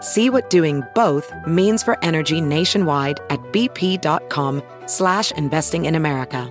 See 0.00 0.30
what 0.30 0.48
doing 0.50 0.82
both 0.94 1.32
means 1.46 1.82
for 1.82 1.96
energy 2.02 2.40
nationwide 2.40 3.20
at 3.30 3.40
bp.com 3.52 4.62
slash 4.86 5.32
investing 5.32 5.84
in 5.86 5.94
America. 5.94 6.50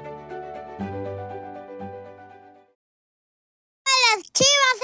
las 4.16 4.32
chivas, 4.32 4.78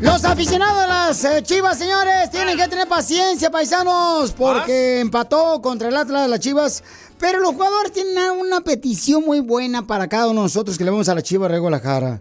Los 0.00 0.24
aficionados 0.24 0.80
de 0.82 0.88
las 0.88 1.24
eh, 1.24 1.42
chivas, 1.42 1.78
señores, 1.78 2.30
tienen 2.30 2.56
que 2.56 2.68
tener 2.68 2.88
paciencia, 2.88 3.50
paisanos, 3.50 4.32
porque 4.32 5.00
empató 5.00 5.60
contra 5.62 5.88
el 5.88 5.96
Atlas 5.96 6.22
de 6.22 6.28
las 6.28 6.40
chivas. 6.40 6.82
Pero 7.18 7.38
los 7.38 7.52
jugadores 7.52 7.92
tienen 7.92 8.30
una 8.32 8.60
petición 8.62 9.24
muy 9.24 9.40
buena 9.40 9.86
para 9.86 10.08
cada 10.08 10.26
uno 10.26 10.40
de 10.40 10.46
nosotros 10.46 10.76
que 10.76 10.84
le 10.84 10.90
vamos 10.90 11.08
a 11.08 11.14
la 11.14 11.22
chiva 11.22 11.48
de 11.48 11.58
Guadalajara. 11.58 12.20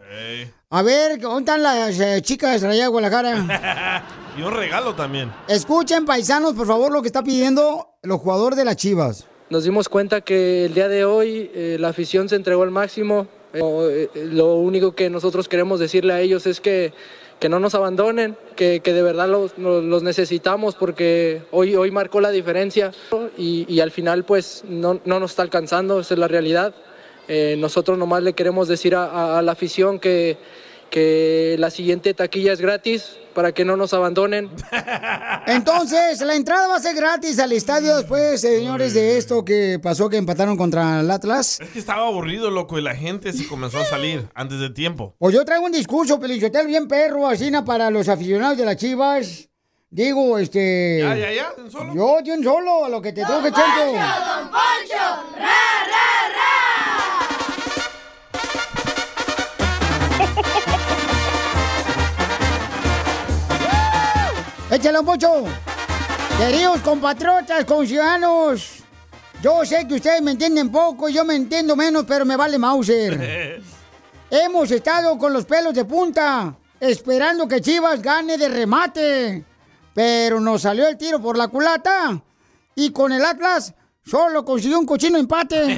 A 0.73 0.83
ver, 0.83 1.19
¿dónde 1.19 1.39
están 1.39 1.61
las 1.63 1.99
eh, 1.99 2.21
chicas 2.21 2.61
de 2.61 2.67
allá 2.69 2.83
de 2.83 2.87
Guadalajara? 2.87 4.05
y 4.37 4.41
un 4.41 4.53
regalo 4.53 4.95
también. 4.95 5.29
Escuchen, 5.49 6.05
paisanos, 6.05 6.53
por 6.53 6.65
favor, 6.65 6.93
lo 6.93 7.01
que 7.01 7.07
está 7.09 7.21
pidiendo 7.21 7.89
los 8.03 8.21
jugadores 8.21 8.57
de 8.57 8.63
las 8.63 8.77
chivas. 8.77 9.27
Nos 9.49 9.65
dimos 9.65 9.89
cuenta 9.89 10.21
que 10.21 10.63
el 10.65 10.73
día 10.73 10.87
de 10.87 11.03
hoy 11.03 11.51
eh, 11.53 11.75
la 11.77 11.89
afición 11.89 12.29
se 12.29 12.37
entregó 12.37 12.63
al 12.63 12.71
máximo. 12.71 13.27
Eh, 13.53 14.09
lo 14.31 14.55
único 14.55 14.95
que 14.95 15.09
nosotros 15.09 15.49
queremos 15.49 15.81
decirle 15.81 16.13
a 16.13 16.21
ellos 16.21 16.47
es 16.47 16.61
que, 16.61 16.93
que 17.41 17.49
no 17.49 17.59
nos 17.59 17.75
abandonen, 17.75 18.37
que, 18.55 18.79
que 18.79 18.93
de 18.93 19.01
verdad 19.03 19.27
los, 19.27 19.57
los- 19.57 19.83
los 19.83 20.03
necesitamos 20.03 20.75
porque 20.75 21.41
hoy, 21.51 21.75
hoy 21.75 21.91
marcó 21.91 22.21
la 22.21 22.29
diferencia 22.31 22.93
y, 23.37 23.65
y 23.67 23.81
al 23.81 23.91
final 23.91 24.23
pues 24.23 24.63
no, 24.69 25.01
no 25.03 25.19
nos 25.19 25.31
está 25.31 25.41
alcanzando, 25.41 25.99
esa 25.99 26.13
es 26.13 26.19
la 26.21 26.29
realidad. 26.29 26.73
Eh, 27.27 27.55
nosotros 27.59 27.97
nomás 27.97 28.23
le 28.23 28.31
queremos 28.33 28.69
decir 28.69 28.95
a, 28.95 29.03
a- 29.05 29.39
a 29.39 29.41
la 29.41 29.51
afición 29.51 29.99
que, 29.99 30.37
que 30.91 31.55
la 31.57 31.71
siguiente 31.71 32.13
taquilla 32.13 32.53
es 32.53 32.61
gratis 32.61 33.17
para 33.33 33.53
que 33.53 33.65
no 33.65 33.77
nos 33.77 33.93
abandonen. 33.93 34.51
Entonces, 35.47 36.21
la 36.21 36.35
entrada 36.35 36.67
va 36.67 36.75
a 36.75 36.79
ser 36.79 36.95
gratis 36.95 37.39
al 37.39 37.53
estadio 37.53 37.97
después, 37.97 38.41
señores, 38.41 38.93
de 38.93 39.17
esto 39.17 39.43
que 39.43 39.79
pasó 39.81 40.09
que 40.09 40.17
empataron 40.17 40.57
contra 40.57 40.99
el 40.99 41.09
Atlas. 41.09 41.59
Es 41.61 41.69
que 41.69 41.79
estaba 41.79 42.07
aburrido, 42.07 42.51
loco, 42.51 42.77
y 42.77 42.81
la 42.83 42.95
gente 42.95 43.33
se 43.33 43.47
comenzó 43.47 43.79
a 43.79 43.85
salir 43.85 44.27
antes 44.35 44.59
de 44.59 44.69
tiempo. 44.69 45.15
Pues 45.17 45.33
yo 45.33 45.43
traigo 45.45 45.65
un 45.65 45.71
discurso, 45.71 46.19
Pelichotel, 46.19 46.67
bien 46.67 46.87
perro, 46.87 47.27
así 47.27 47.49
na, 47.49 47.65
para 47.65 47.89
los 47.89 48.07
aficionados 48.09 48.57
de 48.57 48.65
las 48.65 48.75
chivas. 48.75 49.47
Digo, 49.89 50.37
este. 50.37 50.99
Ya, 50.99 51.15
ya, 51.17 51.33
ya, 51.33 51.53
un 51.57 51.71
solo. 51.71 51.93
Yo, 51.93 52.21
de 52.23 52.31
un 52.31 52.43
solo, 52.43 52.85
a 52.85 52.89
lo 52.89 53.01
que 53.01 53.11
te 53.11 53.25
tengo 53.25 53.41
que 53.41 53.51
Chencho. 53.51 53.85
¡Don 53.85 54.49
Poncho! 54.49 55.37
¡Ra, 55.37 55.71
Échale 64.71 64.99
un 64.99 65.05
pocho. 65.05 65.43
Queridos 66.37 66.79
compatriotas, 66.79 67.65
conciudadanos. 67.65 68.77
Yo 69.43 69.65
sé 69.65 69.85
que 69.85 69.95
ustedes 69.95 70.21
me 70.21 70.31
entienden 70.31 70.71
poco, 70.71 71.09
yo 71.09 71.25
me 71.25 71.35
entiendo 71.35 71.75
menos, 71.75 72.05
pero 72.07 72.23
me 72.23 72.37
vale 72.37 72.57
Mauser. 72.57 73.61
Hemos 74.31 74.71
estado 74.71 75.17
con 75.17 75.33
los 75.33 75.43
pelos 75.43 75.73
de 75.73 75.83
punta, 75.83 76.55
esperando 76.79 77.49
que 77.49 77.59
Chivas 77.59 78.01
gane 78.01 78.37
de 78.37 78.47
remate. 78.47 79.43
Pero 79.93 80.39
nos 80.39 80.61
salió 80.61 80.87
el 80.87 80.97
tiro 80.97 81.21
por 81.21 81.37
la 81.37 81.49
culata. 81.49 82.17
Y 82.73 82.91
con 82.91 83.11
el 83.11 83.25
Atlas 83.25 83.73
solo 84.05 84.45
consiguió 84.45 84.79
un 84.79 84.85
cochino 84.85 85.17
empate. 85.17 85.57
¡Don 85.65 85.73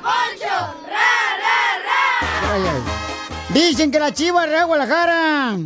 Poncho! 0.00 0.56
¡Ra, 0.88 1.38
ra, 1.38 2.52
ay. 2.52 2.62
Dicen 3.50 3.92
que 3.92 4.00
la 4.00 4.12
Chivas 4.12 4.50
de 4.50 4.64
Guadalajara 4.64 5.56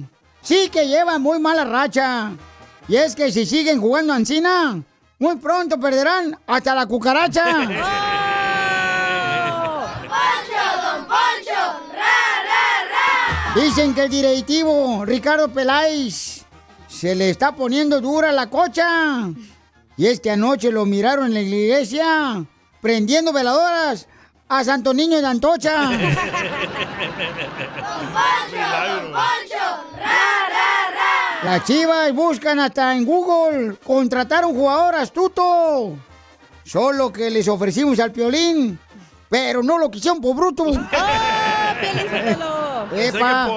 sí 0.43 0.69
que 0.71 0.87
llevan 0.87 1.23
muy 1.23 1.39
mala 1.39 1.65
racha. 1.65 2.33
Y 2.89 2.97
es 2.97 3.15
que 3.15 3.31
si 3.31 3.47
siguen 3.47 3.81
jugando 3.81 4.13
Ancina, 4.13 4.83
muy 5.19 5.37
pronto 5.37 5.79
perderán 5.79 6.39
hasta 6.47 6.75
la 6.75 6.87
cucaracha. 6.87 7.45
¡Poncho, 10.09 10.63
don 10.83 11.07
Poncho! 11.07 11.61
¡Ra, 11.95 12.19
ra, 12.49 13.55
ra! 13.55 13.61
Dicen 13.63 13.95
que 13.95 14.03
el 14.05 14.11
directivo 14.11 15.05
Ricardo 15.05 15.49
Peláez 15.49 16.45
se 16.89 17.15
le 17.15 17.31
está 17.31 17.55
poniendo 17.55 18.01
dura 18.01 18.33
la 18.33 18.49
cocha. 18.49 19.31
Y 19.97 20.07
es 20.07 20.21
que 20.21 20.31
anoche 20.31 20.73
lo 20.73 20.87
miraron 20.87 21.27
en 21.27 21.35
la 21.35 21.41
iglesia 21.41 22.45
prendiendo 22.81 23.33
veladoras 23.33 24.09
a 24.51 24.65
Santo 24.65 24.93
Niño 24.93 25.21
de 25.21 25.27
Antocha. 25.29 25.83
¡Don 25.85 25.97
Poncho, 28.13 28.59
don 28.89 29.13
Poncho! 29.13 29.65
¡Ra, 29.97 30.49
ra, 30.49 30.91
ra! 30.93 31.45
Las 31.45 31.65
chivas 31.65 32.13
buscan 32.13 32.59
hasta 32.59 32.97
en 32.97 33.05
Google 33.05 33.77
contratar 33.77 34.45
un 34.45 34.55
jugador 34.55 34.97
astuto. 34.97 35.97
Solo 36.65 37.13
que 37.13 37.31
les 37.31 37.47
ofrecimos 37.47 38.01
al 38.01 38.11
piolín, 38.11 38.77
pero 39.29 39.63
no 39.63 39.79
lo 39.79 39.89
quisieron 39.89 40.21
por 40.21 40.35
bruto. 40.35 40.65
¡Epa! 42.93 43.49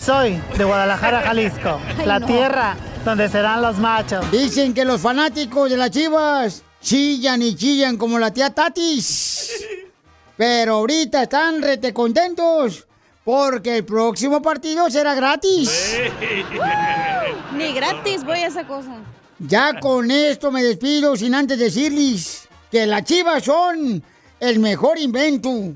Soy 0.00 0.40
de 0.56 0.64
Guadalajara, 0.64 1.22
Jalisco, 1.22 1.80
Ay, 1.98 2.06
la 2.06 2.20
no. 2.20 2.26
tierra 2.26 2.76
donde 3.04 3.28
serán 3.28 3.62
los 3.62 3.78
machos. 3.78 4.30
Dicen 4.30 4.74
que 4.74 4.84
los 4.84 5.00
fanáticos 5.00 5.70
de 5.70 5.76
las 5.76 5.90
chivas 5.90 6.62
chillan 6.82 7.40
y 7.42 7.54
chillan 7.54 7.96
como 7.96 8.18
la 8.18 8.32
tía 8.32 8.50
Tatis. 8.50 9.50
Pero 10.36 10.74
ahorita 10.74 11.22
están 11.22 11.62
rete 11.62 11.92
contentos 11.94 12.86
porque 13.24 13.78
el 13.78 13.84
próximo 13.84 14.42
partido 14.42 14.90
será 14.90 15.14
gratis. 15.14 15.70
Ni 17.56 17.72
gratis 17.72 18.24
voy 18.24 18.38
a 18.38 18.48
esa 18.48 18.66
cosa. 18.66 18.96
Ya 19.38 19.78
con 19.80 20.10
esto 20.10 20.50
me 20.50 20.62
despido 20.62 21.16
sin 21.16 21.34
antes 21.34 21.58
decirles 21.58 22.48
que 22.70 22.86
las 22.86 23.04
chivas 23.04 23.44
son 23.44 24.02
el 24.40 24.58
mejor 24.58 24.98
invento. 24.98 25.74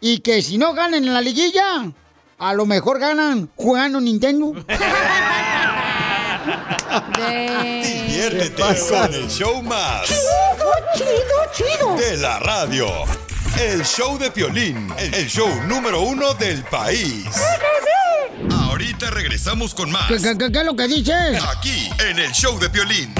Y 0.00 0.18
que 0.20 0.40
si 0.42 0.56
no 0.58 0.72
ganan 0.72 1.04
en 1.04 1.12
la 1.12 1.20
liguilla, 1.20 1.92
a 2.38 2.54
lo 2.54 2.64
mejor 2.66 2.98
ganan 2.98 3.50
jugando 3.54 4.00
Nintendo. 4.00 4.54
Diviértete 8.20 8.62
con 8.90 9.14
el 9.14 9.30
show 9.30 9.62
más. 9.62 10.06
Chido, 10.94 11.08
chido, 11.54 11.96
De 11.96 12.18
la 12.18 12.38
radio. 12.38 12.86
El 13.58 13.82
show 13.82 14.18
de 14.18 14.30
Piolín. 14.30 14.92
El 14.98 15.26
show 15.26 15.48
número 15.66 16.02
uno 16.02 16.34
del 16.34 16.62
país. 16.64 17.24
Ahorita 18.52 19.08
regresamos 19.10 19.72
con 19.74 19.90
más. 19.90 20.06
¿Qué, 20.08 20.18
qué, 20.18 20.36
qué- 20.36 20.52
qué 20.52 20.58
es 20.58 20.64
lo 20.66 20.76
que 20.76 20.86
dices? 20.86 21.42
Aquí, 21.56 21.88
en 22.10 22.18
el 22.18 22.30
show 22.32 22.58
de 22.58 22.68
Piolín. 22.68 23.14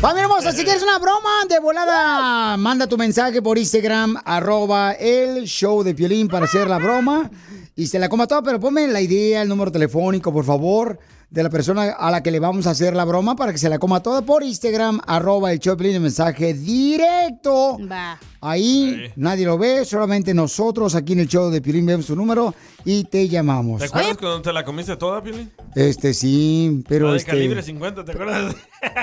Familia 0.00 0.22
hermosa, 0.22 0.52
si 0.52 0.62
quieres 0.62 0.82
una 0.84 0.98
broma 1.00 1.30
de 1.48 1.58
volada, 1.58 2.56
manda 2.56 2.86
tu 2.86 2.96
mensaje 2.96 3.42
por 3.42 3.58
Instagram, 3.58 4.18
arroba 4.24 4.92
el 4.92 5.44
show 5.46 5.82
de 5.82 5.94
Piolín 5.96 6.28
para 6.28 6.44
hacer 6.44 6.68
la 6.68 6.78
broma. 6.78 7.28
y 7.74 7.88
se 7.88 7.98
la 7.98 8.08
coma 8.08 8.28
toda, 8.28 8.42
pero 8.42 8.60
ponme 8.60 8.86
la 8.86 9.00
idea, 9.00 9.42
el 9.42 9.48
número 9.48 9.72
telefónico, 9.72 10.32
por 10.32 10.44
favor, 10.44 10.98
de 11.32 11.42
la 11.42 11.48
persona 11.48 11.92
a 11.92 12.10
la 12.10 12.22
que 12.22 12.30
le 12.30 12.38
vamos 12.38 12.66
a 12.66 12.70
hacer 12.70 12.94
la 12.94 13.06
broma 13.06 13.34
para 13.34 13.52
que 13.52 13.58
se 13.58 13.70
la 13.70 13.78
coma 13.78 14.02
toda 14.02 14.20
por 14.20 14.42
Instagram, 14.42 15.00
arroba 15.06 15.50
el 15.50 15.60
Choplin 15.60 16.00
mensaje 16.02 16.52
directo. 16.52 17.78
Va. 17.90 18.18
Ahí 18.44 19.12
nadie 19.14 19.46
lo 19.46 19.56
ve, 19.56 19.84
solamente 19.84 20.34
nosotros 20.34 20.96
aquí 20.96 21.12
en 21.12 21.20
el 21.20 21.28
show 21.28 21.48
de 21.48 21.62
Piolín 21.62 21.86
vemos 21.86 22.06
tu 22.06 22.16
número 22.16 22.52
y 22.84 23.04
te 23.04 23.28
llamamos. 23.28 23.78
¿Te 23.78 23.86
acuerdas 23.86 24.16
cuando 24.18 24.42
te 24.42 24.52
la 24.52 24.64
comiste 24.64 24.96
toda, 24.96 25.22
Pili? 25.22 25.48
Este 25.76 26.12
sí, 26.12 26.82
pero 26.88 27.06
La 27.06 27.12
de 27.12 27.18
este. 27.18 27.30
calibre 27.30 27.62
50, 27.62 28.04
¿te 28.04 28.10
acuerdas? 28.10 28.56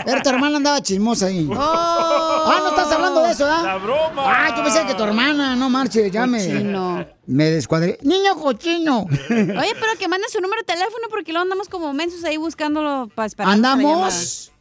Pero 0.05 0.21
tu 0.21 0.29
hermana 0.29 0.57
andaba 0.57 0.81
chismosa 0.81 1.27
ahí. 1.27 1.49
Ah, 1.55 2.59
no 2.63 2.69
estás 2.69 2.91
hablando 2.91 3.23
de 3.23 3.31
eso, 3.31 3.45
¿ah? 3.45 3.61
¡La 3.63 3.77
broma! 3.77 4.23
Ah, 4.25 4.53
yo 4.57 4.61
pensé 4.61 4.85
que 4.85 4.93
tu 4.93 5.03
hermana, 5.03 5.55
no 5.55 5.69
marche, 5.69 6.11
ya 6.11 6.27
me. 6.27 6.45
Cochino. 6.45 7.05
Me 7.25 7.45
descuadré. 7.45 7.97
Niño 8.01 8.35
cochino. 8.35 9.03
Oye, 9.03 9.73
pero 9.79 9.97
que 9.97 10.07
mande 10.09 10.27
su 10.29 10.41
número 10.41 10.63
de 10.63 10.73
teléfono 10.73 11.07
porque 11.09 11.31
luego 11.31 11.43
andamos 11.43 11.69
como 11.69 11.93
mensos 11.93 12.25
ahí 12.25 12.35
buscándolo 12.35 13.09
para 13.15 13.27
esperar. 13.27 13.53
¿Andamos? 13.53 14.51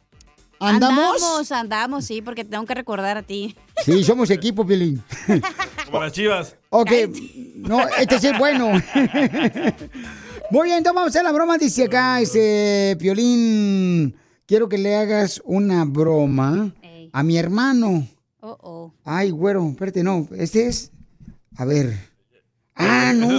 ¿Andamos? 0.59 1.15
Andamos, 1.15 1.51
andamos, 1.51 2.05
sí, 2.05 2.21
porque 2.21 2.43
tengo 2.43 2.65
que 2.65 2.73
recordar 2.73 3.17
a 3.17 3.23
ti. 3.23 3.55
Sí, 3.85 4.03
somos 4.03 4.29
equipo, 4.29 4.65
Piolín. 4.65 5.01
Como 5.85 6.01
las 6.03 6.11
chivas. 6.11 6.55
Ok, 6.69 6.91
no, 7.55 7.87
este 7.97 8.19
sí 8.19 8.27
es 8.27 8.37
bueno. 8.37 8.71
Muy 10.51 10.65
bien, 10.65 10.77
entonces 10.79 10.95
vamos 10.95 11.03
a 11.03 11.07
hacer 11.09 11.23
la 11.23 11.31
broma. 11.31 11.57
Dice 11.57 11.85
acá, 11.85 12.19
este, 12.21 12.97
Piolín, 12.99 14.15
quiero 14.45 14.67
que 14.67 14.77
le 14.77 14.95
hagas 14.97 15.41
una 15.45 15.85
broma 15.85 16.73
a 17.13 17.23
mi 17.23 17.37
hermano. 17.37 18.07
Oh, 18.41 18.57
oh. 18.61 18.93
Ay, 19.05 19.29
güero, 19.31 19.67
espérate, 19.69 20.03
no, 20.03 20.27
este 20.35 20.67
es, 20.67 20.91
a 21.57 21.65
ver. 21.65 22.09
Ah, 22.75 23.11
no. 23.13 23.29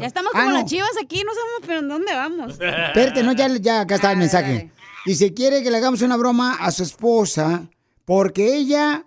Ya 0.00 0.06
estamos 0.06 0.32
Ah, 0.34 0.38
como 0.40 0.50
no. 0.50 0.56
las 0.58 0.64
chivas 0.66 0.90
aquí, 1.02 1.22
no 1.24 1.32
sabemos 1.32 1.60
pero 1.66 1.78
en 1.78 1.88
dónde 1.88 2.12
vamos. 2.12 2.52
Espérate, 2.52 3.22
no, 3.22 3.32
ya, 3.32 3.48
ya 3.58 3.80
acá 3.82 3.94
está 3.94 4.10
el 4.12 4.18
mensaje. 4.18 4.70
Dice, 5.06 5.32
quiere 5.32 5.62
que 5.62 5.70
le 5.70 5.78
hagamos 5.78 6.02
una 6.02 6.16
broma 6.16 6.56
a 6.60 6.70
su 6.70 6.82
esposa 6.82 7.68
porque 8.04 8.56
ella 8.56 9.06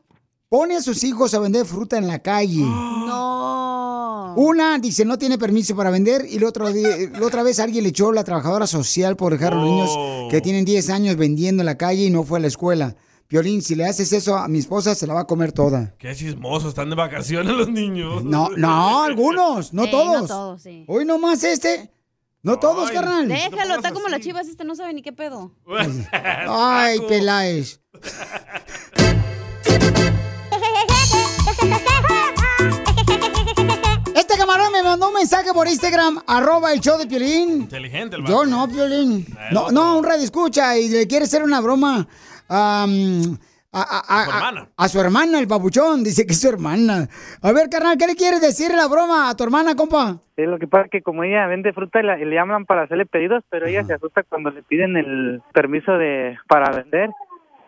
pone 0.49 0.75
a 0.77 0.81
sus 0.81 1.03
hijos 1.03 1.33
a 1.33 1.39
vender 1.39 1.65
fruta 1.65 1.97
en 1.97 2.07
la 2.07 2.19
calle. 2.19 2.61
No. 2.61 4.33
Una 4.35 4.79
dice 4.79 5.05
no 5.05 5.17
tiene 5.19 5.37
permiso 5.37 5.75
para 5.75 5.91
vender 5.91 6.25
y 6.27 6.39
la 6.39 6.47
otra, 6.47 6.65
la 6.71 7.25
otra 7.25 7.43
vez 7.43 7.59
alguien 7.59 7.83
le 7.83 7.89
echó 7.89 8.11
la 8.11 8.23
trabajadora 8.23 8.65
social 8.65 9.15
por 9.15 9.33
dejar 9.33 9.53
a 9.53 9.57
los 9.57 9.65
niños 9.65 9.91
que 10.31 10.41
tienen 10.41 10.65
10 10.65 10.89
años 10.89 11.15
vendiendo 11.17 11.61
en 11.61 11.65
la 11.67 11.77
calle 11.77 12.05
y 12.05 12.09
no 12.09 12.23
fue 12.23 12.39
a 12.39 12.41
la 12.41 12.47
escuela. 12.47 12.95
Piolín, 13.27 13.61
si 13.61 13.75
le 13.75 13.85
haces 13.85 14.11
eso 14.13 14.35
a 14.35 14.47
mi 14.47 14.59
esposa, 14.59 14.95
se 14.95 15.05
la 15.07 15.13
va 15.13 15.21
a 15.21 15.27
comer 15.27 15.51
toda. 15.51 15.95
Qué 15.97 16.15
chismosos, 16.15 16.69
están 16.69 16.89
de 16.89 16.95
vacaciones 16.95 17.53
los 17.55 17.69
niños. 17.69 18.23
No, 18.23 18.49
no, 18.57 19.03
algunos, 19.03 19.73
no 19.73 19.85
Sí, 19.85 19.91
todos. 19.91 20.21
no 20.21 20.27
todos, 20.27 20.61
sí. 20.61 20.85
Hoy 20.87 21.05
nomás 21.05 21.43
este. 21.43 21.91
No 22.43 22.59
todos, 22.59 22.91
carnal. 22.91 23.29
Déjalo, 23.29 23.75
está 23.75 23.93
como 23.93 24.09
las 24.09 24.19
chivas, 24.19 24.49
este 24.49 24.65
no 24.65 24.75
sabe 24.75 24.93
ni 24.93 25.01
qué 25.01 25.13
pedo. 25.13 25.53
Ay, 26.11 26.99
Peláez. 27.07 27.79
Este 34.13 34.37
camarón 34.37 34.73
me 34.73 34.83
mandó 34.83 35.07
un 35.07 35.13
mensaje 35.13 35.53
por 35.53 35.69
Instagram, 35.69 36.21
arroba 36.27 36.73
el 36.73 36.81
show 36.81 36.97
de 36.97 37.07
Piolín. 37.07 37.61
Inteligente 37.61 38.17
el 38.17 38.25
Yo 38.25 38.45
no, 38.45 38.67
Piolín. 38.67 39.25
No, 39.53 39.71
no, 39.71 39.97
un 39.97 40.03
radio 40.03 40.25
escucha 40.25 40.77
y 40.77 40.89
le 40.89 41.07
quiere 41.07 41.23
hacer 41.23 41.43
una 41.43 41.61
broma 41.61 42.05
am, 42.49 43.37
a, 43.73 43.81
a- 43.81 44.21
a- 44.21 44.23
Su 44.25 44.29
hermana. 44.31 44.67
a 44.77 44.87
su 44.87 44.99
hermana, 45.01 45.39
el 45.39 45.47
papuchón. 45.47 46.03
Dice 46.03 46.25
que 46.25 46.33
es 46.33 46.39
su 46.41 46.47
hermana. 46.49 47.07
A 47.41 47.51
ver, 47.51 47.69
carnal, 47.69 47.97
¿qué 47.97 48.07
le 48.07 48.15
quieres 48.15 48.39
decir 48.41 48.71
la 48.73 48.87
broma 48.87 49.29
a 49.29 49.35
tu 49.35 49.43
hermana, 49.43 49.75
compa? 49.75 50.17
Sí, 50.35 50.43
lo 50.43 50.57
que 50.59 50.67
pasa 50.67 50.85
es 50.85 50.91
que 50.91 51.01
como 51.01 51.23
ella 51.23 51.47
vende 51.47 51.73
fruta 51.73 51.99
y, 51.99 52.03
la- 52.03 52.19
y 52.19 52.25
le 52.25 52.35
llaman 52.35 52.65
para 52.65 52.83
hacerle 52.83 53.05
pedidos, 53.05 53.43
pero 53.49 53.65
ella 53.67 53.83
se 53.83 53.93
asusta 53.93 54.23
cuando 54.23 54.49
le 54.51 54.63
piden 54.63 54.95
el 54.97 55.41
permiso 55.53 55.91
de 55.93 56.37
para 56.47 56.71
vender. 56.71 57.09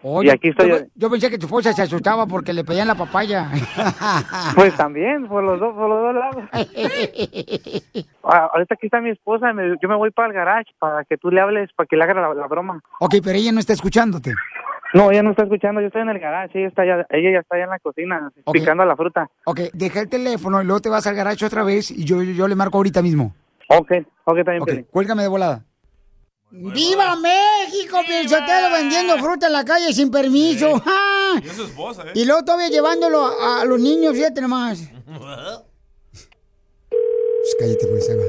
Oye, 0.08 0.28
y 0.28 0.32
aquí 0.32 0.50
estoy 0.50 0.70
yo, 0.70 0.78
yo. 0.78 0.86
yo 0.94 1.10
pensé 1.10 1.32
que 1.32 1.40
tu 1.40 1.48
esposa 1.48 1.74
se 1.74 1.82
asustaba 1.82 2.28
porque 2.28 2.54
le 2.54 2.64
pedían 2.64 2.88
la 2.88 2.94
papaya. 2.94 3.50
Pues 4.56 4.76
también, 4.76 5.28
por 5.28 5.44
los 5.44 5.60
dos, 5.60 5.74
por 5.74 5.90
los 5.90 6.02
dos 6.02 6.14
lados. 6.16 6.44
Ah, 8.28 8.50
ahorita 8.54 8.74
aquí 8.74 8.88
está 8.88 9.02
mi 9.02 9.12
esposa, 9.12 9.54
me- 9.54 9.76
yo 9.82 9.88
me 9.88 9.96
voy 9.96 10.10
para 10.12 10.28
el 10.30 10.34
garage 10.34 10.72
para 10.80 11.04
que 11.06 11.16
tú 11.18 11.30
le 11.30 11.42
hables, 11.42 11.70
para 11.76 11.86
que 11.88 11.96
le 11.96 12.04
haga 12.04 12.16
la, 12.16 12.34
la 12.34 12.48
broma. 12.48 12.82
ok, 13.00 13.16
pero 13.24 13.38
ella 13.38 13.52
no 13.52 13.60
está 13.60 13.74
escuchándote. 13.74 14.34
No, 14.96 15.12
ella 15.12 15.24
no 15.24 15.32
está 15.32 15.44
escuchando, 15.44 15.82
yo 15.82 15.88
estoy 15.88 16.04
en 16.04 16.10
el 16.10 16.20
garage, 16.20 16.58
ella, 16.58 16.70
está 16.70 16.84
allá, 16.84 17.06
ella 17.10 17.32
ya 17.34 17.40
está 17.40 17.56
allá 17.56 17.66
en 17.66 17.70
la 17.70 17.80
cocina, 17.80 18.32
picando 18.54 18.86
la 18.86 18.96
fruta. 18.96 19.30
Ok, 19.44 19.60
deja 19.74 20.00
el 20.00 20.08
teléfono 20.08 20.62
y 20.62 20.66
luego 20.66 20.80
te 20.80 20.88
vas 20.88 21.06
al 21.06 21.16
garaje 21.16 21.46
otra 21.46 21.66
vez 21.66 21.92
y 21.92 22.06
yo, 22.06 22.24
yo, 22.24 22.48
le 22.48 22.56
marco 22.56 22.78
ahorita 22.78 23.02
mismo. 23.02 23.36
Ok, 23.68 23.92
ok, 24.24 24.38
también. 24.38 24.62
Ok, 24.62 24.68
Piolín. 24.68 24.88
cuélgame 24.90 25.24
de 25.24 25.28
volada. 25.28 25.66
¡Viva 26.50 27.18
México, 27.18 27.98
Pielzotelo, 28.08 28.72
vendiendo 28.72 29.18
fruta 29.18 29.48
en 29.48 29.54
la 29.54 29.66
calle 29.66 29.92
sin 29.92 30.10
permiso! 30.10 30.80
¡Ja! 30.80 31.42
Y 31.44 31.46
es 31.46 31.54
su 31.58 31.64
esposa, 31.64 32.04
¿eh? 32.08 32.12
Y 32.16 32.24
luego 32.24 32.46
todavía 32.46 32.70
llevándolo 32.70 33.26
a, 33.26 33.64
a 33.64 33.66
los 33.66 33.82
niños, 33.82 34.14
fíjate 34.14 34.40
nomás. 34.40 34.90
Pues 37.46 37.56
cállate, 37.60 37.88
pues, 37.88 38.10
ahí 38.10 38.16
va. 38.18 38.24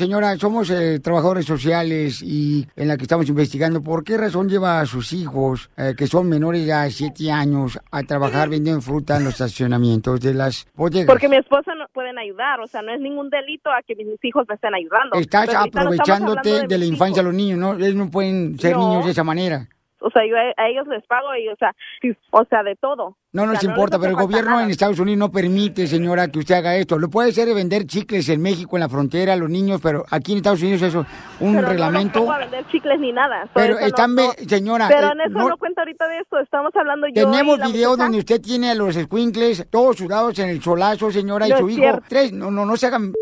Señora, 0.00 0.34
somos 0.38 0.70
eh, 0.70 0.98
trabajadores 0.98 1.44
sociales 1.44 2.22
y 2.22 2.66
en 2.74 2.88
la 2.88 2.96
que 2.96 3.02
estamos 3.02 3.28
investigando 3.28 3.82
por 3.82 4.02
qué 4.02 4.16
razón 4.16 4.48
lleva 4.48 4.80
a 4.80 4.86
sus 4.86 5.12
hijos, 5.12 5.68
eh, 5.76 5.92
que 5.94 6.06
son 6.06 6.26
menores 6.26 6.66
de 6.66 6.90
7 6.90 7.30
años, 7.30 7.78
a 7.90 8.02
trabajar 8.04 8.48
vendiendo 8.48 8.80
fruta 8.80 9.18
en 9.18 9.24
los 9.24 9.34
estacionamientos 9.34 10.18
de 10.22 10.32
las 10.32 10.66
bodegas. 10.74 11.04
Porque 11.06 11.28
mi 11.28 11.36
esposa 11.36 11.74
no 11.74 11.84
pueden 11.92 12.16
ayudar, 12.18 12.60
o 12.60 12.66
sea, 12.66 12.80
no 12.80 12.94
es 12.94 13.00
ningún 13.02 13.28
delito 13.28 13.68
a 13.68 13.82
que 13.86 13.94
mis 13.94 14.06
hijos 14.22 14.46
me 14.48 14.54
estén 14.54 14.74
ayudando. 14.74 15.18
Estás 15.18 15.48
Pero 15.48 15.58
no 15.58 15.66
aprovechándote 15.66 16.66
de, 16.66 16.78
la 16.78 16.84
infancia 16.86 17.22
de 17.22 17.28
los 17.28 17.34
niños, 17.34 17.58
¿no? 17.58 17.74
Ellos 17.74 17.94
no 17.94 18.10
pueden 18.10 18.58
ser 18.58 18.72
No. 18.72 18.88
niños 18.88 19.04
de 19.04 19.10
esa 19.10 19.22
manera. 19.22 19.68
O 20.00 20.10
sea, 20.10 20.22
yo 20.26 20.36
a, 20.36 20.62
a 20.62 20.68
ellos 20.68 20.86
les 20.88 21.04
pago 21.06 21.34
y, 21.36 21.48
o 21.48 21.56
sea, 21.56 21.74
sí, 22.00 22.12
o 22.30 22.44
sea, 22.46 22.62
de 22.62 22.76
todo. 22.76 23.16
No 23.32 23.42
O 23.42 23.46
nos 23.46 23.58
sea, 23.60 23.70
importa, 23.70 23.98
pero 23.98 24.10
el 24.10 24.16
gobierno 24.16 24.50
nada. 24.52 24.64
en 24.64 24.70
Estados 24.70 24.98
Unidos 24.98 25.18
no 25.18 25.30
permite, 25.30 25.86
señora, 25.86 26.26
que 26.28 26.40
usted 26.40 26.56
haga 26.56 26.74
esto. 26.76 26.98
Lo 26.98 27.08
puede 27.10 27.30
hacer 27.30 27.46
de 27.46 27.54
vender 27.54 27.84
chicles 27.86 28.28
en 28.28 28.42
México, 28.42 28.76
en 28.76 28.80
la 28.80 28.88
frontera, 28.88 29.34
a 29.34 29.36
los 29.36 29.48
niños, 29.48 29.80
pero 29.82 30.04
aquí 30.10 30.32
en 30.32 30.38
Estados 30.38 30.62
Unidos 30.62 30.82
eso 30.82 31.06
un 31.38 31.54
Pero 31.54 31.68
reglamento. 31.68 32.18
No 32.20 32.24
los 32.26 32.28
pongo 32.28 32.32
a 32.32 32.38
vender 32.38 32.66
chicles 32.72 32.98
ni 32.98 33.12
nada. 33.12 33.48
Pero 33.54 33.78
están, 33.78 34.14
no- 34.16 34.32
señora, 34.48 34.88
Pero 34.88 35.08
eh, 35.08 35.12
en 35.12 35.20
eso 35.20 35.38
no- 35.48 35.56
cuenta 35.58 35.82
ahorita 35.82 36.08
de 36.08 36.18
esto. 36.18 36.38
Estamos 36.40 36.74
hablando 36.74 37.06
yo 37.06 37.30
Tenemos 37.30 37.58
videos 37.72 37.96
donde 37.98 38.18
usted 38.18 38.40
tiene 38.40 38.70
a 38.70 38.74
los 38.74 38.94
squinkles 38.96 39.66
todos 39.70 39.96
sudados 39.98 40.38
en 40.40 40.48
el 40.48 40.60
solazo, 40.60 41.10
señora, 41.12 41.46
y 41.46 41.50
su 41.52 41.68
es 41.68 41.72
hijo. 41.74 41.82
cierto. 41.82 42.02
Tres, 42.08 42.32
no, 42.32 42.50
no, 42.50 42.66
no 42.66 42.76
se 42.76 42.86
hagan. 42.86 43.12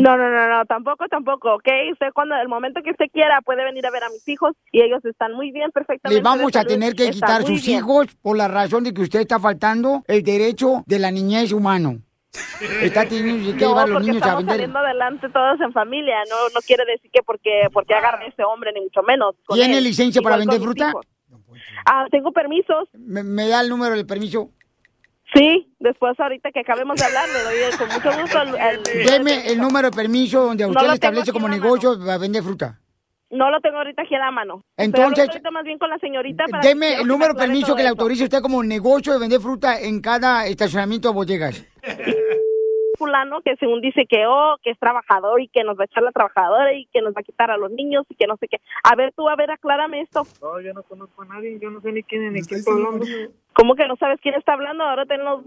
No, 0.00 0.16
no, 0.16 0.28
no, 0.30 0.48
no, 0.48 0.64
tampoco, 0.66 1.06
tampoco, 1.08 1.54
¿ok? 1.54 1.68
Usted 1.92 2.08
cuando, 2.14 2.34
el 2.36 2.48
momento 2.48 2.82
que 2.82 2.90
usted 2.90 3.06
quiera 3.12 3.40
puede 3.42 3.64
venir 3.64 3.86
a 3.86 3.90
ver 3.90 4.04
a 4.04 4.08
mis 4.10 4.26
hijos 4.28 4.52
y 4.72 4.82
ellos 4.82 5.04
están 5.04 5.32
muy 5.32 5.52
bien, 5.52 5.70
perfectamente. 5.70 6.20
Le 6.20 6.22
vamos 6.22 6.54
a 6.56 6.64
tener 6.64 6.94
que 6.94 7.10
quitar 7.10 7.42
sus 7.44 7.64
bien. 7.64 7.78
hijos 7.78 8.06
por 8.22 8.36
la 8.36 8.48
razón 8.48 8.84
de 8.84 8.92
que 8.92 9.02
usted 9.02 9.20
está 9.20 9.38
faltando 9.38 10.02
el 10.08 10.22
derecho 10.22 10.82
de 10.86 10.98
la 10.98 11.10
niñez 11.10 11.52
humano. 11.52 11.98
Está 12.82 13.06
teniendo 13.08 13.52
que 13.56 13.64
No, 13.64 13.68
llevar 13.68 13.84
a 13.84 13.86
los 13.86 14.02
niños 14.02 14.16
a 14.16 14.18
estamos 14.18 14.38
vender. 14.38 14.54
saliendo 14.56 14.78
adelante 14.80 15.28
todos 15.28 15.60
en 15.60 15.72
familia, 15.72 16.16
no 16.28 16.36
no 16.52 16.60
quiere 16.66 16.84
decir 16.84 17.08
que 17.12 17.22
porque 17.22 17.68
porque 17.72 17.94
agarre 17.94 18.26
ese 18.26 18.42
hombre, 18.42 18.72
ni 18.74 18.80
mucho 18.80 19.02
menos. 19.04 19.36
¿Tiene 19.52 19.78
él. 19.78 19.84
licencia 19.84 20.20
para 20.20 20.36
vender 20.38 20.60
fruta? 20.60 20.92
Ah, 21.86 22.06
tengo 22.10 22.32
permisos. 22.32 22.88
¿Me, 22.94 23.22
me 23.22 23.46
da 23.46 23.60
el 23.60 23.68
número 23.68 23.94
del 23.94 24.06
permiso? 24.06 24.50
Sí, 25.34 25.74
después 25.80 26.18
ahorita 26.18 26.50
que 26.52 26.60
acabemos 26.60 26.96
de 26.98 27.04
hablar, 27.06 27.24
le 27.28 27.42
doy 27.42 27.76
con 27.78 27.88
mucho 27.88 28.20
gusto 28.20 28.42
el, 28.42 28.48
el- 28.54 29.06
Deme 29.10 29.46
el 29.50 29.58
número 29.58 29.90
de 29.90 29.96
permiso 29.96 30.42
donde 30.44 30.64
a 30.64 30.66
No 30.66 30.72
usted 30.72 30.82
lo 30.82 30.88
le 30.88 30.94
establece 30.94 31.26
tengo 31.26 31.34
como 31.40 31.48
negocio 31.48 31.98
para 31.98 32.18
vender 32.18 32.42
fruta. 32.42 32.80
No 33.30 33.50
lo 33.50 33.60
tengo 33.60 33.78
ahorita 33.78 34.02
aquí 34.02 34.14
a 34.14 34.18
la 34.20 34.30
mano. 34.30 34.62
Entonces- 34.76 35.28
más 35.52 35.64
bien 35.64 35.78
con 35.78 35.90
la 35.90 35.98
señorita 35.98 36.44
para 36.50 36.62
Deme 36.62 37.00
el 37.00 37.06
número 37.08 37.32
de 37.34 37.40
permiso 37.40 37.74
que 37.74 37.82
le 37.82 37.88
autorice 37.88 38.24
usted 38.24 38.40
como 38.42 38.62
negocio 38.62 39.12
de 39.12 39.18
vender 39.18 39.40
fruta 39.40 39.80
en 39.80 40.00
cada 40.00 40.46
estacionamiento 40.46 41.08
de 41.08 41.14
bodegas. 41.14 41.64
fulano 42.96 43.40
que 43.42 43.56
según 43.56 43.80
dice 43.80 44.06
que 44.08 44.26
oh, 44.26 44.56
que 44.62 44.70
es 44.70 44.78
trabajador 44.78 45.40
y 45.40 45.48
que 45.48 45.64
nos 45.64 45.78
va 45.78 45.82
a 45.82 45.86
echar 45.86 46.02
la 46.02 46.12
trabajadora 46.12 46.72
y 46.72 46.86
que 46.86 47.00
nos 47.00 47.14
va 47.14 47.20
a 47.20 47.24
quitar 47.24 47.50
a 47.50 47.56
los 47.56 47.70
niños 47.70 48.04
y 48.08 48.14
que 48.14 48.26
no 48.26 48.36
sé 48.36 48.48
qué. 48.48 48.58
A 48.82 48.94
ver 48.94 49.12
tú, 49.16 49.28
a 49.28 49.36
ver, 49.36 49.50
aclárame 49.50 50.00
esto. 50.00 50.22
No, 50.42 50.60
yo 50.60 50.72
no 50.72 50.82
conozco 50.82 51.22
a 51.22 51.26
nadie, 51.26 51.58
yo 51.60 51.70
no 51.70 51.80
sé 51.80 51.92
ni 51.92 52.02
quién 52.02 52.32
ni 52.32 52.42
qué 52.42 52.56
está 52.56 52.72
hablando. 52.72 53.04
¿Cómo 53.52 53.74
que 53.74 53.86
no 53.86 53.96
sabes 53.96 54.18
quién 54.20 54.34
está 54.34 54.54
hablando? 54.54 54.84
Ahora 54.84 55.06
tenemos 55.06 55.44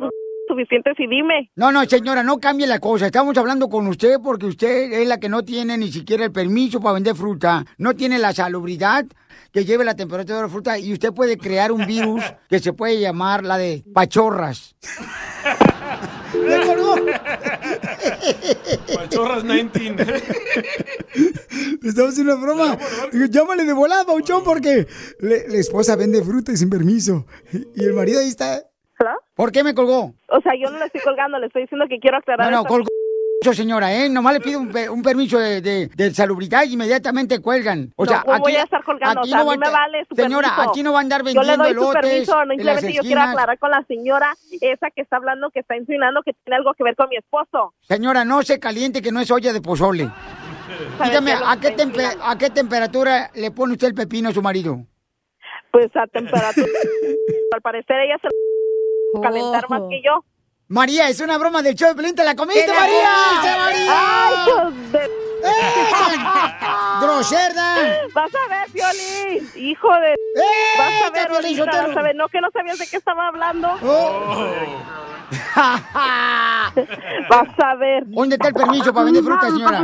suficientes 0.47 0.97
y 0.99 1.07
dime. 1.07 1.51
No, 1.55 1.71
no, 1.71 1.83
señora, 1.85 2.23
no 2.23 2.39
cambie 2.39 2.67
la 2.67 2.79
cosa. 2.79 3.07
Estamos 3.07 3.37
hablando 3.37 3.69
con 3.69 3.87
usted 3.87 4.17
porque 4.23 4.45
usted 4.45 4.93
es 4.93 5.07
la 5.07 5.19
que 5.19 5.29
no 5.29 5.43
tiene 5.43 5.77
ni 5.77 5.91
siquiera 5.91 6.23
el 6.23 6.31
permiso 6.31 6.79
para 6.79 6.93
vender 6.93 7.15
fruta. 7.15 7.65
No 7.77 7.95
tiene 7.95 8.17
la 8.17 8.33
salubridad 8.33 9.05
que 9.51 9.65
lleve 9.65 9.83
la 9.83 9.95
temperatura 9.95 10.37
de 10.37 10.43
la 10.43 10.49
fruta 10.49 10.79
y 10.79 10.93
usted 10.93 11.13
puede 11.13 11.37
crear 11.37 11.71
un 11.71 11.85
virus 11.85 12.23
que 12.49 12.59
se 12.59 12.73
puede 12.73 12.99
llamar 12.99 13.43
la 13.43 13.57
de 13.57 13.83
pachorras. 13.93 14.75
¡Me 16.33 16.65
colgó! 16.65 16.95
Pachorras 18.95 19.43
19. 19.43 20.23
Estamos 21.83 22.11
haciendo 22.11 22.35
una 22.35 22.41
broma. 22.45 22.77
Llámale 23.29 23.65
de 23.65 23.73
volada, 23.73 24.05
Pauchón, 24.05 24.43
porque 24.43 24.87
le- 25.19 25.47
la 25.47 25.57
esposa 25.57 25.95
vende 25.95 26.23
fruta 26.23 26.51
y 26.51 26.57
sin 26.57 26.69
permiso. 26.69 27.25
Y 27.75 27.83
el 27.83 27.93
marido 27.93 28.19
ahí 28.19 28.27
está. 28.29 28.63
¿Hello? 28.99 29.11
¿Por 29.35 29.51
qué 29.51 29.63
me 29.63 29.75
colgó? 29.75 30.13
O 30.29 30.41
sea, 30.41 30.53
yo 30.59 30.71
no 30.71 30.79
le 30.79 30.85
estoy 30.85 31.01
colgando, 31.01 31.37
le 31.39 31.47
estoy 31.47 31.63
diciendo 31.63 31.85
que 31.87 31.99
quiero 31.99 32.17
aclarar. 32.17 32.51
No, 32.51 32.57
no, 32.57 32.65
colgó 32.65 32.87
mucho, 33.41 33.53
señora, 33.53 33.93
¿eh? 33.93 34.09
Nomás 34.09 34.33
le 34.33 34.39
pido 34.41 34.59
un, 34.59 34.75
un 34.89 35.01
permiso 35.03 35.37
de, 35.37 35.61
de, 35.61 35.87
de 35.95 36.11
salubridad 36.13 36.63
y 36.63 36.73
inmediatamente 36.73 37.39
cuelgan. 37.39 37.93
O 37.95 38.03
No, 38.05 38.09
sea, 38.11 38.21
¿cómo 38.21 38.33
aquí, 38.33 38.41
voy 38.43 38.55
a 38.55 38.63
estar 38.63 38.83
colgando? 38.83 39.19
aquí 39.21 39.29
o 39.29 39.31
sea, 39.31 39.43
no 39.43 39.51
a 39.51 39.53
mí 39.53 39.59
me 39.59 39.69
vale 39.69 40.05
su 40.09 40.15
Señora, 40.15 40.49
permiso. 40.49 40.69
aquí 40.71 40.83
no 40.83 40.91
va 40.93 40.97
a 40.97 41.01
andar 41.01 41.21
Yo 41.23 41.25
le 41.25 41.33
vendiendo 41.33 41.63
doy 41.63 41.73
su 41.73 41.93
permiso, 41.93 42.45
no 42.45 42.51
simplemente 42.53 42.93
yo 42.93 43.01
quiero 43.01 43.21
aclarar 43.21 43.59
con 43.59 43.71
la 43.71 43.83
señora 43.87 44.33
esa 44.61 44.89
que 44.91 45.01
está 45.01 45.17
hablando, 45.17 45.49
que 45.51 45.59
está 45.59 45.77
insinuando 45.77 46.21
que 46.23 46.33
tiene 46.33 46.57
algo 46.57 46.73
que 46.73 46.83
ver 46.83 46.95
con 46.95 47.09
mi 47.09 47.17
esposo. 47.17 47.73
Señora, 47.81 48.25
no 48.25 48.41
se 48.43 48.59
caliente 48.59 49.01
que 49.01 49.11
no 49.11 49.19
es 49.21 49.29
olla 49.29 49.53
de 49.53 49.61
pozole. 49.61 50.09
Dígame, 51.03 51.31
¿a 51.33 51.57
qué, 51.59 51.75
¿a 52.21 52.37
qué 52.37 52.49
temperatura 52.49 53.29
le 53.35 53.51
pone 53.51 53.73
usted 53.73 53.87
el 53.87 53.93
pepino 53.93 54.29
a 54.29 54.33
su 54.33 54.41
marido? 54.41 54.79
Pues 55.71 55.87
a 55.95 56.07
temperatura. 56.07 56.65
Al 57.53 57.61
parecer 57.61 57.97
ella 57.99 58.17
se 58.21 58.27
va 58.27 59.19
a 59.19 59.29
calentar 59.29 59.69
más 59.69 59.81
que 59.89 60.01
yo. 60.03 60.23
María, 60.69 61.07
es 61.09 61.19
una 61.21 61.37
broma 61.37 61.61
del 61.61 61.75
show 61.75 61.89
de 61.89 61.95
Pelín, 61.95 62.13
¿te 62.15 62.23
la 62.25 62.35
comiste, 62.35 62.61
¡Que 62.65 62.67
la 62.67 62.79
María? 62.79 63.09
comiste, 63.29 63.57
María! 63.57 64.06
¡Groserda! 67.17 67.75
Vas 68.13 68.31
a 68.35 68.47
ver, 68.47 68.69
Piolín, 68.71 69.49
hijo 69.55 69.87
de... 69.87 70.15
Vas 70.77 71.01
a 71.03 71.09
ver, 71.09 71.27
Piolín 71.27 71.59
ahorita, 71.59 71.77
Sotelo! 71.77 71.87
vas 71.87 71.97
a 71.97 72.01
ver. 72.03 72.15
No, 72.15 72.29
que 72.29 72.41
no 72.41 72.51
sabías 72.51 72.77
de 72.77 72.85
qué 72.87 72.97
estaba 72.97 73.27
hablando. 73.27 73.67
Oh. 73.83 74.55
Vas 77.29 77.59
a 77.61 77.75
ver. 77.75 78.03
¿Dónde 78.05 78.35
está 78.35 78.47
el 78.49 78.53
permiso 78.53 78.93
para 78.93 79.05
vender 79.05 79.23
fruta, 79.23 79.47
señora? 79.47 79.83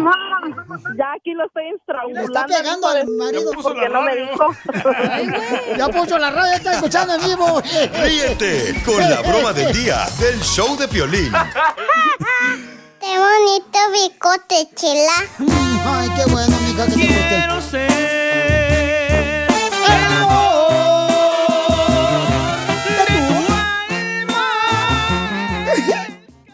Ya 0.98 1.12
aquí 1.18 1.34
lo 1.34 1.46
estoy 1.46 1.70
estrangulando. 1.76 2.22
está 2.22 2.46
pegando 2.46 2.88
al 2.88 3.08
marido. 3.08 3.52
Porque 3.62 3.90
no 3.90 4.02
me 4.04 4.16
dijo. 4.16 4.48
Ya 5.78 5.90
puso 5.90 6.18
la 6.18 6.30
radio, 6.30 6.54
está 6.54 6.74
escuchando 6.74 7.16
en 7.16 7.22
vivo. 7.24 7.62
Ríete 8.02 8.82
con 8.86 9.00
la 9.00 9.22
broma 9.22 9.52
del 9.52 9.74
día 9.74 10.06
del 10.20 10.40
show 10.42 10.78
de 10.78 10.88
Piolín. 10.88 11.34
Qué 13.04 13.20
bonito 13.20 13.80
bicote, 13.92 14.70
chela. 14.76 15.18
Ay, 15.86 16.10
qué 16.16 16.24
bueno, 16.32 16.56
mija, 16.62 16.86
que 16.86 16.92
te 16.94 17.00
guste. 17.02 17.28
Quiero 17.28 17.62
ser 17.62 17.92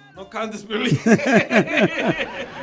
No 0.16 0.28
cantes, 0.28 0.64
Piolín. 0.64 1.00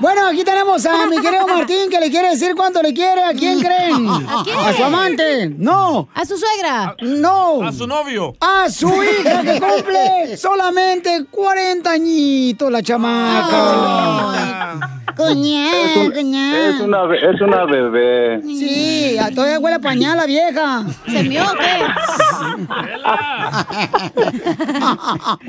Bueno, 0.00 0.28
aquí 0.28 0.44
tenemos 0.44 0.86
a 0.86 1.06
mi 1.06 1.20
querido 1.20 1.46
Martín 1.48 1.90
que 1.90 1.98
le 1.98 2.08
quiere 2.10 2.30
decir 2.30 2.54
cuánto 2.54 2.80
le 2.82 2.94
quiere. 2.94 3.24
¿A 3.24 3.32
quién 3.32 3.60
creen? 3.60 4.08
¿A 4.08 4.42
quién? 4.44 4.58
A 4.58 4.72
su 4.72 4.84
amante. 4.84 5.48
No. 5.56 6.08
¿A 6.14 6.24
su 6.24 6.36
suegra? 6.38 6.94
No. 7.00 7.62
A 7.64 7.72
su 7.72 7.86
novio. 7.86 8.34
A 8.40 8.68
su 8.70 8.88
hija 9.02 9.42
que 9.42 9.60
cumple 9.60 10.36
solamente 10.36 11.24
40 11.30 11.90
añitos 11.90 12.70
la 12.70 12.82
chamaca. 12.82 14.78
Coñá, 15.18 15.70
coñá. 16.14 16.68
Es 16.68 16.80
una, 16.80 16.98
es 17.16 17.40
una 17.40 17.64
bebé. 17.64 18.40
Sí, 18.44 19.18
a- 19.18 19.30
todavía 19.34 19.58
huele 19.58 19.76
a 19.76 19.80
pañal 19.80 20.16
la 20.16 20.26
vieja. 20.26 20.84
¿Se 21.06 21.22
mió 21.24 21.42
o 21.44 21.52
qué? 21.58 21.84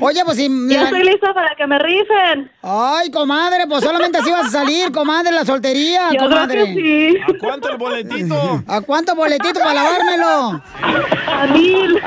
Oye, 0.00 0.24
pues 0.24 0.36
si... 0.38 0.48
Ya 0.68 0.82
estoy 0.84 1.04
lista 1.04 1.32
para 1.32 1.54
que 1.56 1.66
me 1.66 1.78
rifen. 1.78 2.50
Ay, 2.62 3.10
comadre, 3.10 3.66
pues 3.68 3.84
solamente 3.84 4.18
así 4.18 4.30
vas 4.30 4.46
a 4.46 4.50
salir, 4.50 4.90
comadre, 4.92 5.30
la 5.32 5.44
soltería, 5.44 6.08
Yo 6.10 6.18
creo 6.18 6.28
comadre. 6.30 6.64
que 6.64 6.74
sí. 6.74 7.16
¿A 7.22 7.38
cuánto 7.38 7.68
el 7.70 7.76
boletito? 7.78 8.62
¿A 8.66 8.80
cuánto 8.80 9.14
boletito 9.14 9.60
para 9.60 9.74
lavármelo? 9.74 10.62
A 11.28 11.46
mil. 11.52 12.00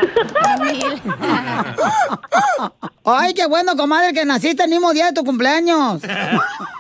Ay, 3.05 3.34
qué 3.34 3.46
bueno, 3.48 3.75
comadre, 3.75 4.13
que 4.13 4.25
naciste 4.25 4.63
el 4.63 4.70
mismo 4.70 4.91
día 4.93 5.08
de 5.08 5.13
tu 5.13 5.24
cumpleaños. 5.24 6.01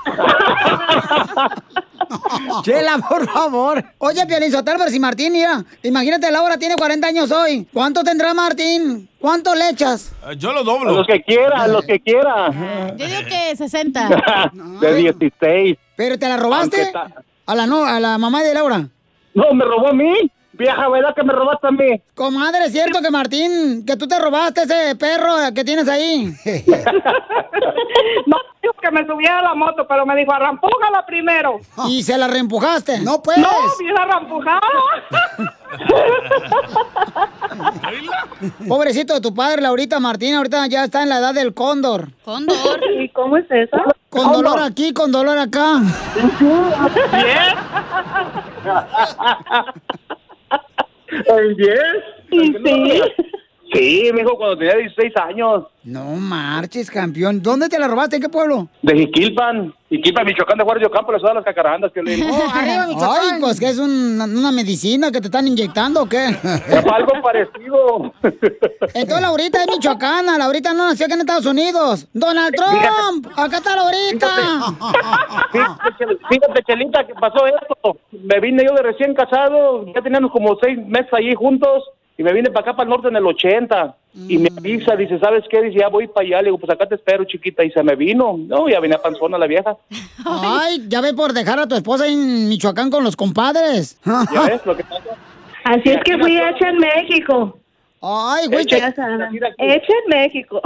Chela, 2.63 2.97
por 2.97 3.27
favor. 3.29 3.83
Oye, 3.97 4.25
Piolín 4.25 4.51
Sotelo, 4.51 4.77
pero 4.77 4.89
si 4.91 4.99
Martín, 4.99 5.33
mira, 5.33 5.63
imagínate, 5.81 6.29
Laura 6.31 6.57
tiene 6.57 6.75
40 6.75 7.07
años 7.07 7.31
hoy. 7.31 7.67
¿Cuánto 7.73 8.03
tendrá 8.03 8.33
Martín? 8.33 9.09
¿Cuánto 9.19 9.55
le 9.55 9.69
echas? 9.69 10.13
Eh, 10.29 10.35
Yo 10.37 10.51
lo 10.53 10.59
A 10.59 10.63
doblo. 10.63 10.91
los 10.93 11.07
que 11.07 11.21
quiera, 11.23 11.63
a 11.63 11.67
los 11.67 11.83
que 11.85 11.99
quiera. 11.99 12.49
Yo 12.97 13.07
digo 13.07 13.21
que 13.27 13.55
60. 13.55 14.51
De 14.81 14.95
16. 14.95 15.77
¿Pero 15.95 16.17
te 16.19 16.27
la 16.27 16.37
robaste? 16.37 16.91
A 17.45 17.55
la, 17.55 17.67
no, 17.67 17.83
a 17.85 17.99
la 17.99 18.17
mamá 18.17 18.41
de 18.43 18.53
Laura. 18.53 18.87
No, 19.33 19.53
me 19.53 19.65
robó 19.65 19.87
a 19.89 19.93
mí. 19.93 20.13
Vieja, 20.53 20.87
¿verdad 20.87 21.15
que 21.15 21.23
me 21.23 21.33
robaste 21.33 21.67
a 21.67 21.71
mí? 21.71 22.01
Comadre, 22.13 22.65
¿es 22.65 22.71
cierto 22.71 23.01
que 23.01 23.09
Martín, 23.09 23.83
que 23.85 23.97
tú 23.97 24.07
te 24.07 24.19
robaste 24.19 24.61
ese 24.63 24.95
perro 24.95 25.33
que 25.53 25.63
tienes 25.63 25.87
ahí? 25.89 26.31
No, 28.25 28.37
dijo 28.61 28.73
que 28.81 28.91
me 28.91 29.05
subiera 29.05 29.39
a 29.39 29.43
la 29.43 29.55
moto, 29.55 29.85
pero 29.87 30.05
me 30.05 30.15
dijo, 30.15 30.31
arrampújala 30.33 31.05
primero. 31.05 31.59
Y 31.89 32.03
se 32.03 32.17
la 32.17 32.27
reempujaste. 32.27 32.99
No, 32.99 33.21
pues. 33.21 33.37
No, 33.37 33.49
vieja 33.79 34.01
arrampujada. 34.03 34.61
Pobrecito 38.67 39.13
de 39.13 39.21
tu 39.21 39.33
padre, 39.33 39.61
Laurita 39.61 39.99
Martín, 39.99 40.35
ahorita 40.35 40.67
ya 40.67 40.83
está 40.83 41.03
en 41.03 41.09
la 41.09 41.19
edad 41.19 41.33
del 41.33 41.53
cóndor. 41.53 42.09
¿Cóndor? 42.23 42.79
¿Y 42.99 43.09
cómo 43.09 43.37
es 43.37 43.49
eso? 43.49 43.77
Con 44.09 44.31
dolor 44.31 44.59
aquí, 44.61 44.93
con 44.93 45.11
dolor 45.11 45.37
acá. 45.37 45.81
¿El 51.27 51.55
10? 51.55 51.79
Sí. 52.31 52.55
Sí, 53.73 54.11
mijo, 54.13 54.37
cuando 54.37 54.57
tenía 54.57 54.75
16 54.75 55.13
años. 55.17 55.63
No 55.83 56.03
marches, 56.15 56.89
campeón. 56.89 57.41
¿Dónde 57.41 57.67
te 57.67 57.77
la 57.79 57.87
robaste? 57.87 58.17
¿En 58.17 58.21
qué 58.21 58.29
pueblo? 58.29 58.67
De 58.81 58.95
Jiquilpan. 58.95 59.73
Jiquilpan, 59.89 60.25
Michoacán 60.25 60.57
de 60.57 60.63
Juárez 60.63 60.81
de 60.81 60.87
Ocampo, 60.87 61.11
la 61.11 61.17
ciudad 61.19 61.31
de 61.31 61.35
las 61.35 61.45
cacarandas, 61.45 61.91
que 61.91 62.01
le 62.01 62.23
Oh, 62.23 62.43
arriba, 62.53 62.85
Ay, 63.21 63.39
pues 63.41 63.59
que 63.59 63.67
es 63.69 63.77
un- 63.79 64.19
una 64.21 64.51
medicina 64.51 65.11
que 65.11 65.19
te 65.19 65.27
están 65.27 65.47
inyectando 65.47 66.03
o 66.03 66.05
qué. 66.09 66.17
Algo 66.27 67.21
parecido. 67.21 68.13
Entonces 68.93 69.21
Laurita 69.21 69.61
es 69.63 69.67
michoacana, 69.69 70.37
Laurita 70.37 70.73
no 70.73 70.87
nació 70.87 71.05
aquí 71.05 71.13
en 71.15 71.19
Estados 71.21 71.45
Unidos. 71.45 72.07
Donald 72.13 72.55
Trump, 72.55 73.27
acá 73.35 73.57
está 73.57 73.75
Laurita. 73.75 74.27
Fíjate, 75.51 76.17
Fíjate, 76.29 76.63
Chelita, 76.65 77.05
que 77.05 77.13
pasó 77.15 77.45
esto. 77.47 77.97
Me 78.11 78.39
vine 78.39 78.63
yo 78.67 78.73
de 78.75 78.83
recién 78.83 79.13
casado, 79.13 79.85
ya 79.93 80.01
teníamos 80.01 80.31
como 80.31 80.57
seis 80.61 80.77
meses 80.87 81.11
allí 81.13 81.33
juntos, 81.35 81.83
y 82.17 82.23
me 82.23 82.33
vine 82.33 82.49
para 82.51 82.61
acá, 82.61 82.73
para 82.75 82.83
el 82.83 82.89
norte 82.89 83.07
en 83.07 83.15
el 83.15 83.25
80. 83.25 83.95
Y 84.29 84.37
me 84.37 84.49
avisa, 84.55 84.95
dice, 84.95 85.17
¿sabes 85.19 85.43
qué? 85.49 85.61
Dice, 85.63 85.79
ya 85.79 85.87
voy 85.87 86.07
para 86.07 86.25
allá. 86.27 86.37
Le 86.41 86.45
digo, 86.45 86.59
pues 86.59 86.71
acá 86.71 86.87
te 86.87 86.93
espero, 86.95 87.23
chiquita. 87.25 87.63
Y 87.63 87.71
se 87.71 87.81
me 87.81 87.95
vino. 87.95 88.35
No, 88.37 88.69
ya 88.69 88.79
venía 88.79 89.01
panzona 89.01 89.37
la 89.39 89.47
vieja. 89.47 89.75
Ay, 90.25 90.85
ya 90.87 91.01
ve 91.01 91.13
por 91.15 91.33
dejar 91.33 91.59
a 91.59 91.67
tu 91.67 91.73
esposa 91.75 92.05
en 92.07 92.47
Michoacán 92.49 92.91
con 92.91 93.03
los 93.03 93.15
compadres. 93.15 93.97
¿Ya 94.05 94.41
ves 94.43 94.63
lo 94.65 94.77
que 94.77 94.83
pasa? 94.83 95.03
Así 95.63 95.89
es 95.89 96.03
que 96.03 96.17
fui 96.19 96.37
hecha 96.37 96.69
en 96.69 96.77
México. 96.77 97.57
Ay, 98.01 98.47
güey, 98.47 98.63
Hecha- 98.65 98.91
te- 98.93 99.01
Hecha 99.57 99.93
en 100.03 100.09
México. 100.09 100.61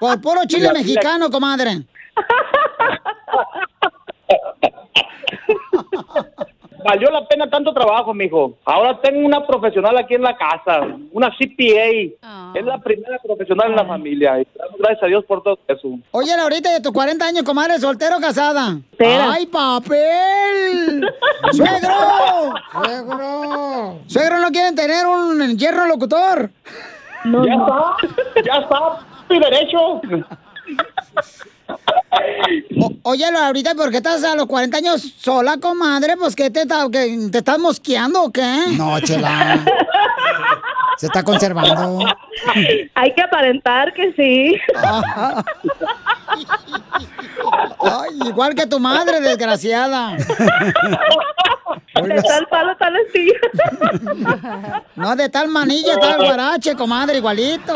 por 0.00 0.20
puro 0.20 0.40
chile 0.46 0.68
Mira, 0.68 0.72
mira. 0.74 0.84
mexicano, 0.84 1.30
comadre. 1.30 1.82
Valió 6.84 7.10
la 7.10 7.26
pena 7.26 7.50
tanto 7.50 7.72
trabajo, 7.72 8.14
mijo. 8.14 8.54
Ahora 8.64 9.00
tengo 9.00 9.26
una 9.26 9.46
profesional 9.46 9.96
aquí 9.98 10.14
en 10.14 10.22
la 10.22 10.36
casa, 10.36 10.86
una 11.12 11.30
CPA. 11.30 12.54
Es 12.54 12.64
la 12.64 12.78
primera 12.78 13.18
profesional 13.18 13.70
en 13.70 13.76
la 13.76 13.84
familia. 13.84 14.40
Y 14.40 14.46
damos 14.56 14.78
gracias 14.78 15.02
a 15.02 15.06
Dios 15.06 15.24
por 15.24 15.42
todo 15.42 15.58
eso. 15.66 15.88
Oye, 16.12 16.36
Laurita, 16.36 16.72
de 16.72 16.80
tus 16.80 16.92
40 16.92 17.24
años, 17.24 17.42
comadre, 17.42 17.78
soltero 17.78 18.18
o 18.18 18.20
casada. 18.20 18.78
Espera. 18.92 19.32
¡Ay, 19.32 19.46
papel! 19.46 21.08
¡Suegro! 21.52 22.54
¡Suegro! 22.72 23.98
¿Suegro 24.06 24.38
no 24.40 24.50
quieren 24.50 24.74
tener 24.74 25.06
un 25.06 25.58
hierro 25.58 25.86
locutor? 25.86 26.50
ya 27.24 27.54
está, 27.54 27.96
ya 28.44 28.54
está, 28.60 29.06
mi 29.28 29.38
derecho. 29.40 30.00
Oye, 33.02 33.30
Laurita, 33.30 33.74
¿por 33.74 33.90
qué 33.90 33.98
estás 33.98 34.24
a 34.24 34.34
los 34.34 34.46
40 34.46 34.78
años 34.78 35.02
sola, 35.18 35.58
comadre? 35.58 36.16
Pues, 36.16 36.34
¿qué 36.34 36.50
te, 36.50 36.62
está- 36.62 36.88
que, 36.90 37.28
te 37.30 37.38
estás 37.38 37.58
mosqueando 37.58 38.22
o 38.24 38.32
qué? 38.32 38.64
No, 38.76 38.98
chela. 39.00 39.58
Se 40.96 41.06
está 41.06 41.22
conservando. 41.22 42.04
Hay 42.94 43.14
que 43.14 43.22
aparentar 43.22 43.92
que 43.92 44.12
sí. 44.14 44.58
Ay, 47.80 48.18
igual 48.26 48.54
que 48.54 48.66
tu 48.66 48.80
madre, 48.80 49.20
desgraciada. 49.20 50.16
De 50.16 52.22
tal 52.22 52.46
palo, 52.48 52.76
tal 52.76 52.94
astilla. 52.96 53.38
No, 54.96 55.14
de 55.16 55.28
tal 55.28 55.48
manilla, 55.48 55.98
tal 55.98 56.24
guarache, 56.24 56.74
comadre, 56.74 57.18
igualito. 57.18 57.74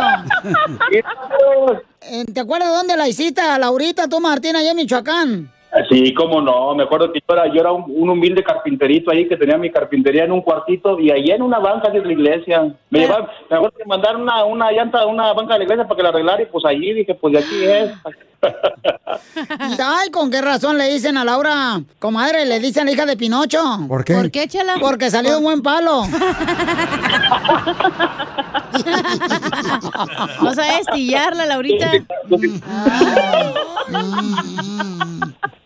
Eh, 2.04 2.24
¿Te 2.32 2.40
acuerdas 2.40 2.70
dónde 2.70 2.96
la 2.96 3.08
hiciste 3.08 3.42
Laurita, 3.58 4.08
tú, 4.08 4.20
Martín, 4.20 4.56
allá 4.56 4.70
en 4.70 4.76
Michoacán? 4.76 5.52
Sí, 5.88 6.12
cómo 6.12 6.42
no. 6.42 6.74
Me 6.74 6.82
acuerdo 6.82 7.10
que 7.12 7.20
yo 7.26 7.34
era, 7.34 7.46
yo 7.46 7.60
era 7.60 7.72
un, 7.72 7.84
un 7.88 8.10
humilde 8.10 8.44
carpinterito 8.44 9.10
ahí 9.10 9.26
que 9.26 9.38
tenía 9.38 9.56
mi 9.56 9.70
carpintería 9.70 10.24
en 10.24 10.32
un 10.32 10.42
cuartito 10.42 11.00
y 11.00 11.10
allí 11.10 11.30
en 11.30 11.40
una 11.40 11.58
banca 11.58 11.88
de 11.90 12.04
la 12.04 12.12
iglesia. 12.12 12.74
Me 12.90 12.98
llevaron, 13.00 13.26
me 13.48 13.56
acuerdo 13.56 13.78
que 13.78 13.84
mandaron 13.86 14.22
una, 14.22 14.44
una 14.44 14.70
llanta 14.70 15.00
a 15.00 15.06
una 15.06 15.32
banca 15.32 15.54
de 15.54 15.60
la 15.60 15.64
iglesia 15.64 15.84
para 15.88 15.96
que 15.96 16.02
la 16.02 16.08
arreglara 16.10 16.42
y 16.42 16.46
pues 16.46 16.64
allí 16.66 16.92
dije, 16.92 17.14
pues 17.14 17.32
de 17.32 17.38
aquí 17.38 17.64
es. 17.64 17.90
Ay, 19.80 20.10
¿con 20.10 20.30
qué 20.30 20.42
razón 20.42 20.76
le 20.76 20.88
dicen 20.88 21.16
a 21.16 21.24
Laura, 21.24 21.80
comadre, 21.98 22.44
le 22.44 22.58
dicen 22.60 22.84
la 22.86 22.92
hija 22.92 23.06
de 23.06 23.16
Pinocho? 23.16 23.62
¿Por 23.88 24.04
qué? 24.04 24.14
¿Por 24.14 24.30
qué, 24.30 24.48
chela? 24.48 24.74
Porque 24.80 25.10
salió 25.10 25.38
un 25.38 25.44
buen 25.44 25.62
palo. 25.62 26.02
Vas 30.42 30.58
a 30.58 30.76
destillarla, 30.76 31.46
Laurita. 31.46 31.92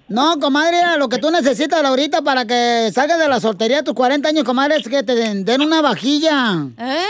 No, 0.09 0.39
comadre, 0.39 0.79
lo 0.99 1.09
que 1.09 1.19
tú 1.19 1.33
necesitas, 1.33 1.83
Laurita, 1.83 2.23
para 2.23 2.47
que 2.47 2.93
salgas 2.95 3.19
de 3.19 3.27
la 3.27 3.41
soltería 3.41 3.81
a 3.81 3.83
tus 3.83 3.95
40 3.95 4.29
años, 4.29 4.45
comadre, 4.45 4.77
es 4.77 4.89
que 4.89 5.03
te 5.03 5.17
den, 5.17 5.45
den 5.45 5.63
una 5.63 5.83
vajilla. 5.83 6.65
¿Eh? 6.79 7.07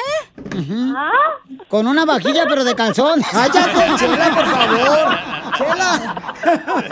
Con 1.69 1.87
una 1.87 2.07
vajilla, 2.07 2.47
pero 2.49 2.65
de 2.65 2.75
calzón. 2.75 3.21
Cállate, 3.31 3.97
Chela, 3.99 4.35
por 4.35 4.47
favor. 4.47 5.37
Chela. 5.59 6.33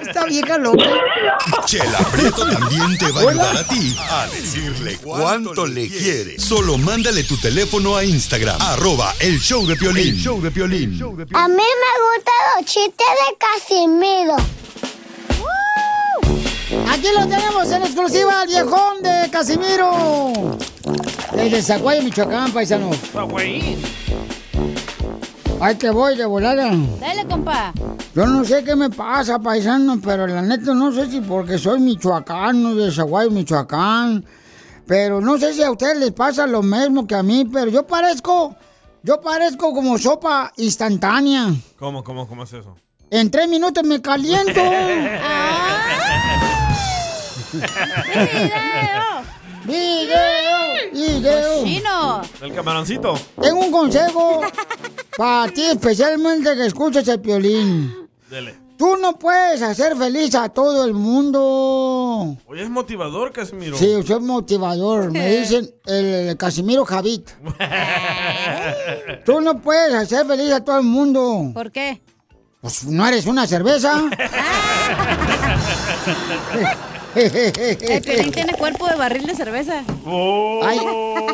Esta 0.03 0.25
vieja 0.27 0.59
loca. 0.59 0.85
Chela 1.65 1.99
Prieto 2.13 2.47
también 2.47 2.99
te 2.99 3.11
va 3.11 3.21
a 3.21 3.31
ayudar 3.31 3.57
a 3.57 3.65
ti 3.65 3.97
a 4.11 4.27
decirle 4.27 4.99
cuánto 5.03 5.67
le 5.67 5.89
quiere. 5.89 6.39
Solo 6.39 6.77
mándale 6.77 7.25
tu 7.25 7.39
teléfono 7.39 7.97
a 7.97 8.05
Instagram, 8.05 8.61
arroba 8.61 9.15
el 9.21 9.39
show 9.41 9.67
de 9.67 9.77
Piolín. 9.77 10.09
El 10.09 10.21
show 10.21 10.41
de 10.43 10.51
Piolín. 10.51 11.01
A 11.35 11.49
mí 11.49 11.55
me 11.55 11.63
gustan 11.63 12.35
los 12.57 12.67
chistes 12.67 13.07
de 13.07 13.37
Casimiro. 13.39 14.64
Aquí 16.95 17.09
lo 17.13 17.27
tenemos 17.27 17.73
en 17.73 17.83
exclusiva 17.83 18.43
al 18.43 18.47
viejón 18.47 19.03
de 19.03 19.29
Casimiro. 19.29 20.33
Desde 21.35 21.61
Zaguayo, 21.61 22.05
Michoacán, 22.05 22.53
paisanos. 22.53 22.97
Ay, 25.61 25.75
que 25.75 25.91
voy 25.91 26.17
de 26.17 26.25
volada. 26.25 26.71
Dale, 27.01 27.27
compa. 27.27 27.73
Yo 28.15 28.27
no 28.27 28.45
sé 28.45 28.63
qué 28.63 28.77
me 28.77 28.91
pasa, 28.91 29.41
paisano, 29.41 30.01
pero 30.01 30.29
la 30.29 30.41
neta 30.41 30.73
no 30.73 30.93
sé 30.93 31.11
si 31.11 31.21
porque 31.21 31.59
soy 31.59 31.81
michoacano, 31.81 32.77
de 32.77 32.93
Zaguayo, 32.93 33.33
Michoacán. 33.33 34.25
Pero 34.87 35.21
no 35.21 35.37
sé 35.37 35.53
si 35.53 35.65
a 35.65 35.73
ustedes 35.73 35.99
les 35.99 36.13
pasa 36.13 36.47
lo 36.47 36.63
mismo 36.63 37.09
que 37.09 37.17
a 37.17 37.25
mí, 37.25 37.45
pero 37.45 37.73
yo 37.73 37.85
parezco, 37.85 38.55
yo 39.03 39.21
parezco 39.21 39.73
como 39.73 39.99
sopa 39.99 40.53
instantánea. 40.59 41.53
¿Cómo, 41.77 42.05
cómo, 42.05 42.29
cómo 42.29 42.45
es 42.45 42.53
eso? 42.53 42.77
En 43.11 43.33
tres 43.33 43.49
minutos 43.49 43.83
me 43.83 44.01
caliento. 44.01 44.61
¡Video! 49.65 50.15
¡Video! 50.93 51.61
¡Cochino! 51.61 52.21
¿El 52.43 52.55
camaroncito? 52.55 53.15
Tengo 53.41 53.61
un 53.61 53.73
consejo 53.73 54.43
para 55.17 55.51
ti, 55.53 55.63
especialmente 55.65 56.55
que 56.55 56.67
escuchas 56.67 57.09
el 57.09 57.21
piolín. 57.21 58.09
Dele. 58.29 58.55
Tú 58.77 58.97
no 58.97 59.17
puedes 59.19 59.63
hacer 59.63 59.97
feliz 59.97 60.35
a 60.35 60.49
todo 60.49 60.85
el 60.85 60.93
mundo. 60.95 62.37
Oye, 62.47 62.63
es 62.63 62.69
motivador, 62.69 63.31
Casimiro. 63.33 63.77
Sí, 63.79 64.03
soy 64.05 64.21
motivador. 64.21 65.13
Me 65.13 65.37
dicen 65.39 65.71
el 65.87 66.37
Casimiro 66.37 66.85
Javit. 66.85 67.31
Tú 69.25 69.41
no 69.41 69.61
puedes 69.61 69.95
hacer 69.95 70.27
feliz 70.27 70.53
a 70.53 70.65
todo 70.65 70.79
el 70.79 70.85
mundo. 70.85 71.53
¿Por 71.55 71.71
qué? 71.71 72.03
Pues 72.61 72.85
no 72.87 73.07
eres 73.07 73.27
una 73.27 73.47
cerveza. 73.47 74.03
El 77.15 78.03
Piolín 78.05 78.33
tiene 78.33 78.55
cuerpo 78.55 78.87
de 78.87 78.97
barril 78.97 79.27
de 79.27 79.35
cerveza. 79.35 79.83
Ay, 80.07 80.81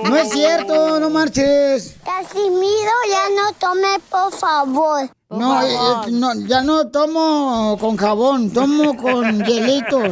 no 0.05 0.17
es 0.17 0.31
cierto, 0.31 1.01
no 1.01 1.11
marches. 1.11 1.97
Casimiro, 2.05 2.93
ya 3.11 3.29
no 3.35 3.53
tome, 3.59 3.99
por 4.11 4.33
favor. 4.33 5.11
No, 5.31 5.63
eh, 5.63 5.69
eh, 6.09 6.11
no, 6.11 6.35
ya 6.47 6.61
no 6.63 6.89
tomo 6.89 7.77
con 7.81 7.97
jabón, 7.97 8.51
tomo 8.53 8.97
con 8.97 9.45
hielitos. 9.45 10.11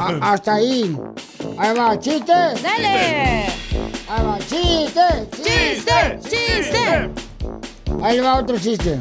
A- 0.00 0.32
hasta 0.32 0.54
ahí. 0.54 0.96
Ahí 1.58 1.76
va, 1.78 1.98
chiste. 1.98 2.32
¡Dale! 2.32 3.46
Ahí 4.08 4.24
va, 4.26 4.38
chiste. 4.40 5.00
¡Chiste! 5.36 6.18
¡Chiste! 6.22 7.10
Ahí 8.02 8.18
va 8.18 8.38
otro 8.40 8.58
chiste. 8.58 8.98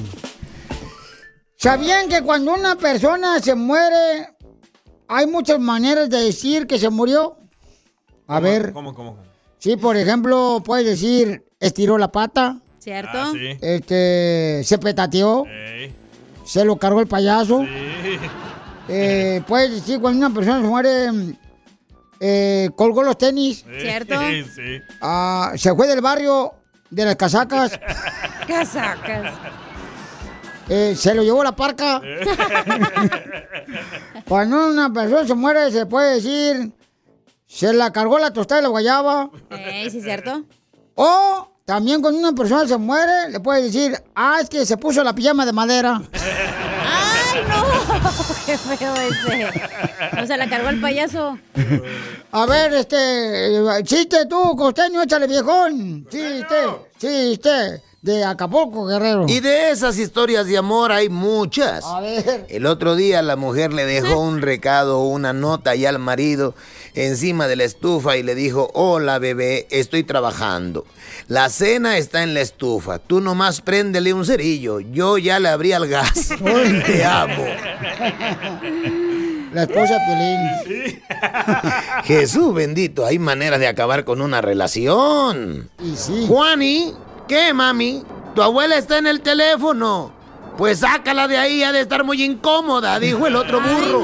¿Sabían 1.58 2.08
que 2.10 2.22
cuando 2.22 2.54
una 2.54 2.76
persona 2.76 3.40
se 3.40 3.54
muere, 3.56 4.30
hay 5.12 5.28
muchas 5.28 5.60
maneras 5.60 6.10
de 6.10 6.20
decir 6.20 6.66
que 6.66 6.80
se 6.80 6.90
murió? 6.90 7.38
A 8.28 8.40
ver. 8.40 8.72
¿Cómo, 8.72 8.94
cómo, 8.96 9.16
cómo? 9.16 9.24
Sí, 9.60 9.76
por 9.76 9.98
ejemplo, 9.98 10.64
puedes 10.66 10.86
decir, 10.86 11.44
estiró 11.60 11.98
la 11.98 12.12
pata. 12.12 12.58
¿Cierto? 12.80 13.12
Ah, 13.14 13.32
sí. 13.34 13.58
Este, 13.62 14.62
se 14.64 14.78
petateó. 14.78 15.46
Ey. 15.46 15.94
Se 16.46 16.64
lo 16.64 16.78
cargó 16.78 17.02
el 17.02 17.08
payaso. 17.08 17.62
Sí. 17.62 18.20
Eh, 18.88 19.44
puedes 19.48 19.72
decir, 19.72 20.00
cuando 20.00 20.26
una 20.26 20.34
persona 20.34 20.62
se 20.62 20.68
muere, 20.68 21.36
eh, 22.22 22.70
colgó 22.76 23.04
los 23.04 23.18
tenis. 23.18 23.66
¿Cierto? 23.80 24.16
Sí, 24.30 24.46
sí. 24.56 24.82
ah, 25.02 25.52
se 25.56 25.76
fue 25.76 25.88
del 25.88 26.02
barrio 26.02 26.54
de 26.90 27.06
las 27.06 27.18
casacas. 27.18 27.78
Casacas. 28.48 29.34
Eh, 30.74 30.96
se 30.96 31.14
lo 31.14 31.22
llevó 31.22 31.44
la 31.44 31.54
parca. 31.54 32.02
Cuando 34.26 34.68
una 34.68 34.92
persona 34.94 35.28
se 35.28 35.36
muere, 35.36 35.70
se 35.70 35.86
puede 35.86 36.16
decir, 36.16 36.72
se 37.46 37.74
la 37.74 37.92
cargó 37.92 38.18
la 38.18 38.32
tostada 38.32 38.62
de 38.62 38.64
la 38.64 38.70
guayaba. 38.70 39.30
Ey, 39.50 39.90
¿sí 39.90 39.98
es 39.98 40.06
cierto? 40.06 40.46
O 40.96 41.52
también 41.66 42.02
cuando 42.02 42.20
una 42.20 42.32
persona 42.32 42.66
se 42.66 42.78
muere, 42.78 43.32
le 43.32 43.42
puede 43.42 43.64
decir, 43.64 44.02
ah, 44.16 44.38
es 44.42 44.50
que 44.50 44.66
se 44.66 44.78
puso 44.78 45.04
la 45.04 45.14
pijama 45.14 45.46
de 45.46 45.52
madera. 45.52 46.02
¡Ay, 46.14 47.42
no! 47.50 47.66
¡Qué 48.46 48.58
feo 48.58 48.94
ese! 48.96 49.50
O 50.22 50.26
sea, 50.26 50.38
la 50.38 50.50
cargó 50.50 50.70
el 50.70 50.80
payaso. 50.80 51.38
A 52.32 52.46
ver, 52.46 52.74
este, 52.74 53.62
chiste 53.84 54.26
tú, 54.26 54.56
costeño, 54.56 55.04
échale 55.04 55.28
viejón. 55.28 56.08
Chiste, 56.10 56.56
chiste, 56.98 57.82
de 58.02 58.26
Acapulco, 58.26 58.88
Guerrero. 58.88 59.26
Y 59.28 59.42
de 59.42 59.70
esas 59.70 60.00
historias 60.00 60.48
de 60.48 60.58
amor 60.58 60.92
hay 60.92 61.10
muchas. 61.10 61.86
A 61.86 62.00
ver. 62.00 62.48
El 62.50 62.66
otro 62.66 62.96
día 62.96 63.22
la 63.22 63.36
mujer 63.36 63.74
le 63.74 63.86
dejó 63.86 64.20
un 64.20 64.42
recado, 64.42 65.04
una 65.04 65.34
nota 65.34 65.76
ya 65.76 65.90
al 65.90 66.00
marido 66.00 66.56
encima 66.96 67.48
de 67.48 67.56
la 67.56 67.64
estufa 67.64 68.18
y 68.18 68.24
le 68.24 68.34
dijo, 68.34 68.72
hola 68.74 69.20
bebé, 69.20 69.68
estoy 69.70 70.04
trabajando. 70.04 70.86
La 71.28 71.50
cena 71.50 71.98
está 71.98 72.24
en 72.24 72.34
la 72.34 72.42
estufa, 72.42 72.98
tú 72.98 73.22
nomás 73.22 73.62
préndele 73.62 74.14
un 74.14 74.26
cerillo, 74.26 74.80
yo 74.80 75.20
ya 75.20 75.40
le 75.40 75.50
abrí 75.50 75.72
al 75.72 75.88
gas. 75.88 76.30
Te 76.86 77.06
amo. 77.06 77.46
La 79.54 79.64
esposa 79.64 80.00
Piolín. 80.08 81.02
Jesús 82.06 82.54
bendito, 82.54 83.06
hay 83.06 83.20
maneras 83.20 83.60
de 83.60 83.68
acabar 83.68 84.06
con 84.06 84.22
una 84.22 84.42
relación. 84.42 85.70
Y 85.84 85.96
sí. 85.96 86.26
Juani, 86.28 86.94
¿qué 87.32 87.54
mami? 87.54 88.04
Tu 88.36 88.42
abuela 88.42 88.78
está 88.78 88.98
en 88.98 89.08
el 89.08 89.22
teléfono. 89.22 90.12
Pues 90.58 90.80
sácala 90.80 91.30
de 91.30 91.38
ahí, 91.38 91.64
ha 91.64 91.72
de 91.72 91.80
estar 91.80 92.04
muy 92.04 92.22
incómoda, 92.22 93.00
dijo 93.00 93.26
el 93.26 93.38
otro 93.38 93.62
burro. 93.62 94.04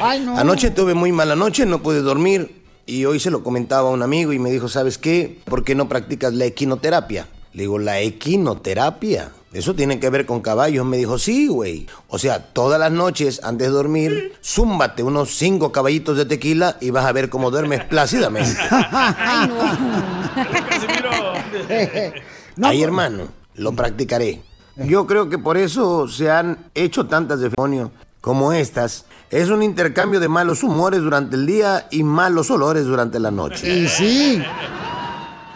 Ay, 0.00 0.20
no. 0.20 0.38
Anoche 0.38 0.70
tuve 0.70 0.94
muy 0.94 1.12
mala 1.12 1.36
noche, 1.36 1.66
no 1.66 1.82
pude 1.82 2.00
dormir. 2.00 2.62
Y 2.86 3.04
hoy 3.04 3.20
se 3.20 3.30
lo 3.30 3.44
comentaba 3.44 3.90
a 3.90 3.92
un 3.92 4.02
amigo 4.02 4.32
y 4.32 4.38
me 4.38 4.50
dijo, 4.50 4.68
¿sabes 4.68 4.96
qué? 4.96 5.40
¿Por 5.44 5.62
qué 5.62 5.74
no 5.74 5.90
practicas 5.90 6.32
la 6.32 6.46
equinoterapia? 6.46 7.28
Le 7.52 7.64
digo, 7.64 7.78
¿la 7.78 8.00
equinoterapia? 8.00 9.30
Eso 9.54 9.74
tiene 9.74 10.00
que 10.00 10.10
ver 10.10 10.26
con 10.26 10.40
caballos. 10.40 10.84
Me 10.84 10.96
dijo, 10.96 11.16
sí, 11.16 11.46
güey. 11.46 11.86
O 12.08 12.18
sea, 12.18 12.40
todas 12.40 12.80
las 12.80 12.90
noches 12.90 13.40
antes 13.44 13.68
de 13.68 13.72
dormir, 13.72 14.34
zúmbate 14.42 15.04
unos 15.04 15.30
cinco 15.30 15.70
caballitos 15.70 16.16
de 16.16 16.26
tequila 16.26 16.76
y 16.80 16.90
vas 16.90 17.06
a 17.06 17.12
ver 17.12 17.30
cómo 17.30 17.52
duermes 17.52 17.84
plácidamente. 17.88 18.58
Ay, 18.70 19.48
no. 19.48 19.54
Ay, 22.68 22.82
hermano, 22.82 23.28
lo 23.54 23.72
practicaré. 23.72 24.42
Yo 24.76 25.06
creo 25.06 25.28
que 25.28 25.38
por 25.38 25.56
eso 25.56 26.08
se 26.08 26.32
han 26.32 26.70
hecho 26.74 27.06
tantas 27.06 27.38
demonios 27.38 27.90
como 28.20 28.52
estas. 28.52 29.04
Es 29.30 29.50
un 29.50 29.62
intercambio 29.62 30.18
de 30.18 30.26
malos 30.26 30.64
humores 30.64 31.00
durante 31.00 31.36
el 31.36 31.46
día 31.46 31.86
y 31.92 32.02
malos 32.02 32.50
olores 32.50 32.86
durante 32.86 33.20
la 33.20 33.30
noche. 33.30 33.72
Y 33.72 33.88
sí. 33.88 34.42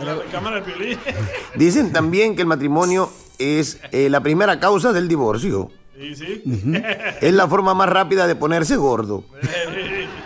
La 0.00 0.16
cámara 0.30 0.56
de 0.56 0.62
Piolín. 0.62 0.98
Dicen 1.54 1.92
también 1.92 2.36
que 2.36 2.42
el 2.42 2.48
matrimonio 2.48 3.10
es 3.38 3.78
eh, 3.92 4.08
la 4.08 4.20
primera 4.20 4.60
causa 4.60 4.92
del 4.92 5.08
divorcio. 5.08 5.70
¿Y 5.98 6.14
sí? 6.14 6.42
Es 7.20 7.32
la 7.34 7.48
forma 7.48 7.74
más 7.74 7.88
rápida 7.88 8.28
de 8.28 8.36
ponerse 8.36 8.76
gordo. 8.76 9.24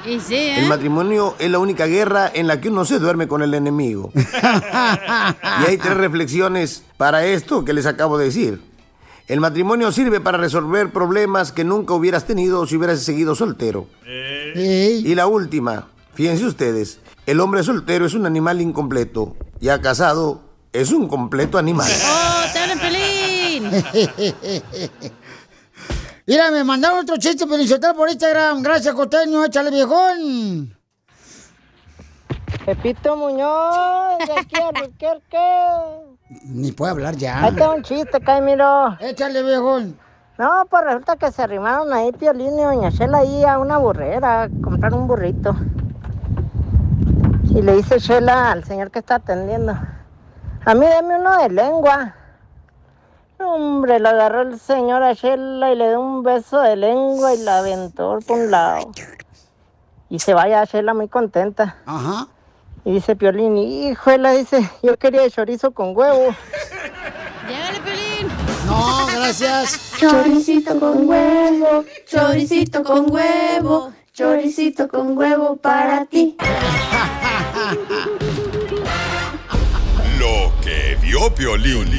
Y 0.04 0.20
sí, 0.20 0.35
El 0.35 0.64
¿eh? 0.64 0.68
matrimonio 0.68 1.35
es 1.38 1.50
la 1.50 1.58
única 1.58 1.87
guerra 1.87 2.30
en 2.32 2.46
la 2.46 2.61
que 2.61 2.68
uno 2.68 2.85
se 2.85 2.98
duerme 2.98 3.28
con 3.28 3.42
el 3.42 3.54
enemigo. 3.54 4.12
Y 5.62 5.70
hay 5.70 5.78
tres 5.78 5.96
reflexiones 5.96 6.85
para 6.96 7.24
esto 7.24 7.64
que 7.64 7.72
les 7.72 7.87
acabo 7.87 8.18
de 8.18 8.26
decir. 8.26 8.61
El 9.28 9.40
matrimonio 9.40 9.92
sirve 9.92 10.20
para 10.20 10.37
resolver 10.37 10.90
problemas 10.90 11.52
que 11.52 11.64
nunca 11.64 11.94
hubieras 11.94 12.26
tenido 12.26 12.66
si 12.66 12.76
hubieras 12.76 13.00
seguido 13.00 13.35
soltero. 13.35 13.87
Y 14.54 15.14
la 15.14 15.26
última, 15.26 15.88
fíjense 16.14 16.44
ustedes, 16.44 16.98
el 17.26 17.40
hombre 17.40 17.62
soltero 17.62 18.06
es 18.06 18.14
un 18.14 18.26
animal 18.26 18.61
incompleto, 18.61 19.37
ya 19.61 19.80
casado 19.80 20.40
es 20.72 20.90
un 20.92 21.08
completo 21.08 21.58
animal. 21.58 21.90
¡Oh, 22.04 22.42
te 22.52 22.58
hablan, 22.58 22.78
Pelín! 22.78 23.70
Mira, 26.26 26.50
me 26.50 26.64
mandaron 26.64 27.00
otro 27.00 27.16
chiste 27.16 27.46
Pelizotel 27.46 27.94
por 27.94 28.08
Instagram. 28.08 28.62
Gracias, 28.62 28.94
Costeño. 28.94 29.44
Échale, 29.44 29.70
viejón. 29.70 30.76
Pepito 32.64 33.16
Muñoz, 33.16 34.18
de 34.18 34.32
aquí 34.32 34.56
a 34.61 34.68
Albuquerque. 34.68 35.38
Ni 36.44 36.70
puede 36.70 36.92
hablar 36.92 37.16
ya. 37.16 37.42
Ahí 37.42 37.50
está 37.50 37.70
un 37.70 37.82
chiste, 37.82 38.20
Caimiro. 38.20 38.96
Échale, 39.00 39.42
viejón. 39.42 39.98
No, 40.38 40.64
pues 40.70 40.85
resulta 40.85 41.16
que 41.16 41.30
se 41.32 41.42
arrimaron 41.42 41.92
ahí 41.92 42.12
Piolín 42.12 42.58
y 42.58 42.62
Doña 42.62 42.90
Chela 42.92 43.18
ahí 43.18 43.44
a 43.44 43.58
una 43.58 43.78
burrera 43.78 44.44
a 44.44 44.48
comprar 44.62 44.94
un 44.94 45.06
burrito. 45.06 45.54
Y 47.54 47.60
le 47.60 47.76
dice 47.76 48.00
Chela 48.00 48.50
al 48.50 48.64
señor 48.64 48.90
que 48.90 49.00
está 49.00 49.16
atendiendo, 49.16 49.72
a 50.64 50.74
mí 50.74 50.86
dame 50.86 51.16
uno 51.16 51.36
de 51.42 51.50
lengua. 51.50 52.14
Hombre, 53.38 54.00
le 54.00 54.08
agarró 54.08 54.42
el 54.42 54.58
señor 54.58 55.02
a 55.02 55.14
Chela 55.14 55.70
y 55.70 55.76
le 55.76 55.88
dio 55.90 56.00
un 56.00 56.22
beso 56.22 56.60
de 56.60 56.76
lengua 56.76 57.34
y 57.34 57.38
la 57.42 57.58
aventó 57.58 58.18
por 58.26 58.38
un 58.38 58.50
lado. 58.50 58.90
Y 60.08 60.18
se 60.18 60.32
vaya 60.32 60.66
Chela 60.66 60.94
muy 60.94 61.08
contenta. 61.08 61.76
Ajá. 61.84 62.28
Y 62.84 62.94
dice 62.94 63.16
Piolín, 63.16 63.58
híjole, 63.58 64.38
dice, 64.38 64.68
yo 64.82 64.96
quería 64.96 65.28
chorizo 65.28 65.72
con 65.72 65.96
huevo. 65.96 66.34
Llegale, 67.46 67.80
Pelín. 67.80 68.28
No, 68.66 69.06
gracias. 69.14 69.94
Choricito 69.98 70.80
con 70.80 71.08
huevo, 71.08 71.84
choricito 72.06 72.82
con 72.82 73.12
huevo, 73.12 73.92
choricito 74.12 74.88
con 74.88 75.16
huevo 75.16 75.57
para 75.57 76.05
ti. 76.05 76.37
Lo 80.18 80.53
que 80.62 80.96
vio 81.01 81.35
Piolín. 81.35 81.96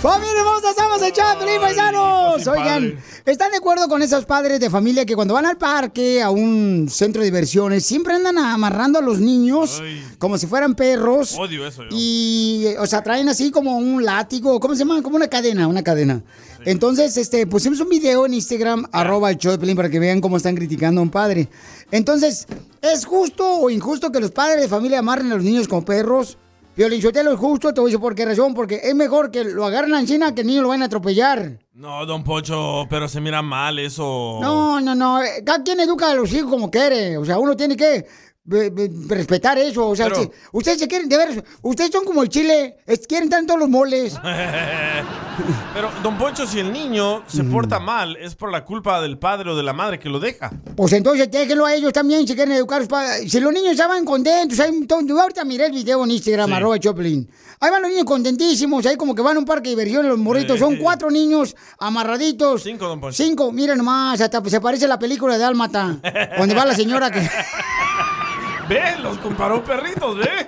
¡Familia 0.00 0.42
hermosa! 0.42 0.70
¡Estamos 0.70 1.02
en 1.02 1.12
Chaplin, 1.12 1.60
paisanos! 1.60 2.46
Oigan, 2.46 3.00
¿están 3.26 3.50
de 3.50 3.56
acuerdo 3.56 3.88
con 3.88 4.00
esos 4.00 4.24
padres 4.26 4.60
de 4.60 4.70
familia 4.70 5.04
que 5.04 5.16
cuando 5.16 5.34
van 5.34 5.44
al 5.44 5.56
parque, 5.56 6.22
a 6.22 6.30
un 6.30 6.86
centro 6.88 7.20
de 7.20 7.26
diversiones, 7.26 7.84
siempre 7.84 8.14
andan 8.14 8.38
amarrando 8.38 9.00
a 9.00 9.02
los 9.02 9.18
niños 9.18 9.82
como 10.20 10.38
si 10.38 10.46
fueran 10.46 10.76
perros? 10.76 11.36
Odio 11.36 11.66
eso 11.66 11.82
yo. 11.82 11.88
Y, 11.90 12.66
o 12.78 12.86
sea, 12.86 13.02
traen 13.02 13.28
así 13.28 13.50
como 13.50 13.76
un 13.76 14.04
látigo, 14.04 14.60
¿cómo 14.60 14.76
se 14.76 14.84
llama? 14.84 15.02
Como 15.02 15.16
una 15.16 15.26
cadena, 15.26 15.66
una 15.66 15.82
cadena. 15.82 16.22
Entonces, 16.64 17.16
este, 17.16 17.48
pusimos 17.48 17.80
un 17.80 17.88
video 17.88 18.24
en 18.24 18.34
Instagram, 18.34 18.86
arroba 18.92 19.32
el 19.32 19.38
Pelín, 19.58 19.74
para 19.74 19.90
que 19.90 19.98
vean 19.98 20.20
cómo 20.20 20.36
están 20.36 20.54
criticando 20.54 21.00
a 21.00 21.02
un 21.02 21.10
padre. 21.10 21.48
Entonces, 21.90 22.46
¿es 22.82 23.04
justo 23.04 23.44
o 23.48 23.68
injusto 23.68 24.12
que 24.12 24.20
los 24.20 24.30
padres 24.30 24.60
de 24.60 24.68
familia 24.68 25.00
amarren 25.00 25.32
a 25.32 25.34
los 25.34 25.44
niños 25.44 25.66
como 25.66 25.84
perros? 25.84 26.38
Violín, 26.78 27.02
Sotelo, 27.02 27.32
es 27.32 27.40
justo, 27.40 27.74
te 27.74 27.80
voy 27.80 27.88
a 27.88 27.90
decir 27.90 28.00
por 28.00 28.14
qué 28.14 28.24
razón, 28.24 28.54
porque 28.54 28.80
es 28.84 28.94
mejor 28.94 29.32
que 29.32 29.42
lo 29.42 29.64
agarren 29.64 29.96
a 29.96 29.98
encina 29.98 30.32
que 30.32 30.42
el 30.42 30.46
niño 30.46 30.62
lo 30.62 30.68
van 30.68 30.80
a 30.82 30.84
atropellar. 30.84 31.58
No, 31.72 32.06
don 32.06 32.22
Pocho, 32.22 32.86
pero 32.88 33.08
se 33.08 33.20
mira 33.20 33.42
mal 33.42 33.80
eso. 33.80 34.38
No, 34.40 34.80
no, 34.80 34.94
no, 34.94 35.20
eh, 35.20 35.42
cada 35.44 35.64
quien 35.64 35.80
educa 35.80 36.12
a 36.12 36.14
los 36.14 36.32
hijos 36.32 36.48
como 36.48 36.70
quiere, 36.70 37.18
o 37.18 37.24
sea, 37.24 37.40
uno 37.40 37.56
tiene 37.56 37.76
que 37.76 38.06
respetar 38.48 39.58
eso, 39.58 39.88
o 39.88 39.96
sea, 39.96 40.08
Pero- 40.08 40.30
ustedes 40.52 40.78
se 40.78 40.88
quieren, 40.88 41.08
de 41.08 41.16
ver, 41.16 41.44
ustedes 41.62 41.90
son 41.92 42.04
como 42.04 42.22
el 42.22 42.28
chile, 42.28 42.76
quieren 43.08 43.28
tanto 43.28 43.56
los 43.56 43.68
moles. 43.68 44.14
Pero, 45.74 45.90
don 46.02 46.18
Poncho, 46.18 46.46
si 46.46 46.58
el 46.58 46.72
niño 46.72 47.22
se 47.28 47.42
Mm. 47.44 47.52
porta 47.52 47.78
mal, 47.78 48.16
es 48.16 48.34
por 48.34 48.50
la 48.50 48.64
culpa 48.64 49.00
del 49.00 49.18
padre 49.18 49.50
o 49.50 49.56
de 49.56 49.62
la 49.62 49.72
madre 49.72 49.98
que 50.00 50.08
lo 50.08 50.18
deja. 50.18 50.50
Pues 50.76 50.92
entonces 50.92 51.30
déjenlo 51.30 51.64
a 51.66 51.74
ellos 51.74 51.92
también 51.92 52.26
si 52.26 52.34
quieren 52.34 52.54
educar. 52.54 52.78
a 52.78 52.80
sus 52.82 52.88
padres. 52.88 53.30
Si 53.30 53.38
los 53.40 53.52
niños 53.52 53.76
ya 53.76 53.86
van 53.86 54.04
contentos, 54.04 54.58
ahí, 54.60 54.84
to- 54.86 55.00
yo 55.02 55.20
ahorita 55.20 55.44
miré 55.44 55.66
el 55.66 55.72
video 55.72 56.02
en 56.04 56.10
Instagram, 56.10 56.48
Sí. 56.48 56.54
arroba 56.54 56.78
Choplin. 56.78 57.28
Ahí 57.60 57.70
van 57.70 57.82
los 57.82 57.90
niños 57.90 58.04
contentísimos, 58.04 58.84
ahí 58.86 58.96
como 58.96 59.14
que 59.14 59.22
van 59.22 59.36
a 59.36 59.38
un 59.40 59.44
parque 59.44 59.70
de 59.70 59.76
diversiones, 59.76 60.08
los 60.10 60.18
morritos. 60.18 60.58
Son 60.58 60.76
cuatro 60.76 61.10
niños 61.10 61.56
amarraditos. 61.78 62.62
Cinco, 62.62 62.86
don 62.86 63.00
Poncho. 63.00 63.16
Cinco, 63.22 63.50
miren 63.52 63.78
nomás, 63.78 64.20
hasta 64.20 64.42
se 64.48 64.60
parece 64.60 64.84
a 64.84 64.88
la 64.88 64.98
película 64.98 65.38
de 65.38 65.44
Álmata, 65.44 65.96
donde 66.38 66.54
va 66.54 66.64
la 66.66 66.74
señora 66.74 67.10
que... 67.10 67.20
Ve, 68.68 68.98
los 69.02 69.18
comparó 69.18 69.64
perritos, 69.64 70.16
ve. 70.16 70.46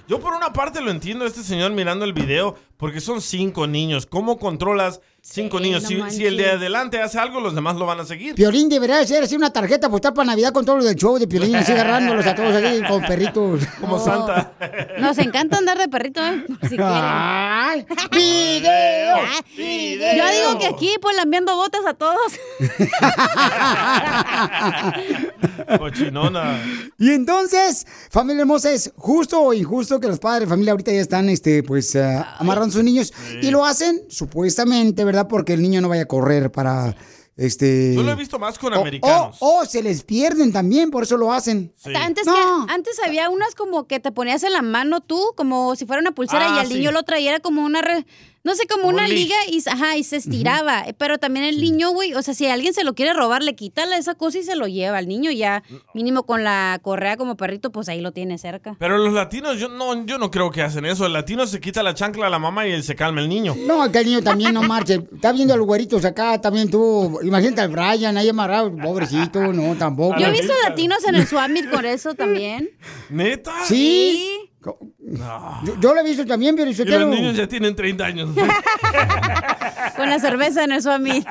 Yo 0.09 0.19
por 0.21 0.33
una 0.33 0.55
parte 0.55 0.81
lo 0.81 0.91
entiendo 0.91 1.27
este 1.27 1.43
señor 1.43 1.73
mirando 1.73 2.07
el 2.07 2.15
video, 2.15 2.55
porque 2.79 2.99
son 2.99 3.21
cinco 3.21 3.67
niños. 3.67 4.07
¿Cómo 4.07 4.39
controlas 4.39 5.03
cinco 5.31 5.61
niños? 5.61 5.83
no 5.83 5.89
Si, 5.89 5.95
manches. 5.97 6.17
si 6.17 6.27
el 6.27 6.37
de 6.37 6.51
adelante 6.53 7.01
hace 7.01 7.19
algo, 7.19 7.41
los 7.41 7.55
demás 7.55 7.77
lo 7.77 7.87
van 7.87 8.01
a 8.01 8.05
seguir. 8.05 8.35
Piolín 8.35 8.69
debería 8.69 9.05
ser 9.07 9.23
así 9.25 9.37
una 9.37 9.51
tarjeta 9.53 9.89
postal 9.89 10.15
para 10.15 10.27
Navidad 10.27 10.53
con 10.53 10.65
todo 10.65 10.77
lo 10.79 10.85
del 10.85 10.97
show 10.97 11.19
de 11.19 11.27
Piolín, 11.29 11.55
así 11.57 11.73
agarrándolos 11.73 12.27
a 12.27 12.35
todos 12.35 12.55
aquí 12.55 12.83
con 12.89 13.03
perritos. 13.03 13.61
Como 13.81 13.99
Santa. 13.99 14.53
Nos 14.99 15.19
encanta 15.19 15.59
andar 15.59 15.79
de 15.79 15.89
perrito, 15.89 16.21
¿eh? 16.25 16.45
Si 16.63 16.69
quieren. 16.77 16.87
¡Ay! 16.91 17.87
¡Video! 18.13 19.17
Ah, 19.17 19.41
Yo 19.57 20.31
digo 20.31 20.59
que 20.59 20.67
aquí, 20.67 20.91
pues, 21.01 21.17
le 21.17 21.23
enviando 21.23 21.55
botas 21.57 21.83
a 21.87 21.95
todos. 21.95 22.33
Cochinona. 25.79 26.61
Y 26.99 27.11
entonces, 27.11 27.87
familia 28.11 28.43
hermosa, 28.43 28.73
¿es 28.73 28.93
justo 28.97 29.41
o 29.41 29.53
injusto 29.55 30.01
que 30.01 30.09
los 30.09 30.19
padres 30.19 30.49
de 30.49 30.51
familia 30.51 30.73
ahorita 30.73 30.93
ya 30.93 31.01
están, 31.01 31.29
este, 31.29 31.63
pues, 31.63 31.95
ah, 31.97 32.37
amarrando 32.39 32.71
a 32.71 32.73
sus 32.73 32.85
niños? 32.85 33.13
Y 33.43 33.51
lo 33.51 33.65
hacen, 33.65 34.03
supuestamente, 34.09 35.05
¿verdad? 35.05 35.18
Porque 35.27 35.55
el 35.55 35.63
niño 35.63 35.81
no 35.81 35.89
vaya 35.89 36.03
a 36.03 36.07
correr 36.07 36.53
para, 36.53 36.95
este... 37.37 37.95
Yo 37.95 38.03
lo 38.03 38.13
he 38.13 38.15
visto 38.15 38.39
más 38.39 38.59
con 38.59 38.73
o- 38.75 38.81
americanos. 38.81 39.39
O, 39.41 39.61
o 39.61 39.65
se 39.65 39.83
les 39.83 40.03
pierden 40.05 40.53
también, 40.53 40.91
por 40.91 41.03
eso 41.03 41.17
lo 41.17 41.33
hacen. 41.33 41.73
Antes, 41.97 42.25
que, 42.25 42.73
antes 42.73 42.99
había 43.05 43.31
unas 43.31 43.55
como 43.55 43.87
que 43.87 43.99
te 44.01 44.13
ponías 44.13 44.43
en 44.45 44.53
la 44.53 44.63
mano 44.63 45.01
tú, 45.01 45.21
como 45.37 45.75
si 45.77 45.87
fuera 45.87 46.01
una 46.03 46.13
pulsera, 46.13 46.47
Ah, 46.55 46.57
y 46.59 46.61
el 46.61 46.69
sí. 46.69 46.75
niño 46.75 46.93
lo 46.93 47.03
traía 47.03 47.31
era 47.31 47.41
como 47.41 47.65
una... 47.65 47.81
re- 47.83 48.07
no 48.49 48.55
sé, 48.55 48.67
como, 48.67 48.85
Como 48.85 48.95
una 48.97 49.05
un 49.05 49.11
liga 49.11 49.37
y, 49.51 49.63
ajá, 49.69 49.97
y 49.99 50.05
se 50.05 50.17
estiraba. 50.17 50.85
Pero 50.97 51.19
también 51.19 51.45
el 51.45 51.61
niño, 51.61 51.91
güey, 51.91 52.15
o 52.15 52.23
sea, 52.23 52.33
si 52.33 52.47
alguien 52.47 52.73
se 52.73 52.83
lo 52.83 52.95
quiere 52.95 53.13
robar, 53.13 53.43
le 53.43 53.55
quita 53.55 53.85
la- 53.85 53.99
esa 53.99 54.15
cosa 54.15 54.39
y 54.39 54.43
se 54.43 54.57
lo 54.57 54.67
lleva. 54.67 54.99
El 54.99 55.07
niño 55.07 55.31
ya, 55.31 55.63
mínimo 55.93 56.23
con 56.23 56.45
la 56.45 56.79
correa 56.83 57.19
como 57.19 57.37
perrito, 57.37 57.71
pues 57.71 57.89
ahí 57.91 58.01
lo 58.01 58.13
tiene 58.13 58.39
cerca. 58.39 58.75
Pero 58.79 58.97
los 58.97 59.13
latinos, 59.13 59.59
yo 59.59 59.69
no, 59.69 60.07
yo 60.07 60.17
no 60.19 60.31
creo 60.31 60.51
que 60.51 60.63
hacen 60.63 60.87
eso. 60.87 61.05
El 61.05 61.13
latino 61.13 61.47
se 61.47 61.61
quita 61.61 61.83
la 61.83 61.93
chancla 61.95 62.27
a 62.27 62.31
la 62.31 62.39
mamá 62.39 62.67
y 62.67 62.83
se 62.83 62.95
calma 62.97 63.21
el 63.21 63.29
niño. 63.29 63.55
No, 63.67 63.93
que 63.93 63.99
el 63.99 64.07
niño 64.07 64.23
también 64.23 64.55
no 64.55 64.63
marche. 64.63 65.03
Está 65.15 65.33
viendo 65.33 65.53
a 65.53 65.57
los 65.59 65.67
güeritos 65.67 66.05
acá, 66.07 66.41
también 66.41 66.71
tú. 66.71 67.19
Imagínate 67.23 67.61
al 67.61 67.69
Brian 67.69 68.17
ahí 68.17 68.29
amarrado, 68.31 68.75
pobrecito, 68.75 69.53
no, 69.53 69.77
tampoco. 69.77 70.19
Yo 70.19 70.27
he 70.27 70.31
visto 70.33 70.55
latinos 70.67 71.05
en 71.07 71.17
el 71.17 71.27
Swamit 71.27 71.71
con 71.71 71.85
eso 71.85 72.15
también. 72.15 72.71
¿Neta? 73.11 73.53
Sí. 73.67 74.51
Yo, 74.61 75.81
yo 75.81 75.95
lo 75.95 76.01
he 76.01 76.05
visto 76.05 76.27
también, 76.27 76.57
pero 76.57 76.71
Y 76.71 76.75
los 76.75 77.09
niños 77.09 77.37
ya 77.37 77.47
tienen 77.47 77.75
30 77.75 78.05
años. 78.05 78.31
Con 79.97 80.11
la 80.11 80.19
cerveza 80.19 80.65
en 80.65 80.73
el 80.73 80.83
suami. 80.83 81.25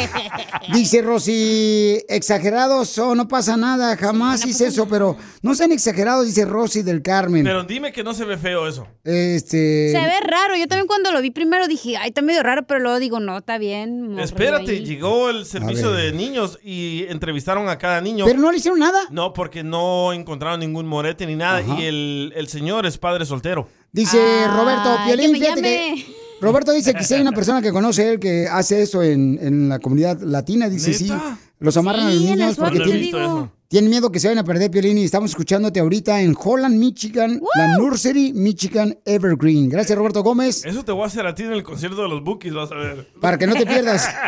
Dice 0.72 1.02
Rosy, 1.02 2.02
exagerados 2.08 2.96
o 2.98 3.14
no 3.14 3.28
pasa 3.28 3.56
nada, 3.56 3.96
jamás 3.96 4.44
hice 4.46 4.66
eso, 4.66 4.86
pero 4.88 5.16
no 5.42 5.54
sean 5.54 5.72
exagerados, 5.72 6.26
dice 6.26 6.44
Rosy 6.44 6.82
del 6.82 7.02
Carmen. 7.02 7.44
Pero 7.44 7.64
dime 7.64 7.92
que 7.92 8.04
no 8.04 8.14
se 8.14 8.24
ve 8.24 8.36
feo 8.36 8.66
eso. 8.68 8.86
Este. 9.04 9.92
Se 9.92 9.98
ve 9.98 10.20
raro. 10.26 10.56
Yo 10.56 10.66
también 10.68 10.86
cuando 10.86 11.10
lo 11.12 11.20
vi 11.20 11.30
primero 11.30 11.66
dije, 11.68 11.96
ay, 11.96 12.08
está 12.08 12.22
medio 12.22 12.42
raro, 12.42 12.66
pero 12.66 12.80
luego 12.80 12.98
digo, 12.98 13.20
no, 13.20 13.38
está 13.38 13.58
bien. 13.58 14.18
Espérate, 14.18 14.72
ahí". 14.72 14.84
llegó 14.84 15.30
el 15.30 15.44
servicio 15.46 15.92
de 15.92 16.12
niños 16.12 16.58
y 16.62 17.04
entrevistaron 17.08 17.68
a 17.68 17.78
cada 17.78 18.00
niño. 18.00 18.24
Pero 18.26 18.38
no 18.38 18.50
le 18.50 18.58
hicieron 18.58 18.78
nada. 18.78 19.00
No, 19.10 19.32
porque 19.32 19.62
no 19.62 20.12
encontraron 20.12 20.60
ningún 20.60 20.86
morete 20.86 21.26
ni 21.26 21.36
nada. 21.36 21.58
Ajá. 21.58 21.76
Y 21.78 21.84
el, 21.84 22.32
el 22.36 22.48
señor 22.48 22.57
es 22.86 22.98
padre 22.98 23.24
soltero. 23.24 23.68
Dice 23.92 24.18
Roberto 24.48 24.88
Ay, 24.98 25.06
Piolín, 25.08 25.26
que 25.26 25.32
me 25.32 25.38
fíjate 25.38 25.62
llame. 25.62 26.04
que- 26.06 26.14
Roberto 26.40 26.72
dice 26.72 26.94
que 26.94 27.02
si 27.02 27.14
hay 27.14 27.20
una 27.22 27.32
persona 27.32 27.60
que 27.60 27.72
conoce 27.72 28.10
él 28.12 28.20
que 28.20 28.46
hace 28.48 28.82
eso 28.82 29.02
en, 29.02 29.38
en 29.42 29.68
la 29.68 29.80
comunidad 29.80 30.20
latina, 30.20 30.68
dice 30.68 30.92
sí, 30.94 31.12
los 31.58 31.76
amarran 31.76 32.06
a 32.06 32.10
los 32.12 32.20
niños 32.22 32.56
porque 32.56 32.78
tienen. 32.80 33.50
Tienen 33.68 33.90
miedo 33.90 34.10
que 34.10 34.18
se 34.18 34.28
vayan 34.28 34.38
a 34.38 34.44
perder 34.44 34.70
Piolín 34.70 34.96
y 34.96 35.04
estamos 35.04 35.30
escuchándote 35.30 35.78
ahorita 35.80 36.22
en 36.22 36.34
Holland, 36.42 36.74
Michigan, 36.76 37.40
la 37.54 37.76
Nursery 37.76 38.32
Michigan 38.32 38.98
Evergreen. 39.04 39.68
Gracias 39.68 39.96
Roberto 39.96 40.22
Gómez, 40.22 40.64
Eso 40.64 40.84
te 40.84 40.92
voy 40.92 41.02
a 41.02 41.06
hacer 41.06 41.26
a 41.26 41.34
ti 41.34 41.42
en 41.42 41.52
el 41.52 41.62
concierto 41.62 42.02
de 42.02 42.08
los 42.08 42.24
Bookies, 42.24 42.54
vas 42.54 42.72
a 42.72 42.76
ver. 42.76 43.12
para 43.20 43.36
que 43.36 43.46
no 43.46 43.54
te 43.54 43.66
pierdas. 43.66 44.08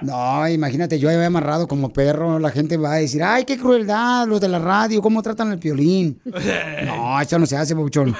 No, 0.00 0.48
imagínate, 0.48 0.98
yo 0.98 1.08
había 1.10 1.26
amarrado 1.26 1.68
como 1.68 1.92
perro, 1.92 2.38
la 2.40 2.50
gente 2.50 2.76
va 2.76 2.94
a 2.94 2.96
decir, 2.96 3.22
ay, 3.22 3.44
qué 3.44 3.56
crueldad, 3.56 4.26
los 4.26 4.40
de 4.40 4.48
la 4.48 4.58
radio, 4.58 5.00
cómo 5.00 5.22
tratan 5.22 5.52
al 5.52 5.58
Piolín. 5.58 6.20
No, 6.86 7.20
eso 7.20 7.38
no 7.38 7.46
se 7.46 7.56
hace, 7.56 7.74
Pabuchón. 7.74 8.16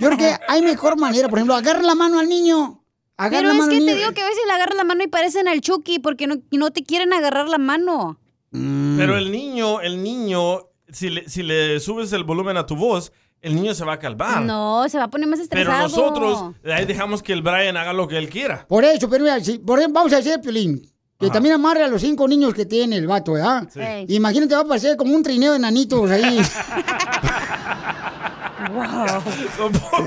Yo 0.00 0.08
creo 0.08 0.16
que 0.16 0.34
hay 0.48 0.62
mejor 0.62 0.98
manera, 0.98 1.28
por 1.28 1.38
ejemplo, 1.38 1.54
agarra 1.54 1.82
la 1.82 1.94
mano 1.94 2.20
al 2.20 2.28
niño. 2.28 2.82
Agarra 3.18 3.38
Pero 3.38 3.48
la 3.48 3.54
es 3.54 3.58
mano 3.60 3.70
que 3.70 3.76
al 3.76 3.86
te 3.86 3.94
digo 3.96 4.12
que 4.12 4.22
a 4.22 4.26
veces 4.26 4.42
le 4.46 4.52
agarras 4.52 4.76
la 4.76 4.84
mano 4.84 5.02
y 5.04 5.08
parecen 5.08 5.48
al 5.48 5.60
Chucky 5.60 5.98
porque 5.98 6.26
no, 6.26 6.36
no 6.52 6.70
te 6.70 6.84
quieren 6.84 7.12
agarrar 7.12 7.48
la 7.48 7.58
mano. 7.58 8.18
Mm. 8.50 8.96
Pero 8.96 9.16
el 9.16 9.30
niño, 9.30 9.80
el 9.80 10.02
niño, 10.02 10.68
si 10.88 11.10
le, 11.10 11.28
si 11.28 11.42
le 11.42 11.80
subes 11.80 12.12
el 12.12 12.24
volumen 12.24 12.56
a 12.56 12.66
tu 12.66 12.76
voz, 12.76 13.12
el 13.40 13.54
niño 13.54 13.74
se 13.74 13.84
va 13.84 13.94
a 13.94 13.98
calmar. 13.98 14.42
No, 14.42 14.88
se 14.88 14.98
va 14.98 15.04
a 15.04 15.10
poner 15.10 15.28
más 15.28 15.40
Pero 15.48 15.72
estresado. 15.72 15.82
nosotros, 15.82 16.54
ahí 16.72 16.84
dejamos 16.84 17.22
que 17.22 17.32
el 17.32 17.42
Brian 17.42 17.76
haga 17.76 17.92
lo 17.92 18.08
que 18.08 18.18
él 18.18 18.28
quiera. 18.28 18.66
Por 18.66 18.84
eso, 18.84 19.08
pero 19.08 19.24
mira, 19.24 19.38
si, 19.40 19.58
por 19.58 19.78
ejemplo, 19.78 20.00
vamos 20.00 20.12
a 20.12 20.18
hacer, 20.18 20.40
Piolín, 20.40 20.82
que 21.18 21.30
también 21.30 21.54
amarre 21.54 21.84
a 21.84 21.88
los 21.88 22.00
cinco 22.02 22.26
niños 22.28 22.52
que 22.54 22.66
tiene 22.66 22.96
el 22.96 23.06
vato, 23.06 23.32
¿verdad? 23.32 23.68
Sí. 23.72 24.14
Imagínate, 24.14 24.54
va 24.54 24.62
a 24.62 24.64
parecer 24.66 24.96
como 24.96 25.14
un 25.14 25.22
trineo 25.22 25.52
de 25.52 25.58
nanitos 25.58 26.10
ahí. 26.10 26.40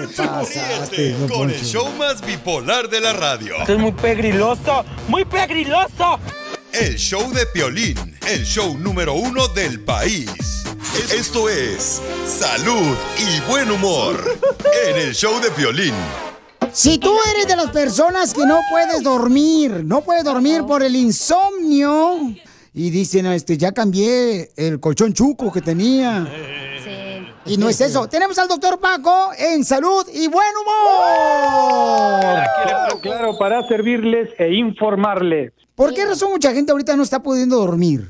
Ríete 0.10 1.16
con 1.34 1.50
el 1.50 1.62
show 1.62 1.88
más 1.98 2.26
bipolar 2.26 2.90
de 2.90 3.02
la 3.02 3.14
radio. 3.14 3.56
Esto 3.60 3.74
es 3.74 3.80
muy 3.80 3.92
pegriloso, 3.92 4.84
muy 5.08 5.26
pegriloso. 5.26 6.20
El 6.80 6.96
show 6.96 7.30
de 7.34 7.46
Piolín, 7.46 7.98
el 8.26 8.46
show 8.46 8.78
número 8.78 9.14
uno 9.14 9.50
del 9.50 9.82
país. 9.82 10.64
Esto 11.14 11.50
es 11.50 12.02
Salud 12.26 12.96
y 13.18 13.52
Buen 13.52 13.70
Humor 13.70 14.16
en 14.88 14.96
el 14.96 15.14
show 15.14 15.42
de 15.42 15.52
Piolín. 15.52 15.94
Si 16.72 16.98
tú 16.98 17.14
eres 17.32 17.48
de 17.48 17.58
las 17.58 17.70
personas 17.72 18.34
que 18.34 18.46
no 18.46 18.62
puedes 18.70 19.04
dormir, 19.04 19.84
no 19.84 20.00
puedes 20.00 20.24
dormir 20.24 20.64
por 20.66 20.82
el 20.82 20.96
insomnio, 20.96 22.34
y 22.74 22.90
dicen, 22.90 23.26
este, 23.26 23.58
ya 23.58 23.74
cambié 23.74 24.50
el 24.56 24.80
colchón 24.80 25.12
chuco 25.12 25.52
que 25.52 25.60
tenía. 25.60 26.32
Y 27.46 27.58
no 27.58 27.68
es 27.68 27.82
eso. 27.82 28.08
Tenemos 28.08 28.38
al 28.38 28.48
doctor 28.48 28.80
Paco 28.80 29.32
en 29.38 29.66
salud 29.66 30.08
y 30.14 30.30
buen 30.30 30.48
humor. 30.62 32.22
Claro, 32.64 33.00
claro, 33.02 33.38
para 33.38 33.68
servirles 33.68 34.30
e 34.38 34.54
informarles. 34.54 35.52
¿Por 35.80 35.94
qué 35.94 36.06
razón 36.06 36.32
mucha 36.32 36.52
gente 36.54 36.74
ahorita 36.74 36.98
no 36.98 37.04
está 37.04 37.24
pudiendo 37.24 37.56
dormir? 37.56 38.02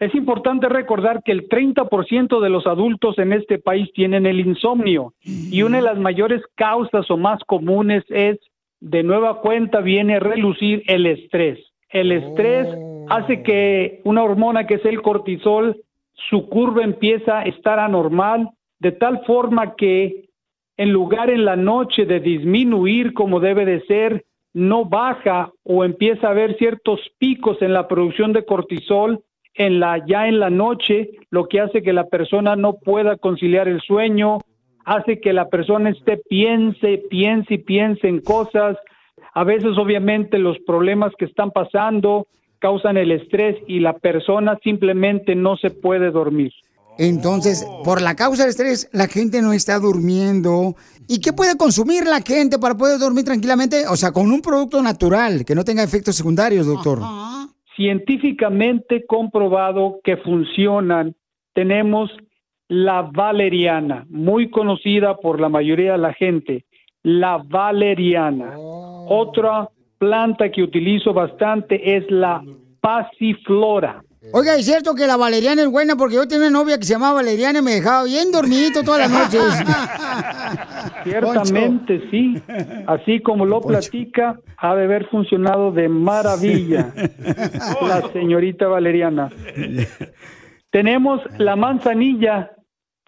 Es 0.00 0.12
importante 0.16 0.68
recordar 0.68 1.22
que 1.22 1.30
el 1.30 1.48
30% 1.48 2.40
de 2.40 2.50
los 2.50 2.66
adultos 2.66 3.20
en 3.20 3.32
este 3.32 3.60
país 3.60 3.88
tienen 3.94 4.26
el 4.26 4.40
insomnio 4.40 5.14
y 5.22 5.62
una 5.62 5.76
de 5.76 5.84
las 5.84 5.96
mayores 5.96 6.42
causas 6.56 7.08
o 7.12 7.16
más 7.16 7.38
comunes 7.46 8.02
es, 8.08 8.40
de 8.80 9.04
nueva 9.04 9.42
cuenta, 9.42 9.80
viene 9.80 10.16
a 10.16 10.18
relucir 10.18 10.82
el 10.88 11.06
estrés. 11.06 11.60
El 11.88 12.10
estrés 12.10 12.66
hace 13.08 13.44
que 13.44 14.00
una 14.02 14.24
hormona 14.24 14.66
que 14.66 14.74
es 14.74 14.84
el 14.84 15.00
cortisol, 15.00 15.80
su 16.28 16.48
curva 16.48 16.82
empieza 16.82 17.38
a 17.38 17.44
estar 17.44 17.78
anormal, 17.78 18.50
de 18.80 18.90
tal 18.90 19.24
forma 19.24 19.76
que 19.76 20.30
en 20.76 20.90
lugar 20.90 21.30
en 21.30 21.44
la 21.44 21.54
noche 21.54 22.06
de 22.06 22.18
disminuir 22.18 23.14
como 23.14 23.38
debe 23.38 23.64
de 23.64 23.82
ser, 23.82 24.24
no 24.54 24.84
baja 24.84 25.52
o 25.64 25.84
empieza 25.84 26.28
a 26.28 26.30
haber 26.30 26.56
ciertos 26.56 27.00
picos 27.18 27.60
en 27.60 27.72
la 27.72 27.88
producción 27.88 28.32
de 28.32 28.44
cortisol 28.44 29.22
en 29.54 29.80
la 29.80 30.04
ya 30.04 30.26
en 30.26 30.40
la 30.40 30.50
noche, 30.50 31.10
lo 31.30 31.48
que 31.48 31.60
hace 31.60 31.82
que 31.82 31.92
la 31.92 32.08
persona 32.08 32.56
no 32.56 32.74
pueda 32.74 33.16
conciliar 33.16 33.68
el 33.68 33.80
sueño, 33.80 34.38
hace 34.84 35.20
que 35.20 35.32
la 35.32 35.48
persona 35.48 35.90
esté 35.90 36.18
piense, 36.28 37.02
piense 37.08 37.54
y 37.54 37.58
piense 37.58 38.08
en 38.08 38.20
cosas. 38.20 38.76
A 39.32 39.44
veces 39.44 39.78
obviamente 39.78 40.38
los 40.38 40.58
problemas 40.66 41.12
que 41.16 41.24
están 41.24 41.50
pasando 41.50 42.26
causan 42.58 42.96
el 42.96 43.12
estrés 43.12 43.56
y 43.66 43.80
la 43.80 43.92
persona 43.92 44.58
simplemente 44.62 45.34
no 45.34 45.56
se 45.56 45.70
puede 45.70 46.10
dormir. 46.10 46.52
Entonces, 46.98 47.66
por 47.84 48.00
la 48.00 48.14
causa 48.14 48.42
del 48.42 48.50
estrés, 48.50 48.88
la 48.92 49.08
gente 49.08 49.42
no 49.42 49.52
está 49.52 49.78
durmiendo. 49.78 50.76
¿Y 51.08 51.20
qué 51.20 51.32
puede 51.32 51.56
consumir 51.56 52.06
la 52.06 52.20
gente 52.20 52.58
para 52.58 52.76
poder 52.76 52.98
dormir 52.98 53.24
tranquilamente? 53.24 53.86
O 53.88 53.96
sea, 53.96 54.12
con 54.12 54.30
un 54.30 54.40
producto 54.40 54.82
natural, 54.82 55.44
que 55.44 55.54
no 55.54 55.64
tenga 55.64 55.82
efectos 55.82 56.16
secundarios, 56.16 56.66
doctor. 56.66 57.00
científicamente 57.76 59.04
comprobado 59.06 60.00
que 60.04 60.16
funcionan. 60.18 61.14
Tenemos 61.52 62.10
la 62.68 63.02
valeriana, 63.02 64.06
muy 64.08 64.48
conocida 64.50 65.16
por 65.16 65.40
la 65.40 65.48
mayoría 65.48 65.92
de 65.92 65.98
la 65.98 66.14
gente, 66.14 66.64
la 67.02 67.38
valeriana. 67.38 68.54
Otra 68.56 69.68
planta 69.98 70.50
que 70.50 70.62
utilizo 70.62 71.12
bastante 71.12 71.96
es 71.96 72.10
la 72.10 72.42
pasiflora. 72.80 74.02
Oiga, 74.32 74.54
¿es 74.54 74.64
cierto 74.64 74.94
que 74.94 75.06
la 75.06 75.16
valeriana 75.16 75.62
es 75.62 75.70
buena? 75.70 75.96
Porque 75.96 76.14
yo 76.14 76.26
tenía 76.26 76.48
una 76.48 76.58
novia 76.58 76.78
que 76.78 76.84
se 76.84 76.94
llamaba 76.94 77.14
Valeriana 77.14 77.58
y 77.58 77.62
me 77.62 77.72
dejaba 77.72 78.04
bien 78.04 78.32
dormidito 78.32 78.82
todas 78.82 79.00
las 79.00 79.10
noches. 79.10 79.42
Ciertamente 81.04 82.02
sí, 82.10 82.40
así 82.86 83.20
como 83.20 83.44
lo 83.44 83.60
platica, 83.60 84.40
ha 84.56 84.74
de 84.74 84.84
haber 84.84 85.06
funcionado 85.08 85.72
de 85.72 85.88
maravilla 85.90 86.92
la 87.82 88.08
señorita 88.12 88.66
Valeriana. 88.66 89.30
Tenemos 90.70 91.20
la 91.36 91.56
manzanilla, 91.56 92.52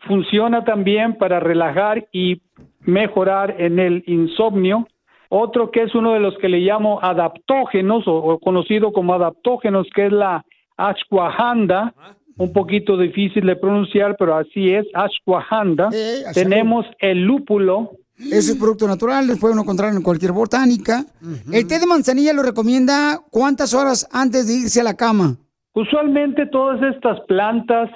funciona 0.07 0.65
también 0.65 1.17
para 1.17 1.41
relajar 1.41 2.07
y 2.13 2.43
mejorar 2.81 3.55
en 3.59 3.79
el 3.79 4.05
insomnio. 4.07 4.87
Otro 5.31 5.71
que 5.71 5.83
es 5.83 5.95
uno 5.95 6.13
de 6.13 6.21
los 6.21 6.37
que 6.39 6.49
le 6.49 6.59
llamo 6.59 7.01
adaptógenos 7.03 8.07
o, 8.07 8.15
o 8.15 8.39
conocido 8.39 8.93
como 8.93 9.15
adaptógenos, 9.15 9.87
que 9.95 10.07
es 10.07 10.13
la 10.13 10.45
ashwagandha, 10.77 11.95
un 12.37 12.53
poquito 12.53 12.97
difícil 12.99 13.47
de 13.47 13.57
pronunciar, 13.57 14.17
pero 14.19 14.37
así 14.37 14.71
es, 14.71 14.87
ashwagandha. 14.95 15.89
Eh, 15.93 16.25
Tenemos 16.35 16.87
el 16.99 17.23
lúpulo. 17.23 17.93
Es 18.19 18.55
producto 18.57 18.87
natural, 18.87 19.27
los 19.27 19.39
puede 19.39 19.53
uno 19.53 19.63
encontrar 19.63 19.93
en 19.93 20.03
cualquier 20.03 20.33
botánica. 20.33 21.05
El 21.53 21.67
té 21.67 21.79
de 21.79 21.87
manzanilla 21.87 22.33
lo 22.33 22.43
recomienda 22.43 23.21
cuántas 23.31 23.75
horas 23.75 24.09
antes 24.11 24.47
de 24.47 24.55
irse 24.55 24.81
a 24.81 24.85
la 24.85 24.97
cama. 24.97 25.37
Usualmente 25.75 26.47
todas 26.47 26.83
estas 26.95 27.21
plantas, 27.29 27.91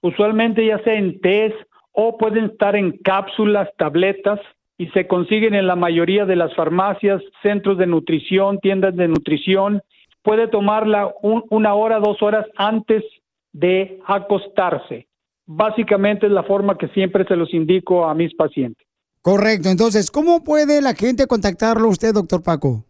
usualmente 0.00 0.64
ya 0.64 0.82
sea 0.82 0.94
en 0.94 1.20
tés 1.20 1.52
o 1.92 2.16
pueden 2.16 2.46
estar 2.46 2.74
en 2.74 2.96
cápsulas, 3.04 3.68
tabletas, 3.76 4.40
y 4.78 4.88
se 4.88 5.06
consiguen 5.06 5.54
en 5.54 5.66
la 5.66 5.76
mayoría 5.76 6.26
de 6.26 6.36
las 6.36 6.54
farmacias, 6.54 7.22
centros 7.42 7.78
de 7.78 7.86
nutrición, 7.86 8.58
tiendas 8.60 8.94
de 8.96 9.08
nutrición. 9.08 9.82
Puede 10.26 10.48
tomarla 10.48 11.14
un- 11.22 11.44
una 11.50 11.74
hora, 11.74 12.00
dos 12.00 12.20
horas 12.20 12.44
antes 12.56 13.04
de 13.52 14.00
acostarse. 14.06 15.06
Básicamente 15.46 16.26
es 16.26 16.32
la 16.32 16.42
forma 16.42 16.76
que 16.76 16.88
siempre 16.88 17.24
se 17.26 17.36
los 17.36 17.54
indico 17.54 18.04
a 18.04 18.12
mis 18.12 18.34
pacientes. 18.34 18.84
Correcto, 19.22 19.68
entonces, 19.68 20.10
¿cómo 20.10 20.42
puede 20.42 20.82
la 20.82 20.94
gente 20.94 21.28
contactarlo 21.28 21.88
usted, 21.88 22.12
doctor 22.12 22.42
Paco? 22.42 22.82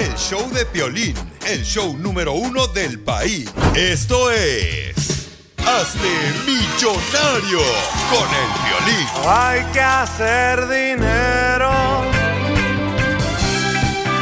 El 0.00 0.14
show 0.16 0.50
de 0.50 0.64
Piolín, 0.66 1.14
el 1.48 1.62
show 1.62 1.96
número 1.98 2.32
uno 2.32 2.66
del 2.68 3.00
país. 3.00 3.52
Esto 3.74 4.30
es... 4.30 5.21
Hazte 5.66 6.34
millonario 6.44 7.60
con 8.10 8.28
el 8.28 8.48
violín. 8.66 9.06
Hay 9.26 9.64
que 9.72 9.80
hacer 9.80 10.68
dinero. 10.68 11.70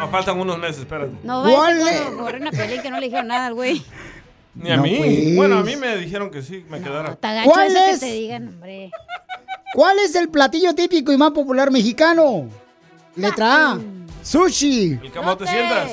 No, 0.00 0.08
faltan 0.10 0.38
unos 0.40 0.58
meses, 0.58 0.78
espérate. 0.80 1.12
No 1.22 1.42
vaya 1.42 1.54
a 1.54 1.58
¿Cuál 1.58 1.76
ser 1.82 2.50
pelear 2.50 2.82
que 2.82 2.90
no 2.90 2.98
le 3.00 3.06
dijeron 3.06 3.26
nada 3.28 3.46
al 3.46 3.54
güey. 3.54 3.82
Ni 4.54 4.70
a 4.70 4.76
No, 4.76 4.82
mí. 4.82 4.96
pues. 4.98 5.36
Bueno, 5.36 5.58
a 5.58 5.62
mí 5.62 5.76
me 5.76 5.96
dijeron 5.96 6.30
que 6.30 6.42
sí, 6.42 6.64
me 6.68 6.80
quedara. 6.80 7.10
Está 7.12 7.32
gacho 7.34 7.50
¿Cuál 7.50 7.66
eso 7.68 7.78
es? 7.78 8.00
que 8.00 8.06
te 8.06 8.12
digan, 8.12 8.48
hombre. 8.48 8.90
¿Cuál 9.74 9.98
es 10.00 10.14
el 10.16 10.28
platillo 10.28 10.74
típico 10.74 11.12
y 11.12 11.16
más 11.16 11.30
popular 11.30 11.70
mexicano? 11.70 12.48
Letra 13.14 13.72
A, 13.72 13.78
sushi. 14.22 14.98
El 15.02 15.12
cómo 15.12 15.36
te 15.36 15.46
sientas. 15.46 15.92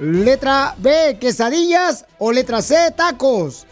Letra 0.00 0.74
B, 0.78 1.16
quesadillas. 1.20 2.04
O 2.18 2.32
letra 2.32 2.60
C, 2.62 2.90
tacos. 2.96 3.66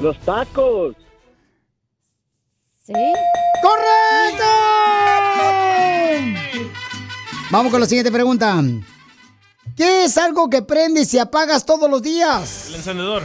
Los 0.00 0.18
tacos. 0.20 0.96
¿Sí? 2.84 2.94
¡Correcto! 3.62 4.44
Vamos 7.50 7.72
con 7.72 7.80
la 7.80 7.86
siguiente 7.86 8.12
pregunta. 8.12 8.62
¿Qué 9.76 10.04
es 10.04 10.18
algo 10.18 10.50
que 10.50 10.62
prendes 10.62 11.12
y 11.14 11.18
apagas 11.18 11.64
todos 11.64 11.88
los 11.90 12.02
días? 12.02 12.66
El 12.68 12.74
encendedor. 12.76 13.22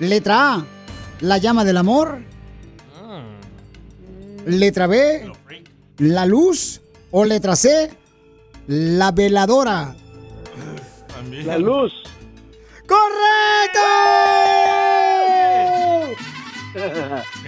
Letra 0.00 0.54
A, 0.54 0.66
la 1.20 1.38
llama 1.38 1.64
del 1.64 1.78
amor. 1.78 2.20
Letra 4.46 4.86
B, 4.86 5.32
la 5.98 6.26
luz. 6.26 6.80
O 7.16 7.24
letra 7.24 7.54
C, 7.54 7.90
la 8.66 9.12
veladora. 9.12 9.94
También. 11.06 11.46
La 11.46 11.58
luz. 11.58 11.92
¡Correcto! 12.88 13.78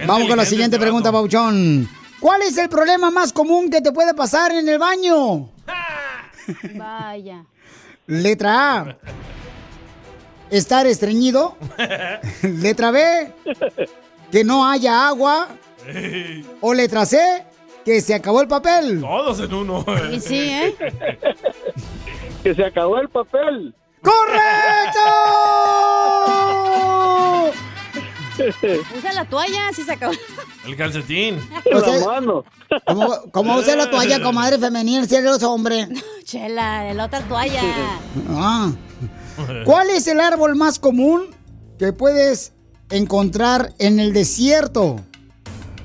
Vamos 0.07 0.29
con 0.29 0.37
la 0.37 0.45
siguiente 0.45 0.79
pregunta, 0.79 1.11
Pauchón. 1.11 1.89
¿Cuál 2.19 2.41
es 2.41 2.57
el 2.57 2.69
problema 2.69 3.11
más 3.11 3.31
común 3.31 3.69
que 3.69 3.81
te 3.81 3.91
puede 3.91 4.13
pasar 4.13 4.51
en 4.51 4.67
el 4.67 4.79
baño? 4.79 5.49
Vaya. 6.75 7.45
Letra 8.07 8.77
A. 8.77 8.97
Estar 10.49 10.87
estreñido. 10.87 11.57
Letra 12.41 12.91
B. 12.91 13.33
Que 14.31 14.43
no 14.43 14.67
haya 14.67 15.07
agua. 15.07 15.47
O 16.61 16.73
letra 16.73 17.05
C. 17.05 17.45
Que 17.85 18.01
se 18.01 18.13
acabó 18.13 18.41
el 18.41 18.47
papel. 18.47 18.99
Todos 19.01 19.39
en 19.39 19.53
uno. 19.53 19.85
Y 20.11 20.19
sí, 20.19 20.49
¿eh? 20.49 20.75
Que 22.43 22.53
se 22.53 22.63
acabó 22.63 22.97
el 22.99 23.09
papel. 23.09 23.73
¡Correcto! 24.01 24.99
Usa 28.97 29.13
la 29.13 29.25
toalla 29.25 29.71
si 29.73 29.83
se 29.83 29.93
acabó. 29.93 30.13
El 30.67 30.75
calcetín. 30.75 31.39
O 31.73 31.79
sea, 31.79 31.97
La 31.97 32.05
mano. 32.05 32.43
¿Cómo, 32.87 33.07
cómo 33.31 33.57
usa 33.57 33.75
la 33.75 33.89
toalla, 33.89 34.21
comadre 34.23 34.57
femenina, 34.59 35.05
si 35.05 35.15
eres 35.15 35.41
hombre? 35.43 35.87
Chela, 36.23 36.83
de 36.83 36.93
la 36.93 37.05
otra 37.05 37.21
toalla. 37.21 37.61
Ah. 38.29 38.71
¿Cuál 39.65 39.89
es 39.91 40.07
el 40.07 40.19
árbol 40.19 40.55
más 40.55 40.79
común 40.79 41.27
que 41.77 41.93
puedes 41.93 42.53
encontrar 42.89 43.73
en 43.79 43.99
el 43.99 44.11
desierto? 44.13 44.97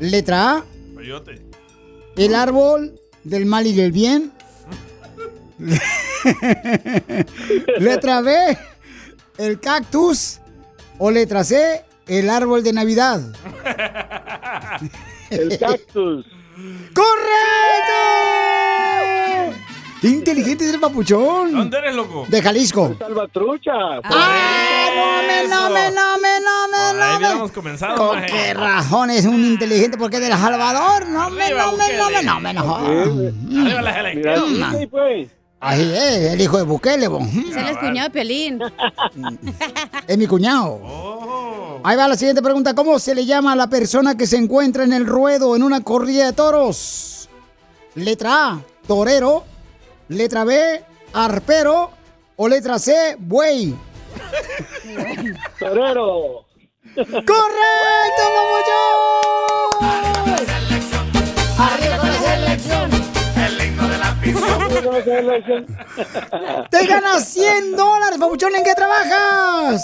Letra 0.00 0.56
A, 0.56 0.64
Coyote. 0.94 1.44
el 2.16 2.34
árbol 2.34 2.98
del 3.24 3.46
mal 3.46 3.66
y 3.66 3.72
del 3.74 3.92
bien. 3.92 4.32
letra 7.78 8.20
B, 8.20 8.58
el 9.38 9.60
cactus. 9.60 10.38
O 10.98 11.10
letra 11.10 11.42
C, 11.42 11.84
el 12.06 12.30
árbol 12.30 12.62
de 12.62 12.72
Navidad. 12.72 13.20
El 15.30 15.58
cactus. 15.58 16.26
¡Correcto! 16.94 17.12
¡Qué 20.02 20.08
inteligente 20.08 20.66
es 20.66 20.74
el 20.74 20.80
papuchón! 20.80 21.52
¿Dónde 21.52 21.78
eres, 21.78 21.94
loco? 21.94 22.26
De 22.28 22.42
Jalisco. 22.42 22.94
Salvatrucha. 22.98 23.72
¡Ah, 24.04 25.20
no 25.24 25.26
me, 25.26 25.48
no 25.48 25.70
me, 25.70 25.90
no 25.90 26.18
me, 26.18 26.40
no 26.40 26.68
me, 26.68 26.76
Ahí 26.76 26.92
no 27.14 27.20
me! 27.20 27.26
habíamos 27.26 27.52
comenzado. 27.52 27.96
¿Con 27.96 28.16
maje. 28.20 28.30
qué 28.32 28.52
razón 28.54 29.10
es 29.10 29.24
un 29.24 29.42
inteligente? 29.44 29.96
Porque 29.96 30.16
es 30.16 30.22
de 30.22 30.28
El 30.28 30.34
Salvador. 30.38 31.06
No 31.08 31.30
me, 31.30 31.50
no 31.50 31.72
me, 31.76 31.96
no 31.96 32.10
me, 32.10 32.22
no 32.22 32.40
me, 32.40 32.52
no. 32.52 32.76
Arriba 32.76 33.80
las 33.80 33.94
Mira, 33.94 34.00
elecciones. 34.10 34.70
Disney, 34.70 34.86
pues. 34.88 35.28
Ahí 35.60 35.80
es, 35.94 36.32
el 36.32 36.40
hijo 36.40 36.56
de 36.58 36.64
Bukele, 36.64 37.06
bo. 37.06 37.20
Es 37.20 37.56
el 37.56 37.78
cuñado 37.78 38.08
de 38.08 38.10
Piolín. 38.10 38.60
Es 40.08 40.18
mi 40.18 40.26
cuñado. 40.26 40.80
Oh. 40.82 41.51
Ahí 41.84 41.96
va 41.96 42.06
la 42.06 42.16
siguiente 42.16 42.42
pregunta. 42.42 42.74
¿Cómo 42.74 42.98
se 42.98 43.14
le 43.14 43.24
llama 43.26 43.52
a 43.52 43.56
la 43.56 43.66
persona 43.66 44.16
que 44.16 44.26
se 44.26 44.36
encuentra 44.36 44.84
en 44.84 44.92
el 44.92 45.06
ruedo 45.06 45.56
en 45.56 45.64
una 45.64 45.80
corrida 45.80 46.26
de 46.26 46.32
toros? 46.32 47.28
Letra 47.96 48.50
A, 48.50 48.60
torero. 48.86 49.44
Letra 50.08 50.44
B, 50.44 50.84
arpero. 51.12 51.90
O 52.36 52.48
letra 52.48 52.78
C, 52.78 53.16
buey. 53.18 53.74
Torero. 55.58 56.46
¡Correcto, 56.94 58.22
mamuchón! 58.36 59.82
¡Arriba 61.58 61.98
con 61.98 62.08
la 62.08 62.18
selección! 62.18 62.90
El 63.36 63.66
himno 63.66 63.88
de 63.88 63.98
la 63.98 64.16
¡Te 66.70 66.86
ganas 66.86 67.28
100 67.28 67.76
dólares, 67.76 68.18
papuchón! 68.18 68.54
¿En 68.54 68.64
qué 68.64 68.74
trabajas? 68.74 69.82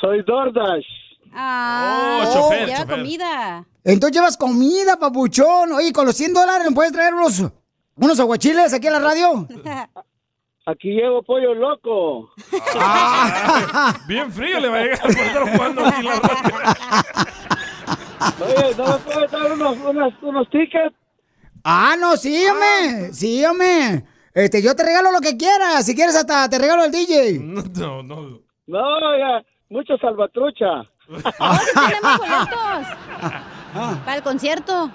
Soy 0.00 0.22
DoorDash. 0.22 0.84
Ah, 1.32 2.24
Oh, 2.26 2.32
chofer, 2.32 2.66
lleva 2.66 2.80
chofer. 2.82 2.96
comida. 2.96 3.66
Entonces 3.84 4.16
llevas 4.16 4.36
comida, 4.36 4.98
papuchón. 4.98 5.72
Oye, 5.72 5.92
con 5.92 6.06
los 6.06 6.16
100 6.16 6.32
dólares, 6.34 6.66
¿me 6.68 6.74
puedes 6.74 6.92
traer 6.92 7.14
unos, 7.14 7.42
unos 7.96 8.20
aguachiles 8.20 8.72
aquí 8.72 8.86
a 8.86 8.90
la 8.92 8.98
radio? 9.00 9.46
Aquí 10.68 10.88
llevo 10.90 11.22
pollo 11.22 11.54
loco. 11.54 12.28
Bien 14.08 14.32
frío 14.32 14.58
le 14.58 14.68
va 14.68 14.78
a 14.78 14.82
llegar 14.82 15.00
por 15.00 15.10
estar 15.12 15.52
jugando 15.56 15.86
aquí 15.86 16.02
la 16.02 16.14
Oye, 18.44 18.74
¿no 18.76 18.84
me 18.88 18.98
puedes 18.98 19.30
dar 19.30 19.52
unos, 19.52 19.76
unos, 19.78 20.14
unos 20.22 20.50
tickets? 20.50 20.96
Ah, 21.62 21.94
no, 21.96 22.16
sí, 22.16 22.44
hombre. 22.48 23.12
Sí, 23.12 23.44
hombre. 23.44 24.04
Este, 24.34 24.60
yo 24.60 24.74
te 24.74 24.82
regalo 24.84 25.12
lo 25.12 25.20
que 25.20 25.36
quieras. 25.36 25.86
Si 25.86 25.94
quieres, 25.94 26.16
hasta 26.16 26.48
te 26.48 26.58
regalo 26.58 26.84
el 26.84 26.90
DJ. 26.90 27.38
No, 27.78 28.02
no. 28.02 28.40
No, 28.66 29.18
ya, 29.18 29.44
mucho 29.68 29.96
salvatrucha. 29.98 30.82
Tenemos 31.06 32.18
boletos. 32.18 32.86
Para 34.04 34.16
el 34.16 34.22
concierto. 34.22 34.90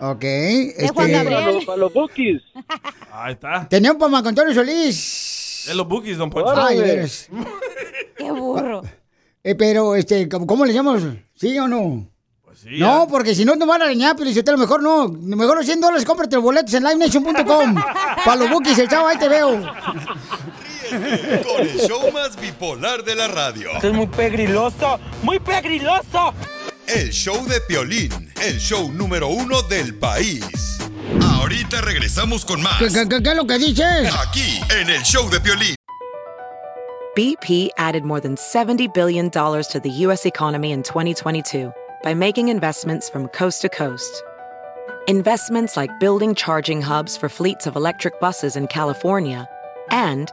Ok. 0.00 0.20
De 0.20 0.68
Este, 0.68 0.88
Juan 0.88 1.12
Gabriel. 1.12 1.34
Para 1.40 1.52
los, 1.52 1.64
para 1.64 1.78
los 1.78 1.92
bookies. 1.92 2.42
Ahí 3.12 3.32
está. 3.32 3.68
Tenemos 3.68 3.98
para 3.98 4.10
Marco 4.10 4.28
Antonio 4.28 4.52
Solís. 4.52 5.66
Es 5.68 5.74
los 5.74 5.86
bookies, 5.88 6.18
don 6.18 6.30
Poncho. 6.30 6.52
Ay, 6.56 6.80
veres. 6.80 7.30
Qué 8.16 8.30
burro. 8.30 8.82
Eh, 9.42 9.54
pero, 9.54 9.94
este, 9.94 10.28
¿cómo, 10.28 10.46
cómo 10.46 10.64
le 10.64 10.72
llamamos? 10.72 11.02
¿Sí 11.34 11.58
o 11.58 11.68
no? 11.68 12.08
sí, 12.54 12.78
no, 12.78 13.06
porque 13.08 13.34
si 13.34 13.44
no 13.44 13.58
te 13.58 13.64
van 13.66 13.82
a 13.82 13.86
reñar, 13.86 14.16
pero 14.16 14.30
si 14.30 14.42
lo 14.42 14.56
mejor 14.58 14.82
no. 14.82 15.08
Mejor 15.08 15.56
los 15.56 15.66
100 15.66 15.80
dólares, 15.80 16.04
cómprate 16.04 16.36
los 16.36 16.44
boletos 16.44 16.72
en 16.74 16.84
livenation.com. 16.84 17.74
para 18.24 18.36
los 18.36 18.50
bookies, 18.50 18.78
el 18.78 18.88
chavo, 18.88 19.06
ahí 19.06 19.18
te 19.18 19.28
veo. 19.28 19.60
Con 20.98 21.62
el 21.62 21.78
show 21.88 22.10
más 22.12 22.36
bipolar 22.40 23.02
de 23.04 23.14
la 23.14 23.28
radio. 23.28 23.70
Esto 23.72 23.88
es 23.88 23.94
muy 23.94 24.06
pegriloso, 24.06 24.98
muy 25.22 25.38
pegriloso. 25.38 26.32
El 26.86 27.10
show 27.10 27.44
de 27.46 27.60
Piolín, 27.62 28.32
el 28.42 28.58
show 28.58 28.90
número 28.92 29.28
uno 29.28 29.62
del 29.62 29.94
país. 29.98 30.78
Ahorita 31.38 31.80
regresamos 31.80 32.44
con 32.44 32.62
más. 32.62 32.78
¿Qué, 32.78 32.88
qué- 32.88 33.08
qué- 33.08 33.22
qué 33.22 33.30
es 33.30 33.36
lo 33.36 33.46
que 33.46 33.58
dices? 33.58 34.14
Aquí, 34.26 34.60
en 34.80 34.90
el 34.90 35.02
show 35.02 35.28
de 35.30 35.40
Piolín. 35.40 35.74
BP 37.16 37.70
added 37.78 38.02
more 38.04 38.20
than 38.20 38.34
$70 38.36 38.92
billion 38.92 39.30
to 39.30 39.80
the 39.82 39.90
U.S. 40.06 40.26
economy 40.26 40.72
in 40.72 40.82
2022 40.82 41.72
by 42.02 42.12
making 42.12 42.48
investments 42.48 43.08
from 43.08 43.28
coast 43.28 43.62
to 43.62 43.68
coast. 43.68 44.22
Investments 45.06 45.76
like 45.76 45.90
building 46.00 46.34
charging 46.34 46.82
hubs 46.82 47.16
for 47.16 47.28
fleets 47.28 47.66
of 47.66 47.76
electric 47.76 48.18
buses 48.20 48.56
in 48.56 48.66
California 48.66 49.46
and 49.90 50.32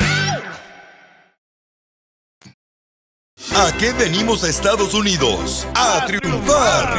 ¿A 3.53 3.69
qué 3.77 3.91
venimos 3.91 4.45
a 4.45 4.49
Estados 4.49 4.93
Unidos? 4.93 5.67
A 5.75 6.05
triunfar. 6.05 6.95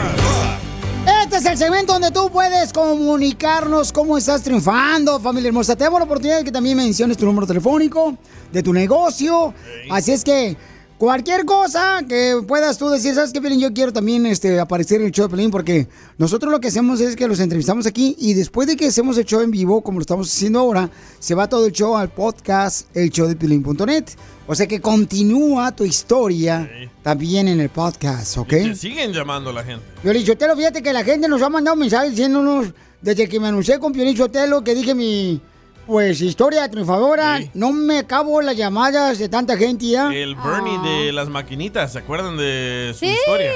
Este 1.25 1.37
es 1.39 1.47
el 1.47 1.57
segmento 1.57 1.95
donde 1.95 2.11
tú 2.11 2.31
puedes 2.31 2.75
comunicarnos 2.75 3.91
cómo 3.91 4.19
estás 4.19 4.43
triunfando, 4.43 5.19
familia 5.19 5.49
hermosa. 5.49 5.75
Te 5.75 5.85
damos 5.85 6.01
la 6.01 6.05
oportunidad 6.05 6.39
de 6.39 6.45
que 6.45 6.53
también 6.53 6.77
menciones 6.77 7.17
tu 7.17 7.25
número 7.25 7.47
telefónico, 7.47 8.19
de 8.53 8.63
tu 8.63 8.75
negocio. 8.75 9.55
Así 9.91 10.13
es 10.13 10.25
que 10.25 10.59
cualquier 10.99 11.47
cosa 11.47 12.03
que 12.07 12.43
puedas 12.47 12.77
tú 12.77 12.91
decir, 12.91 13.15
¿sabes 13.15 13.33
qué, 13.33 13.41
Pelín? 13.41 13.59
Yo 13.59 13.73
quiero 13.73 13.91
también 13.91 14.27
este, 14.27 14.61
aparecer 14.61 15.01
en 15.01 15.07
el 15.07 15.13
show 15.13 15.29
de 15.29 15.31
Pelín 15.31 15.51
porque 15.51 15.89
nosotros 16.19 16.53
lo 16.53 16.61
que 16.61 16.69
hacemos 16.69 17.01
es 17.01 17.17
que 17.17 17.27
los 17.29 17.41
entrevistamos 17.41 17.87
aquí 17.87 18.15
y 18.19 18.35
después 18.35 18.69
de 18.69 18.77
que 18.77 18.89
hacemos 18.89 19.17
el 19.17 19.25
show 19.25 19.41
en 19.41 19.51
vivo, 19.51 19.81
como 19.81 20.01
lo 20.01 20.03
estamos 20.03 20.29
haciendo 20.29 20.59
ahora, 20.61 20.91
se 21.19 21.35
va 21.35 21.49
todo 21.49 21.65
el 21.65 21.73
show 21.73 21.97
al 21.97 22.11
podcast, 22.11 22.95
el 22.95 23.09
show 23.09 23.27
de 23.27 23.37
Pelín.net. 23.37 24.05
O 24.47 24.55
sea 24.55 24.67
que 24.67 24.81
continúa 24.81 25.71
tu 25.75 25.85
historia 25.85 26.69
también 27.03 27.47
en 27.49 27.61
el 27.61 27.69
podcast, 27.69 28.37
¿ok? 28.39 28.49
Que 28.49 28.75
siguen 28.75 29.13
llamando 29.13 29.53
la 29.53 29.63
gente. 29.63 29.85
Piolín 30.03 30.27
Sotelo, 30.27 30.57
fíjate 30.57 30.83
que 30.83 30.93
la 30.93 31.05
gente 31.05 31.29
nos 31.29 31.41
ha 31.43 31.49
mandado 31.49 31.77
mensajes 31.77 32.11
diciéndonos, 32.11 32.69
desde 33.01 33.29
que 33.29 33.39
me 33.41 33.49
anuncié 33.49 33.79
con 33.79 33.93
Piolín 33.93 34.17
Sotelo, 34.17 34.63
que 34.65 34.75
dije 34.75 34.95
mi, 34.97 35.41
pues, 35.87 36.21
historia 36.21 36.69
triunfadora, 36.69 37.41
no 37.55 37.73
me 37.73 37.99
acabo 37.99 38.43
las 38.43 38.57
llamadas 38.57 39.19
de 39.19 39.29
tanta 39.29 39.57
gente 39.57 39.87
ya. 39.87 40.13
El 40.13 40.35
Bernie 40.35 40.77
Ah. 40.79 40.87
de 40.89 41.13
las 41.13 41.29
maquinitas, 41.29 41.93
¿se 41.93 42.01
acuerdan 42.01 42.37
de 42.37 42.95
su 42.99 43.05
historia? 43.05 43.53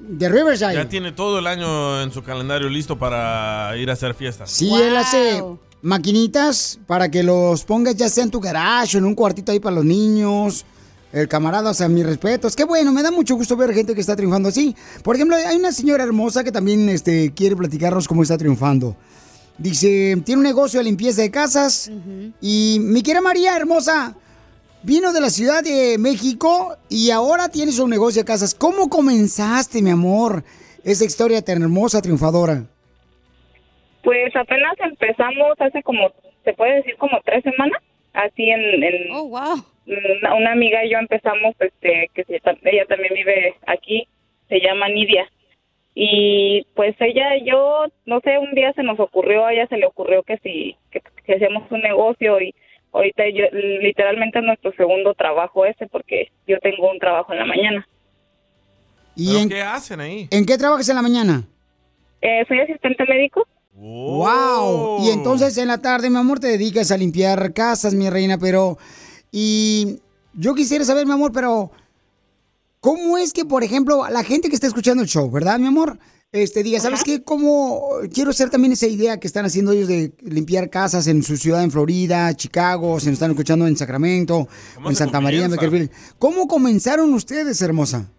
De 0.00 0.28
Riverside. 0.28 0.74
Ya 0.74 0.88
tiene 0.88 1.12
todo 1.12 1.38
el 1.38 1.46
año 1.46 2.02
en 2.02 2.12
su 2.12 2.22
calendario 2.22 2.68
listo 2.68 2.98
para 2.98 3.74
ir 3.78 3.88
a 3.88 3.94
hacer 3.94 4.14
fiestas. 4.14 4.50
Sí, 4.50 4.70
él 4.74 4.96
hace 4.96 5.42
maquinitas 5.82 6.78
para 6.86 7.10
que 7.10 7.22
los 7.22 7.64
pongas 7.64 7.96
ya 7.96 8.08
sea 8.08 8.24
en 8.24 8.30
tu 8.30 8.40
garage 8.40 8.96
o 8.96 8.98
en 8.98 9.06
un 9.06 9.14
cuartito 9.14 9.52
ahí 9.52 9.60
para 9.60 9.76
los 9.76 9.84
niños. 9.84 10.64
El 11.12 11.28
camarada, 11.28 11.70
o 11.70 11.74
sea, 11.74 11.88
mis 11.88 12.04
respetos. 12.04 12.56
Qué 12.56 12.64
bueno, 12.64 12.92
me 12.92 13.02
da 13.02 13.10
mucho 13.10 13.36
gusto 13.36 13.56
ver 13.56 13.72
gente 13.72 13.94
que 13.94 14.00
está 14.00 14.16
triunfando 14.16 14.48
así. 14.48 14.76
Por 15.02 15.14
ejemplo, 15.14 15.36
hay 15.36 15.56
una 15.56 15.72
señora 15.72 16.04
hermosa 16.04 16.44
que 16.44 16.52
también 16.52 16.88
este, 16.88 17.32
quiere 17.32 17.56
platicarnos 17.56 18.06
cómo 18.06 18.22
está 18.22 18.36
triunfando. 18.36 18.96
Dice, 19.56 20.20
tiene 20.24 20.40
un 20.40 20.44
negocio 20.44 20.80
de 20.80 20.84
limpieza 20.84 21.22
de 21.22 21.30
casas. 21.30 21.90
Y 22.40 22.78
mi 22.80 23.02
querida 23.02 23.22
María 23.22 23.56
hermosa, 23.56 24.14
vino 24.82 25.12
de 25.12 25.20
la 25.20 25.30
Ciudad 25.30 25.62
de 25.62 25.96
México 25.98 26.76
y 26.88 27.10
ahora 27.10 27.48
tienes 27.48 27.78
un 27.78 27.88
negocio 27.88 28.20
de 28.20 28.26
casas. 28.26 28.54
¿Cómo 28.54 28.90
comenzaste, 28.90 29.80
mi 29.80 29.90
amor, 29.90 30.44
esa 30.84 31.04
historia 31.04 31.42
tan 31.42 31.62
hermosa, 31.62 32.02
triunfadora? 32.02 32.66
Pues 34.06 34.36
apenas 34.36 34.74
empezamos 34.78 35.60
hace 35.60 35.82
como, 35.82 36.12
se 36.44 36.52
puede 36.54 36.76
decir 36.76 36.94
como 36.96 37.20
tres 37.24 37.42
semanas, 37.42 37.82
así 38.12 38.48
en, 38.48 38.84
en 38.84 39.10
una, 40.22 40.34
una 40.36 40.52
amiga 40.52 40.84
y 40.84 40.90
yo 40.90 40.98
empezamos, 40.98 41.56
este, 41.58 42.08
que 42.14 42.22
se- 42.22 42.40
ella 42.70 42.84
también 42.86 43.14
vive 43.14 43.56
aquí, 43.66 44.06
se 44.48 44.60
llama 44.60 44.88
Nidia. 44.90 45.28
Y 45.92 46.64
pues 46.76 46.94
ella 47.00 47.34
y 47.36 47.46
yo, 47.50 47.86
no 48.04 48.20
sé, 48.20 48.38
un 48.38 48.52
día 48.54 48.72
se 48.74 48.84
nos 48.84 49.00
ocurrió, 49.00 49.44
a 49.44 49.52
ella 49.52 49.66
se 49.66 49.76
le 49.76 49.86
ocurrió 49.86 50.22
que 50.22 50.36
si, 50.38 50.76
que, 50.92 51.00
que 51.24 51.34
hacíamos 51.34 51.68
un 51.72 51.80
negocio 51.80 52.40
y 52.40 52.54
ahorita 52.92 53.28
yo, 53.30 53.46
literalmente 53.52 54.38
es 54.38 54.44
nuestro 54.44 54.70
segundo 54.76 55.14
trabajo 55.14 55.66
ese 55.66 55.88
porque 55.88 56.30
yo 56.46 56.60
tengo 56.60 56.92
un 56.92 57.00
trabajo 57.00 57.32
en 57.32 57.40
la 57.40 57.44
mañana. 57.46 57.88
¿Y 59.16 59.26
¿Pero 59.30 59.38
en, 59.40 59.48
qué 59.48 59.62
hacen 59.62 60.00
ahí? 60.00 60.28
en 60.30 60.46
qué 60.46 60.56
trabajas 60.56 60.88
en 60.90 60.94
la 60.94 61.02
mañana? 61.02 61.42
Eh, 62.22 62.44
soy 62.46 62.60
asistente 62.60 63.04
médico. 63.06 63.48
¡Wow! 63.76 65.04
Y 65.04 65.10
entonces 65.10 65.56
en 65.58 65.68
la 65.68 65.78
tarde, 65.78 66.10
mi 66.10 66.16
amor, 66.16 66.40
te 66.40 66.48
dedicas 66.48 66.90
a 66.90 66.96
limpiar 66.96 67.52
casas, 67.52 67.94
mi 67.94 68.10
reina, 68.10 68.38
pero... 68.38 68.78
Y 69.30 70.00
yo 70.32 70.54
quisiera 70.54 70.84
saber, 70.84 71.06
mi 71.06 71.12
amor, 71.12 71.32
pero... 71.32 71.70
¿Cómo 72.80 73.18
es 73.18 73.32
que, 73.32 73.44
por 73.44 73.64
ejemplo, 73.64 74.08
la 74.08 74.22
gente 74.22 74.48
que 74.48 74.54
está 74.54 74.66
escuchando 74.66 75.02
el 75.02 75.08
show, 75.08 75.30
¿verdad, 75.30 75.58
mi 75.58 75.66
amor? 75.66 75.98
este, 76.32 76.62
diga, 76.62 76.80
¿sabes 76.80 77.02
qué? 77.04 77.22
Como 77.22 77.88
quiero 78.12 78.30
hacer 78.30 78.50
también 78.50 78.72
esa 78.72 78.86
idea 78.86 79.18
que 79.18 79.26
están 79.26 79.44
haciendo 79.44 79.72
ellos 79.72 79.88
de 79.88 80.12
limpiar 80.22 80.70
casas 80.70 81.06
en 81.06 81.22
su 81.22 81.36
ciudad 81.36 81.62
en 81.62 81.70
Florida, 81.70 82.34
Chicago, 82.34 83.00
se 83.00 83.06
nos 83.06 83.14
están 83.14 83.30
escuchando 83.30 83.66
en 83.66 83.76
Sacramento, 83.76 84.48
en 84.84 84.94
Santa 84.94 85.20
María, 85.20 85.44
en 85.44 85.50
Bakersfield. 85.50 85.90
¿Cómo 86.18 86.46
comenzaron 86.46 87.12
ustedes, 87.14 87.60
hermosa? 87.62 88.10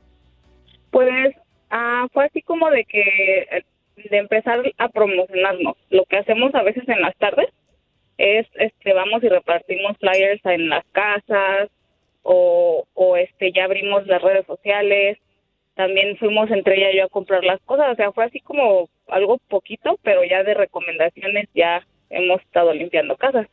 Pues 0.92 1.36
ah, 1.70 2.08
fue 2.14 2.26
así 2.26 2.42
como 2.42 2.70
de 2.70 2.86
que 2.86 3.02
eh, 3.02 3.66
de 4.04 4.18
empezar 4.18 4.62
a 4.78 4.90
promocionarnos. 4.90 5.76
Lo 5.90 6.06
que 6.06 6.18
hacemos 6.18 6.54
a 6.56 6.64
veces 6.64 6.88
en 6.88 7.02
las 7.02 7.16
tardes 7.18 7.50
es, 8.18 8.48
este, 8.56 8.94
vamos 8.94 9.24
y 9.24 9.30
repartimos 9.30 9.98
flyers 9.98 10.46
en 10.46 10.70
las 10.70 10.86
casas 10.92 11.70
o, 12.24 12.86
o 12.94 13.18
este, 13.18 13.52
ya 13.52 13.66
abrimos 13.66 14.06
las 14.08 14.22
redes 14.22 14.46
sociales. 14.46 15.18
También 15.76 16.18
fuimos 16.18 16.50
entre 16.52 16.78
ella 16.78 16.92
y 16.92 16.98
yo 16.98 17.06
a 17.06 17.10
comprar 17.10 17.44
las 17.44 17.62
cosas. 17.62 17.92
O 17.92 17.96
sea, 17.96 18.12
fue 18.12 18.26
así 18.26 18.40
como 18.40 18.90
algo 19.08 19.38
poquito, 19.48 20.00
pero 20.04 20.24
ya 20.24 20.44
de 20.44 20.54
recomendaciones 20.54 21.48
ya 21.54 21.86
hemos 22.10 22.42
estado 22.42 22.74
limpiando 22.74 23.16
casas. 23.16 23.48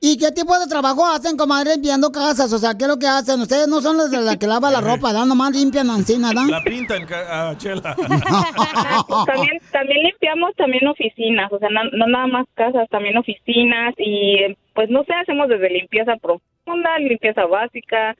¿Y 0.00 0.18
qué 0.18 0.30
tipo 0.30 0.58
de 0.58 0.66
trabajo 0.66 1.06
hacen, 1.06 1.36
comadre, 1.36 1.74
limpiando 1.74 2.12
casas? 2.12 2.52
O 2.52 2.58
sea, 2.58 2.74
¿qué 2.76 2.84
es 2.84 2.88
lo 2.88 2.98
que 2.98 3.06
hacen? 3.06 3.40
Ustedes 3.40 3.66
no 3.66 3.80
son 3.80 3.96
los 3.96 4.10
de 4.10 4.20
la 4.20 4.36
que 4.36 4.46
lava 4.46 4.70
la 4.70 4.80
ropa, 4.84 5.12
¿no? 5.12 5.24
Nomás 5.24 5.56
limpian 5.56 5.88
así, 5.88 6.18
nada. 6.18 6.44
La 6.46 6.62
pintan, 6.62 7.06
a 7.10 7.56
Chela. 7.56 7.96
también 9.26 9.58
también 9.72 10.02
limpiamos 10.02 10.54
también 10.56 10.86
oficinas, 10.86 11.50
o 11.52 11.58
sea, 11.58 11.70
no, 11.70 11.84
no 11.92 12.06
nada 12.06 12.26
más 12.26 12.46
casas, 12.54 12.88
también 12.90 13.16
oficinas 13.16 13.94
y 13.98 14.54
pues 14.74 14.90
no 14.90 15.02
sé, 15.04 15.14
hacemos 15.14 15.48
desde 15.48 15.70
limpieza 15.70 16.16
profunda, 16.16 16.98
limpieza 16.98 17.46
básica, 17.46 18.14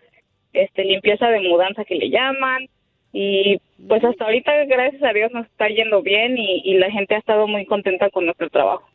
este 0.54 0.84
limpieza 0.84 1.26
de 1.28 1.40
mudanza 1.40 1.84
que 1.84 1.96
le 1.96 2.08
llaman 2.08 2.66
y 3.12 3.58
pues 3.86 4.02
hasta 4.02 4.24
ahorita 4.24 4.52
gracias 4.64 5.02
a 5.02 5.12
Dios 5.12 5.30
nos 5.32 5.46
está 5.46 5.68
yendo 5.68 6.02
bien 6.02 6.38
y, 6.38 6.62
y 6.64 6.78
la 6.78 6.90
gente 6.90 7.14
ha 7.14 7.18
estado 7.18 7.46
muy 7.46 7.66
contenta 7.66 8.08
con 8.10 8.24
nuestro 8.24 8.48
trabajo. 8.48 8.88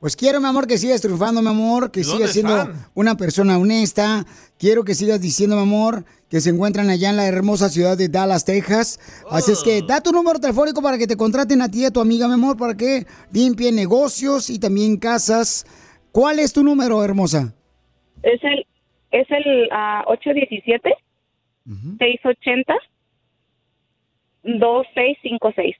Pues 0.00 0.14
quiero, 0.14 0.40
mi 0.40 0.46
amor, 0.46 0.66
que 0.66 0.76
sigas 0.76 1.00
triunfando, 1.00 1.40
mi 1.40 1.48
amor, 1.48 1.90
que 1.90 2.02
¿Dónde 2.02 2.16
sigas 2.16 2.32
siendo 2.32 2.56
están? 2.58 2.86
una 2.94 3.16
persona 3.16 3.58
honesta. 3.58 4.26
Quiero 4.58 4.84
que 4.84 4.94
sigas 4.94 5.20
diciendo, 5.22 5.56
mi 5.56 5.62
amor, 5.62 6.04
que 6.28 6.40
se 6.40 6.50
encuentran 6.50 6.90
allá 6.90 7.08
en 7.08 7.16
la 7.16 7.26
hermosa 7.26 7.70
ciudad 7.70 7.96
de 7.96 8.08
Dallas, 8.08 8.44
Texas. 8.44 9.00
Así 9.30 9.52
es 9.52 9.62
que 9.62 9.80
da 9.80 10.02
tu 10.02 10.12
número 10.12 10.38
telefónico 10.38 10.82
para 10.82 10.98
que 10.98 11.06
te 11.06 11.16
contraten 11.16 11.62
a 11.62 11.70
ti 11.70 11.80
y 11.82 11.84
a 11.86 11.90
tu 11.90 12.00
amiga, 12.00 12.28
mi 12.28 12.34
amor, 12.34 12.58
para 12.58 12.76
que 12.76 13.06
limpien 13.32 13.74
negocios 13.74 14.50
y 14.50 14.58
también 14.58 14.98
casas. 14.98 15.64
¿Cuál 16.12 16.40
es 16.40 16.52
tu 16.52 16.62
número, 16.62 17.02
hermosa? 17.02 17.54
Es 18.22 18.42
el 18.44 18.66
es 19.12 19.30
el 19.30 19.68
ah, 19.72 20.04
817 20.08 20.90
680 21.98 22.74
2656. 24.42 25.76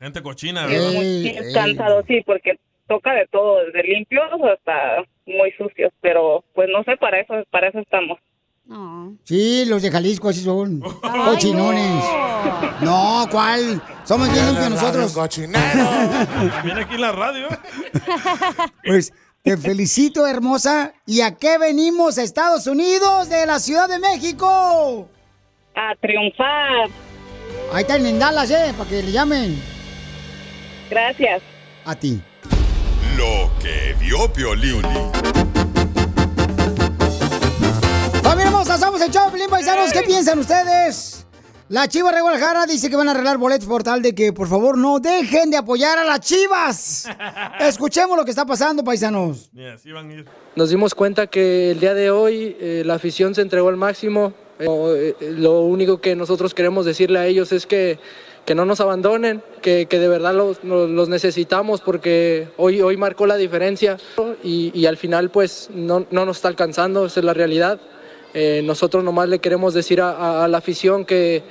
Gente 0.00 0.22
cochina, 0.22 0.66
¿verdad? 0.66 0.90
sí, 0.90 1.28
es 1.28 1.54
cansado, 1.54 2.04
sí, 2.06 2.22
porque 2.26 2.58
toca 2.88 3.12
de 3.14 3.26
todo, 3.26 3.64
desde 3.64 3.82
limpios 3.82 4.24
hasta 4.42 5.04
muy 5.26 5.52
sucios, 5.52 5.92
pero 6.00 6.44
pues 6.54 6.68
no 6.70 6.82
sé, 6.84 6.96
para 6.96 7.20
eso, 7.20 7.34
para 7.50 7.68
eso 7.68 7.78
estamos. 7.78 8.18
Sí, 9.24 9.64
los 9.64 9.80
de 9.82 9.90
Jalisco 9.90 10.28
así 10.28 10.42
son. 10.42 10.80
Cochinones. 10.80 12.04
No, 12.80 13.26
¿cuál? 13.30 13.82
Somos 14.04 14.30
bien 14.30 14.46
limpios 14.46 14.70
nosotros. 14.70 15.14
Viene 16.64 16.82
aquí 16.82 16.94
en 16.94 17.00
la 17.00 17.12
radio. 17.12 17.48
Pues 18.84 19.12
te 19.42 19.56
felicito, 19.56 20.26
hermosa. 20.26 20.92
¿Y 21.06 21.20
a 21.20 21.36
qué 21.36 21.58
venimos 21.58 22.18
a 22.18 22.22
Estados 22.22 22.66
Unidos 22.66 23.28
de 23.28 23.46
la 23.46 23.58
Ciudad 23.58 23.88
de 23.88 23.98
México? 23.98 25.08
A 25.74 25.94
triunfar. 26.00 26.88
Ahí 27.72 27.82
están 27.82 28.04
en 28.06 28.18
Dallas, 28.18 28.50
¿eh? 28.50 28.72
Para 28.76 28.88
que 28.88 29.02
le 29.02 29.12
llamen. 29.12 29.62
Gracias. 30.90 31.42
A 31.84 31.94
ti. 31.94 32.20
Lo 33.16 33.50
que 33.60 33.94
vio 34.00 34.32
Piolín. 34.32 34.82
Hermosa, 38.60 38.78
somos 38.78 39.00
el 39.00 39.10
show, 39.10 39.30
Pelín 39.30 39.48
Paisanos. 39.48 39.92
¿Qué 39.92 40.02
piensan 40.02 40.38
ustedes? 40.38 41.24
La 41.68 41.86
Chiva 41.86 42.10
de 42.12 42.20
Guadalajara 42.22 42.64
dice 42.66 42.88
que 42.88 42.96
van 42.96 43.08
a 43.08 43.10
arreglar 43.10 43.36
boletos 43.36 43.68
por 43.68 43.82
tal 43.82 44.00
de 44.00 44.14
que, 44.14 44.32
por 44.32 44.48
favor, 44.48 44.78
no 44.78 45.00
dejen 45.00 45.50
de 45.50 45.58
apoyar 45.58 45.98
a 45.98 46.04
las 46.04 46.20
Chivas. 46.20 47.04
Escuchemos 47.60 48.16
lo 48.16 48.24
que 48.24 48.30
está 48.30 48.46
pasando, 48.46 48.82
paisanos. 48.82 49.50
Nos 50.56 50.70
dimos 50.70 50.94
cuenta 50.94 51.26
que 51.26 51.70
el 51.72 51.80
día 51.80 51.92
de 51.94 52.10
hoy 52.10 52.56
eh, 52.58 52.82
la 52.86 52.94
afición 52.94 53.34
se 53.34 53.42
entregó 53.42 53.68
al 53.68 53.76
máximo. 53.76 54.32
Eh, 54.58 55.14
eh, 55.20 55.30
lo 55.36 55.60
único 55.62 56.00
que 56.00 56.16
nosotros 56.16 56.54
queremos 56.54 56.86
decirle 56.86 57.18
a 57.18 57.26
ellos 57.26 57.52
es 57.52 57.66
que, 57.66 57.98
que 58.46 58.54
no 58.54 58.64
nos 58.64 58.80
abandonen, 58.80 59.42
que, 59.60 59.86
que 59.86 59.98
de 59.98 60.08
verdad 60.08 60.34
los, 60.34 60.64
los- 60.64 60.88
los 60.90 61.08
necesitamos 61.10 61.80
porque 61.82 62.48
hoy, 62.56 62.80
hoy 62.80 62.96
marcó 62.96 63.26
la 63.26 63.36
diferencia 63.36 63.98
y, 64.42 64.72
y 64.74 64.86
al 64.86 64.96
final 64.96 65.30
pues 65.30 65.68
no, 65.72 66.06
no 66.10 66.24
nos 66.24 66.38
está 66.38 66.48
alcanzando, 66.48 67.06
esa 67.06 67.20
es 67.20 67.24
la 67.26 67.34
realidad. 67.34 67.78
Eh, 68.34 68.62
nosotros 68.64 69.02
nomás 69.04 69.28
le 69.28 69.38
queremos 69.38 69.74
decir 69.74 70.00
a, 70.00 70.10
a- 70.10 70.44
a 70.44 70.48
la 70.48 70.58
afición 70.58 71.04
que, 71.04 71.42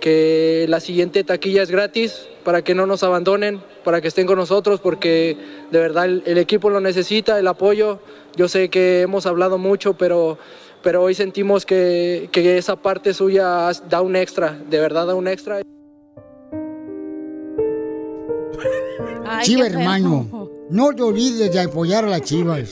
que 0.00 0.66
la 0.68 0.80
siguiente 0.80 1.24
taquilla 1.24 1.62
es 1.62 1.70
gratis 1.70 2.26
para 2.44 2.62
que 2.62 2.74
no 2.74 2.86
nos 2.86 3.02
abandonen, 3.02 3.60
para 3.84 4.00
que 4.00 4.08
estén 4.08 4.26
con 4.26 4.36
nosotros, 4.38 4.80
porque 4.80 5.36
de 5.70 5.78
verdad 5.78 6.06
el, 6.06 6.22
el 6.26 6.38
equipo 6.38 6.70
lo 6.70 6.80
necesita, 6.80 7.38
el 7.38 7.46
apoyo. 7.46 8.00
Yo 8.36 8.48
sé 8.48 8.68
que 8.70 9.02
hemos 9.02 9.26
hablado 9.26 9.58
mucho, 9.58 9.94
pero, 9.94 10.38
pero 10.82 11.02
hoy 11.02 11.14
sentimos 11.14 11.64
que, 11.66 12.28
que 12.32 12.56
esa 12.58 12.76
parte 12.76 13.12
suya 13.14 13.70
da 13.88 14.00
un 14.00 14.16
extra, 14.16 14.58
de 14.68 14.80
verdad 14.80 15.06
da 15.06 15.14
un 15.14 15.28
extra. 15.28 15.60
Chiva, 19.42 19.66
hermano, 19.66 20.50
no 20.70 20.92
te 20.94 21.02
olvides 21.02 21.52
de 21.52 21.60
apoyar 21.60 22.04
a 22.04 22.08
las 22.08 22.22
Chivas. 22.22 22.70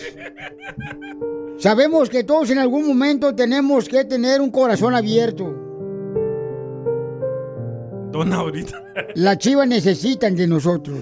Sabemos 1.60 2.08
que 2.08 2.24
todos 2.24 2.48
en 2.48 2.58
algún 2.58 2.88
momento 2.88 3.34
tenemos 3.34 3.86
que 3.86 4.06
tener 4.06 4.40
un 4.40 4.50
corazón 4.50 4.94
abierto. 4.94 5.44
Dona 8.10 8.36
ahorita. 8.36 8.82
Las 9.14 9.36
Chivas 9.36 9.68
necesitan 9.68 10.34
de 10.34 10.46
nosotros. 10.46 11.00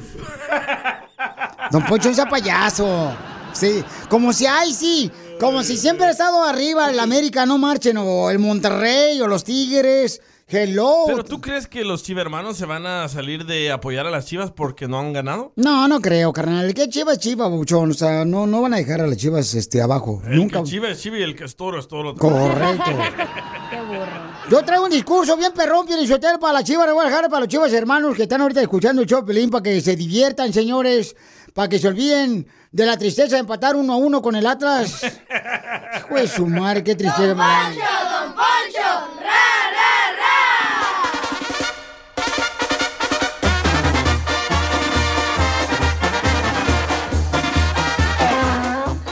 Don 1.70 1.84
Poncho 1.84 2.10
es 2.10 2.20
payaso. 2.28 3.12
Sí, 3.52 3.84
como 4.08 4.32
si, 4.32 4.46
ay, 4.46 4.72
sí, 4.72 5.10
como 5.38 5.62
si 5.62 5.76
siempre 5.76 6.06
ha 6.06 6.10
estado 6.10 6.42
arriba 6.42 6.90
el 6.90 6.98
América, 6.98 7.46
no 7.46 7.56
marchen, 7.58 7.96
o 7.96 8.28
el 8.28 8.40
Monterrey, 8.40 9.20
o 9.20 9.28
los 9.28 9.44
Tigres. 9.44 10.20
Hello. 10.50 11.04
¿Pero 11.06 11.24
tú 11.24 11.42
crees 11.42 11.66
que 11.66 11.84
los 11.84 12.02
chivermanos 12.02 12.56
se 12.56 12.64
van 12.64 12.86
a 12.86 13.06
salir 13.08 13.44
de 13.44 13.70
apoyar 13.70 14.06
a 14.06 14.10
las 14.10 14.24
chivas 14.24 14.50
porque 14.50 14.88
no 14.88 14.98
han 14.98 15.12
ganado? 15.12 15.52
No, 15.56 15.86
no 15.88 16.00
creo, 16.00 16.32
carnal. 16.32 16.72
¿Qué 16.72 16.88
chiva 16.88 17.12
es 17.12 17.18
chiva, 17.18 17.48
buchón? 17.48 17.90
O 17.90 17.94
sea, 17.94 18.24
no, 18.24 18.46
no 18.46 18.62
van 18.62 18.72
a 18.72 18.78
dejar 18.78 19.02
a 19.02 19.06
las 19.06 19.18
chivas 19.18 19.52
este, 19.52 19.82
abajo. 19.82 20.22
El 20.26 20.36
Nunca. 20.36 20.60
que 20.62 20.70
chiva 20.70 20.88
es 20.88 21.02
chiva 21.02 21.18
y 21.18 21.22
el 21.22 21.36
que 21.36 21.44
es 21.44 21.54
toro 21.54 21.78
es 21.78 21.86
toro. 21.86 22.14
Correcto. 22.14 22.90
Yo 24.50 24.62
traigo 24.64 24.84
un 24.86 24.90
discurso 24.90 25.36
bien 25.36 25.52
perrón, 25.52 25.86
Pielichotel, 25.86 26.38
para 26.38 26.54
la 26.54 26.64
chiva 26.64 26.86
de 26.86 26.92
Guadalajara, 26.92 27.28
para 27.28 27.40
los 27.40 27.48
chivas 27.48 27.70
hermanos 27.74 28.16
que 28.16 28.22
están 28.22 28.40
ahorita 28.40 28.62
escuchando 28.62 29.02
el 29.02 29.08
show, 29.08 29.22
Pelín, 29.26 29.50
para 29.50 29.62
que 29.62 29.82
se 29.82 29.96
diviertan, 29.96 30.54
señores, 30.54 31.14
para 31.52 31.68
que 31.68 31.78
se 31.78 31.88
olviden 31.88 32.46
de 32.72 32.86
la 32.86 32.96
tristeza 32.96 33.34
de 33.34 33.40
empatar 33.40 33.76
uno 33.76 33.92
a 33.92 33.96
uno 33.96 34.22
con 34.22 34.34
el 34.34 34.46
Atlas. 34.46 35.02
Hijo 35.98 36.14
de 36.14 36.26
su 36.26 36.46
madre, 36.46 36.82
qué 36.82 36.94
tristeza. 36.94 37.34
man. 37.34 37.74
don 37.74 38.34
Poncho! 38.34 38.87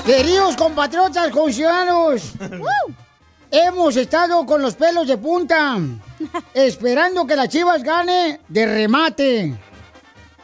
Queridos 0.07 0.57
compatriotas, 0.57 1.31
conciudadanos, 1.31 2.35
hemos 3.51 3.97
estado 3.97 4.47
con 4.47 4.63
los 4.63 4.77
pelos 4.77 5.09
de 5.09 5.19
punta, 5.19 5.79
esperando 6.55 7.27
que 7.27 7.35
las 7.35 7.49
chivas 7.49 7.83
gane 7.83 8.39
de 8.47 8.67
remate. 8.67 9.59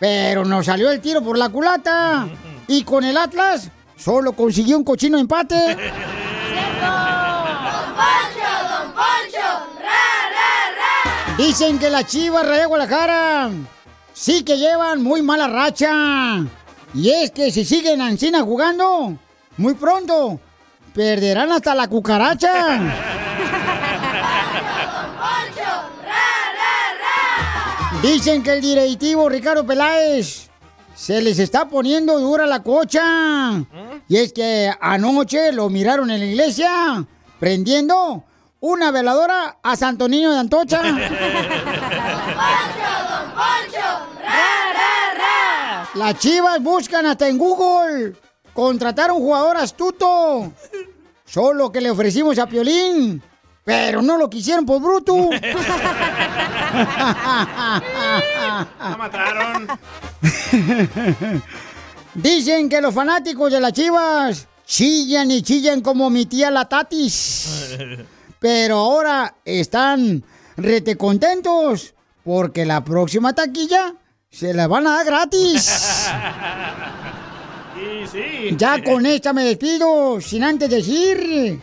Pero 0.01 0.45
nos 0.45 0.67
salió 0.67 0.91
el 0.91 1.01
tiro 1.01 1.23
por 1.23 1.39
la 1.39 1.49
culata. 1.49 2.29
Y 2.67 2.83
con 2.83 3.05
el 3.05 3.17
Atlas, 3.17 3.71
solo 3.97 4.33
consiguió 4.33 4.77
un 4.77 4.83
cochino 4.83 5.17
empate. 5.17 5.55
¡Don 5.77 5.77
Poncho, 7.95 8.51
don 8.69 8.93
Poncho! 8.93 9.47
¡Ra, 9.81 10.03
ra, 10.35 10.73
ra! 10.77 11.37
Dicen 11.37 11.79
que 11.79 11.89
las 11.89 12.07
chivas 12.07 12.45
de 12.49 12.67
Guadalajara 12.67 13.51
sí 14.13 14.43
que 14.43 14.59
llevan 14.59 15.05
muy 15.05 15.23
mala 15.23 15.47
racha. 15.47 16.45
Y 16.95 17.11
es 17.11 17.31
que 17.31 17.53
si 17.53 17.65
siguen 17.65 18.01
Ancina 18.01 18.43
jugando, 18.43 19.17
muy 19.63 19.75
pronto 19.75 20.41
perderán 20.93 21.53
hasta 21.53 21.75
la 21.75 21.89
cucaracha. 21.89 22.81
Dicen 28.03 28.43
que 28.43 28.55
el 28.55 28.61
directivo 28.61 29.29
Ricardo 29.29 29.65
Peláez 29.65 30.51
se 30.97 31.23
les 31.23 31.39
está 31.39 31.69
poniendo 31.69 32.19
dura 32.19 32.45
la 32.47 32.65
cocha. 32.65 33.65
Y 34.09 34.17
es 34.17 34.33
que 34.33 34.75
anoche 34.81 35.53
lo 35.53 35.71
miraron 35.71 36.11
en 36.11 36.19
la 36.19 36.27
iglesia 36.27 37.07
prendiendo 37.39 38.25
una 38.59 38.91
veladora 38.91 39.59
a 39.63 39.77
Santo 39.77 40.09
Niño 40.09 40.33
de 40.33 40.41
Antocha. 40.41 40.83
¡Don 40.83 40.97
Poncho, 43.33 43.87
ra, 44.21 44.73
ra, 44.75 45.15
ra! 45.17 45.89
Las 45.95 46.19
chivas 46.19 46.61
buscan 46.61 47.07
hasta 47.07 47.29
en 47.29 47.39
Google 47.39 48.15
contratar 48.55 49.11
a 49.11 49.13
un 49.13 49.21
jugador 49.21 49.57
astuto. 49.57 50.53
Solo 51.25 51.73
que 51.73 51.81
le 51.81 51.91
ofrecimos 51.91 52.39
a 52.39 52.47
Piolín. 52.47 53.23
Pero 53.65 54.03
no 54.03 54.19
lo 54.19 54.29
quisieron 54.29 54.67
por 54.67 54.83
bruto. 54.83 55.31
La 58.83 58.97
mataron. 58.99 59.69
Dicen 62.15 62.69
que 62.69 62.81
los 62.81 62.93
fanáticos 62.93 63.53
de 63.53 63.61
las 63.61 63.73
chivas 63.73 64.49
chillan 64.67 65.31
y 65.31 65.43
chillan 65.43 65.81
como 65.81 66.11
mi 66.11 66.27
tía 66.27 66.51
la 66.51 66.69
Tatis. 66.69 67.77
Pero 68.39 68.79
ahora 68.79 69.37
están 69.45 70.25
rete 70.57 70.97
contentos 70.97 71.95
porque 72.25 72.65
la 72.67 72.83
próxima 72.85 73.33
taquilla 73.33 73.95
se 74.31 74.55
la 74.55 74.67
van 74.67 74.87
a 74.87 74.97
dar 74.97 75.07
gratis. 75.07 76.09
Sí, 77.83 78.07
sí. 78.13 78.57
Ya 78.57 78.83
con 78.83 79.05
esta 79.07 79.33
me 79.33 79.45
despido, 79.45 80.21
sin 80.21 80.45
antes 80.45 80.71
decir 80.71 81.59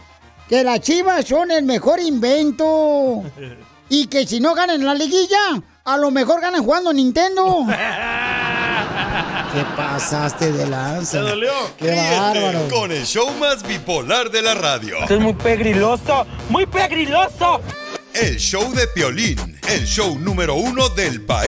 que 0.49 0.63
las 0.63 0.81
chivas 0.81 1.25
son 1.25 1.51
el 1.51 1.63
mejor 1.63 1.99
invento. 1.99 3.23
Y 3.91 4.05
que 4.05 4.27
si 4.27 4.39
no 4.39 4.53
ganan 4.53 4.85
la 4.85 4.93
liguilla, 4.93 5.59
a 5.83 5.97
lo 5.97 6.11
mejor 6.11 6.39
ganan 6.41 6.63
jugando 6.63 6.93
Nintendo. 6.93 7.65
¿Qué 9.53 9.65
pasaste 9.75 10.51
de 10.51 10.67
lanza? 10.67 11.23
¿Te 11.23 11.29
dolió? 11.29 11.51
¡Qué 11.75 11.95
bárbaro! 11.95 12.67
Con 12.69 12.91
el 12.91 13.03
show 13.03 13.31
más 13.39 13.63
bipolar 13.67 14.29
de 14.29 14.43
la 14.43 14.53
radio. 14.53 14.99
Esto 14.99 15.15
es 15.15 15.21
muy 15.21 15.33
pegriloso, 15.33 16.27
muy 16.49 16.67
pegriloso. 16.67 17.61
El 18.13 18.37
show 18.37 18.71
de 18.73 18.85
Piolín, 18.87 19.59
el 19.67 19.85
show 19.87 20.19
número 20.19 20.53
uno 20.53 20.89
del 20.89 21.25
país. 21.25 21.47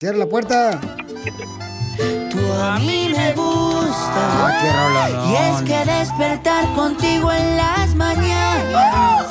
Cierra 0.00 0.16
la 0.16 0.26
puerta. 0.26 0.80
Tú 2.30 2.52
a 2.54 2.78
mí 2.78 3.10
me. 3.10 3.34
Ah, 4.18 4.50
rolonón. 4.72 5.30
Y 5.30 5.34
es 5.36 5.60
que 5.62 5.84
despertar 5.84 6.72
contigo 6.74 7.30
en 7.30 7.56
las 7.58 7.94
mañanas 7.94 9.26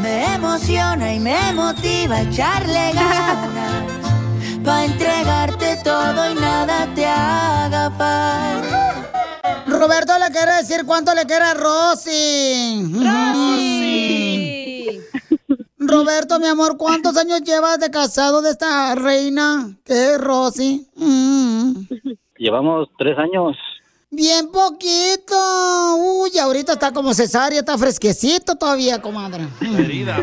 me 0.00 0.34
emociona 0.34 1.12
y 1.12 1.20
me 1.20 1.52
motiva 1.52 2.16
a 2.16 2.22
echarle 2.22 2.92
ganas. 2.94 3.84
Pa' 4.64 4.84
entregarte 4.86 5.76
todo 5.84 6.30
y 6.30 6.34
nada 6.34 6.88
te 6.94 7.04
haga 7.04 7.90
falta. 7.90 8.94
Roberto 9.66 10.18
le 10.18 10.30
quiere 10.30 10.54
decir 10.56 10.86
cuánto 10.86 11.14
le 11.14 11.26
quiere 11.26 11.44
a 11.44 11.52
Rosy. 11.54 12.12
Roberto, 15.86 16.38
mi 16.38 16.46
amor, 16.46 16.76
¿cuántos 16.76 17.16
años 17.16 17.42
llevas 17.42 17.78
de 17.78 17.90
casado 17.90 18.42
de 18.42 18.50
esta 18.50 18.94
reina 18.94 19.76
que 19.84 20.14
es 20.14 20.18
Rosy? 20.20 20.86
Mm. 20.96 21.72
Llevamos 22.36 22.88
tres 22.98 23.18
años. 23.18 23.56
Bien 24.10 24.50
poquito. 24.50 25.36
Uy, 25.96 26.38
ahorita 26.38 26.74
está 26.74 26.92
como 26.92 27.14
cesárea, 27.14 27.60
está 27.60 27.78
fresquecito 27.78 28.56
todavía, 28.56 29.00
comadre. 29.00 29.46
Herida. 29.60 30.22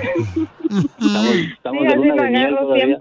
Estamos, 0.70 1.36
estamos 1.53 1.84
de 1.88 1.95
luna 1.95 2.24
de 2.24 2.30
miel 2.30 2.55
todavía. 2.60 2.97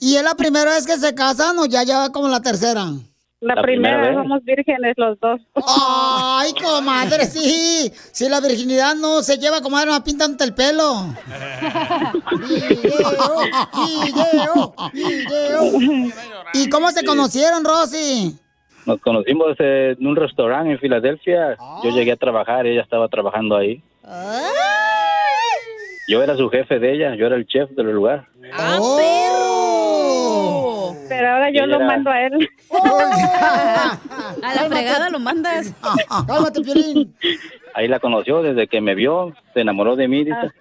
¿Y 0.00 0.14
es 0.14 0.22
la 0.22 0.34
primera 0.36 0.70
vez 0.70 0.86
que 0.86 0.96
se 0.96 1.14
casan 1.14 1.58
o 1.58 1.66
ya 1.66 1.82
lleva 1.82 2.12
como 2.12 2.28
la 2.28 2.40
tercera? 2.40 2.92
La 3.40 3.54
La 3.54 3.62
primera 3.62 3.98
primera 3.98 4.16
vez. 4.16 4.22
Somos 4.22 4.44
vírgenes 4.44 4.94
los 4.96 5.20
dos. 5.20 5.40
Ay, 5.54 6.52
comadre, 6.60 7.24
sí. 7.24 7.92
Si 8.10 8.28
la 8.28 8.40
virginidad 8.40 8.96
no 8.96 9.22
se 9.22 9.38
lleva, 9.38 9.60
comadre, 9.60 9.92
me 9.92 10.00
pintándote 10.00 10.42
el 10.42 10.54
pelo. 10.54 11.06
Video, 12.48 13.40
video, 13.86 14.74
video. 14.92 16.10
¿Y 16.52 16.68
cómo 16.68 16.90
se 16.90 17.04
conocieron, 17.04 17.64
Rosy? 17.64 18.36
Nos 18.86 19.00
conocimos 19.00 19.54
eh, 19.60 19.94
en 19.98 20.06
un 20.06 20.16
restaurante 20.16 20.72
en 20.72 20.78
Filadelfia. 20.80 21.56
Yo 21.84 21.90
llegué 21.90 22.12
a 22.12 22.16
trabajar, 22.16 22.66
ella 22.66 22.82
estaba 22.82 23.06
trabajando 23.06 23.56
ahí. 23.56 23.80
Yo 26.08 26.22
era 26.22 26.36
su 26.36 26.48
jefe 26.48 26.78
de 26.80 26.94
ella, 26.94 27.14
yo 27.14 27.26
era 27.26 27.36
el 27.36 27.46
chef 27.46 27.70
del 27.70 27.92
lugar. 27.92 28.26
¡Oh! 28.58 29.57
Ahora 31.10 31.50
yo 31.50 31.66
lo 31.66 31.80
mando 31.80 32.10
a 32.10 32.22
él. 32.22 32.48
A 34.42 34.54
la 34.54 34.68
fregada 34.68 35.10
lo 35.10 35.18
mandas. 35.18 35.74
Cálmate, 36.26 36.60
Piolín. 36.60 37.14
Ahí 37.74 37.88
la 37.88 38.00
conoció 38.00 38.42
desde 38.42 38.66
que 38.66 38.80
me 38.80 38.94
vio, 38.94 39.34
se 39.54 39.60
enamoró 39.60 39.96
de 39.96 40.08
mí, 40.08 40.24
dice. 40.24 40.52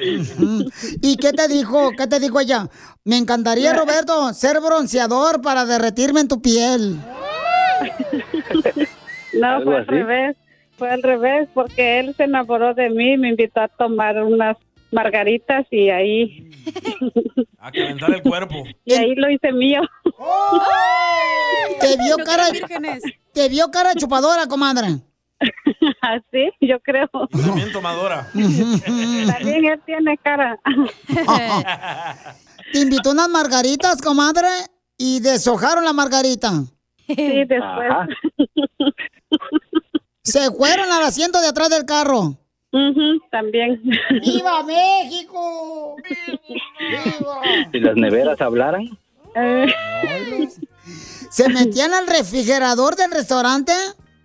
¿Y 1.02 1.16
qué 1.16 1.32
te 1.32 1.48
dijo? 1.48 1.92
¿Qué 1.96 2.06
te 2.06 2.20
dijo 2.20 2.40
ella? 2.40 2.68
Me 3.04 3.16
encantaría, 3.16 3.72
Roberto, 3.72 4.32
ser 4.32 4.60
bronceador 4.60 5.40
para 5.42 5.64
derretirme 5.64 6.20
en 6.20 6.28
tu 6.28 6.42
piel. 6.42 6.96
No, 9.34 9.62
fue 9.62 9.76
al 9.76 9.86
revés. 9.86 10.36
Fue 10.76 10.90
al 10.90 11.02
revés 11.02 11.48
porque 11.52 12.00
él 12.00 12.14
se 12.16 12.24
enamoró 12.24 12.72
de 12.74 12.88
mí, 12.90 13.18
me 13.18 13.28
invitó 13.28 13.60
a 13.60 13.68
tomar 13.68 14.22
unas 14.22 14.56
margaritas 14.92 15.66
y 15.70 15.90
ahí 15.90 16.49
A 17.58 17.70
calentar 17.70 18.12
el 18.14 18.22
cuerpo. 18.22 18.64
y 18.84 18.92
ahí 18.94 19.14
lo 19.14 19.30
hice 19.30 19.52
mío. 19.52 19.80
Te 21.80 21.96
vio 21.96 22.16
No 22.18 22.24
cara, 22.24 22.44
te 23.32 23.48
vio 23.48 23.70
cara 23.70 23.90
de 23.90 24.00
chupadora, 24.00 24.46
comadre. 24.46 25.00
Así, 26.00 26.50
yo 26.60 26.80
creo. 26.80 27.08
También 27.30 27.72
tomadora. 27.72 28.28
También 28.32 29.64
él 29.64 29.80
tiene 29.86 30.18
cara. 30.18 30.58
Te 32.72 32.80
invitó 32.80 33.10
unas 33.12 33.28
margaritas, 33.28 34.00
comadre, 34.02 34.48
y 34.96 35.20
deshojaron 35.20 35.84
la 35.84 35.92
margarita. 35.92 36.52
Sí, 37.06 37.44
después. 37.46 37.90
Ajá. 37.90 38.06
Se 40.22 40.50
fueron 40.52 40.92
al 40.92 41.02
asiento 41.02 41.40
de 41.40 41.48
atrás 41.48 41.70
del 41.70 41.84
carro. 41.84 42.36
También. 43.30 43.80
¡Viva 44.22 44.62
México! 44.66 45.96
Si 47.72 47.80
las 47.80 47.96
neveras 47.96 48.40
hablaran, 48.40 48.88
¿Se 51.30 51.48
metían 51.48 51.94
al 51.94 52.06
refrigerador 52.06 52.96
del 52.96 53.10
restaurante? 53.12 53.72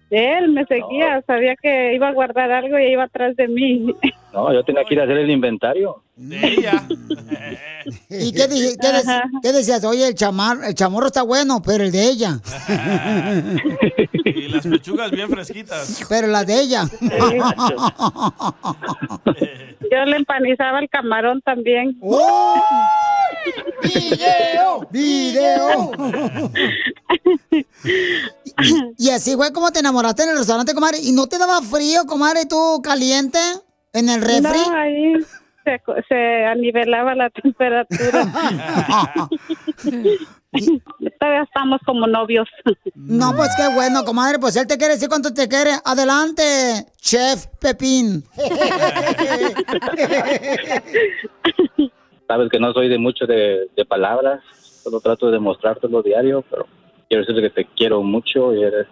Él 0.10 0.50
me 0.50 0.66
seguía, 0.66 1.22
sabía 1.28 1.56
que 1.56 1.94
iba 1.94 2.08
a 2.08 2.14
guardar 2.14 2.52
algo 2.52 2.80
y 2.80 2.92
iba 2.92 3.04
atrás 3.04 3.36
de 3.36 3.48
mí. 3.48 3.94
no, 4.34 4.54
yo 4.54 4.64
tenía 4.64 4.84
que 4.84 4.94
ir 4.94 5.02
a 5.02 5.04
hacer 5.04 5.18
el 5.18 5.30
inventario. 5.30 6.02
De 6.16 6.48
ella. 6.48 6.88
¿Y 8.10 8.32
qué, 8.32 8.48
dije- 8.48 8.78
qué 8.80 8.88
dec- 8.88 9.30
qué 9.42 9.52
decías? 9.52 9.84
Oye, 9.84 10.08
el, 10.08 10.16
chamar, 10.16 10.60
el 10.64 10.74
chamorro 10.74 11.08
está 11.08 11.24
bueno, 11.24 11.62
pero 11.62 11.84
el 11.84 11.92
de 11.92 12.04
ella. 12.06 12.40
Y 14.24 14.48
las 14.48 14.66
pechugas 14.66 15.12
bien 15.12 15.30
fresquitas. 15.30 16.00
Pero 16.10 16.28
la 16.28 16.44
de 16.44 16.60
ella. 16.62 16.86
Yo 19.92 20.06
le 20.06 20.16
empanizaba 20.18 20.80
el 20.80 20.90
camarón 20.90 21.42
también. 21.42 22.00
¡Video! 23.84 24.88
¡Video! 24.92 25.92
Y, 28.58 29.08
y 29.08 29.10
así 29.10 29.36
fue 29.36 29.52
como 29.52 29.70
te 29.72 29.80
enamoraste 29.80 30.24
en 30.24 30.30
el 30.30 30.38
restaurante, 30.38 30.74
comadre. 30.74 31.00
¿Y 31.02 31.12
no 31.12 31.28
te 31.28 31.38
daba 31.38 31.62
frío, 31.62 32.06
comadre, 32.06 32.46
tú 32.46 32.82
caliente 32.82 33.40
en 33.94 34.08
el 34.10 34.22
refri? 34.22 34.60
No, 34.60 34.76
ahí 34.76 35.14
se, 35.66 35.82
se 36.08 36.46
anivelaba 36.46 37.14
la 37.16 37.30
temperatura. 37.32 38.26
Todavía 41.20 41.44
estamos 41.44 41.82
como 41.86 42.08
novios. 42.08 42.48
No, 42.94 43.36
pues 43.36 43.50
qué 43.58 43.68
bueno, 43.74 44.06
comadre. 44.06 44.40
Pues 44.40 44.56
él 44.56 44.66
te 44.68 44.78
quiere 44.78 44.94
decir 44.94 45.10
cuánto 45.10 45.34
te 45.34 45.50
quiere. 45.50 45.72
Adelante, 45.84 46.86
chef 47.02 47.48
Pepín. 47.60 48.24
Sabes 52.28 52.50
que 52.50 52.60
no 52.60 52.74
soy 52.74 52.90
de 52.90 52.98
mucho 52.98 53.28
de, 53.28 53.68
de 53.76 53.86
palabras, 53.86 54.42
solo 54.84 55.00
trato 55.00 55.28
de 55.28 55.34
demostrártelo 55.34 56.02
diario, 56.02 56.44
pero 56.50 56.66
quiero 57.08 57.24
decirte 57.24 57.42
que 57.42 57.52
te 57.52 57.66
quiero 57.76 58.02
mucho 58.02 58.52
y 58.56 58.64
eres 58.64 58.88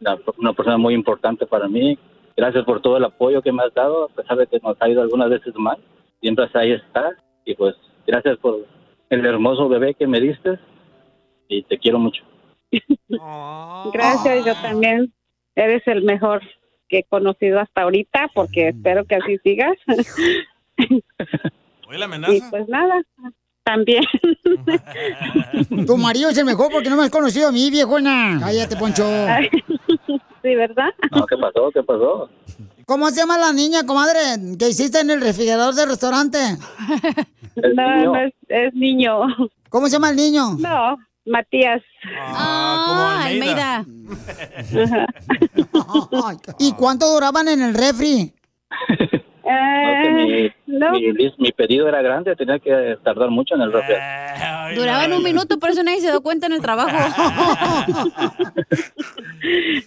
una, 0.00 0.18
una 0.38 0.52
persona 0.54 0.76
muy 0.78 0.94
importante 0.94 1.46
para 1.46 1.68
mí. 1.68 1.96
Gracias 2.36 2.64
por 2.64 2.82
todo 2.82 2.96
el 2.96 3.04
apoyo 3.04 3.42
que 3.42 3.52
me 3.52 3.62
has 3.62 3.72
dado, 3.74 4.06
a 4.06 4.08
pesar 4.08 4.36
de 4.38 4.48
que 4.48 4.58
nos 4.58 4.76
ha 4.80 4.88
ido 4.88 5.02
algunas 5.02 5.30
veces 5.30 5.54
mal. 5.54 5.78
Siempre 6.24 6.46
ahí 6.54 6.72
estás 6.72 7.12
y 7.44 7.54
pues 7.54 7.74
gracias 8.06 8.38
por 8.38 8.66
el 9.10 9.26
hermoso 9.26 9.68
bebé 9.68 9.92
que 9.92 10.06
me 10.06 10.22
diste 10.22 10.58
y 11.48 11.62
te 11.64 11.76
quiero 11.76 11.98
mucho. 11.98 12.22
Gracias, 13.92 14.46
yo 14.46 14.54
también. 14.54 15.12
Eres 15.54 15.86
el 15.86 16.02
mejor 16.02 16.40
que 16.88 17.00
he 17.00 17.04
conocido 17.04 17.60
hasta 17.60 17.82
ahorita, 17.82 18.30
porque 18.32 18.68
espero 18.68 19.04
que 19.04 19.16
así 19.16 19.36
sigas. 19.44 19.76
¿Oye 20.78 21.98
la 21.98 21.98
Y 21.98 22.02
amenaza? 22.04 22.50
pues 22.50 22.68
nada, 22.70 23.02
también. 23.62 24.04
Tu 25.86 25.96
marido 25.98 26.30
es 26.30 26.38
el 26.38 26.46
mejor 26.46 26.72
porque 26.72 26.88
no 26.88 26.96
me 26.96 27.02
has 27.02 27.10
conocido 27.10 27.48
a 27.48 27.52
mí, 27.52 27.70
viejona. 27.70 28.38
Cállate, 28.40 28.76
Poncho. 28.76 29.04
Sí, 30.44 30.54
¿verdad? 30.54 30.90
No, 31.10 31.26
¿qué 31.26 31.36
pasó? 31.38 31.70
¿Qué 31.72 31.82
pasó? 31.82 32.28
¿Cómo 32.84 33.08
se 33.08 33.16
llama 33.16 33.38
la 33.38 33.54
niña, 33.54 33.86
comadre, 33.86 34.18
que 34.58 34.68
hiciste 34.68 35.00
en 35.00 35.08
el 35.08 35.22
refrigerador 35.22 35.74
del 35.74 35.88
restaurante? 35.88 36.38
No, 37.74 38.04
no 38.04 38.16
es, 38.16 38.34
es 38.48 38.74
niño. 38.74 39.20
¿Cómo 39.70 39.86
se 39.86 39.92
llama 39.92 40.10
el 40.10 40.16
niño? 40.16 40.56
No, 40.58 40.98
Matías. 41.24 41.80
Ah, 42.18 43.22
Almeida. 43.24 43.86
¿Y 46.58 46.72
cuánto 46.72 47.10
duraban 47.10 47.48
en 47.48 47.62
el 47.62 47.72
refri? 47.72 48.34
No, 49.44 50.02
que 50.02 50.10
mi, 50.10 50.32
Eh, 50.46 50.54
no. 50.66 50.92
mi, 50.92 51.52
pedido 51.52 51.86
era 51.88 52.00
grande, 52.00 52.34
tenía 52.34 52.58
que 52.58 52.96
tardar 53.04 53.28
mucho 53.30 53.54
en 53.54 53.60
el 53.60 53.72
refri. 53.72 53.94
Duraban 54.74 55.12
un 55.12 55.22
minuto, 55.22 55.58
por 55.58 55.70
eso 55.70 55.82
nadie 55.82 56.00
se 56.00 56.10
dio 56.10 56.22
cuenta 56.22 56.46
en 56.46 56.54
el 56.54 56.62
trabajo. 56.62 56.90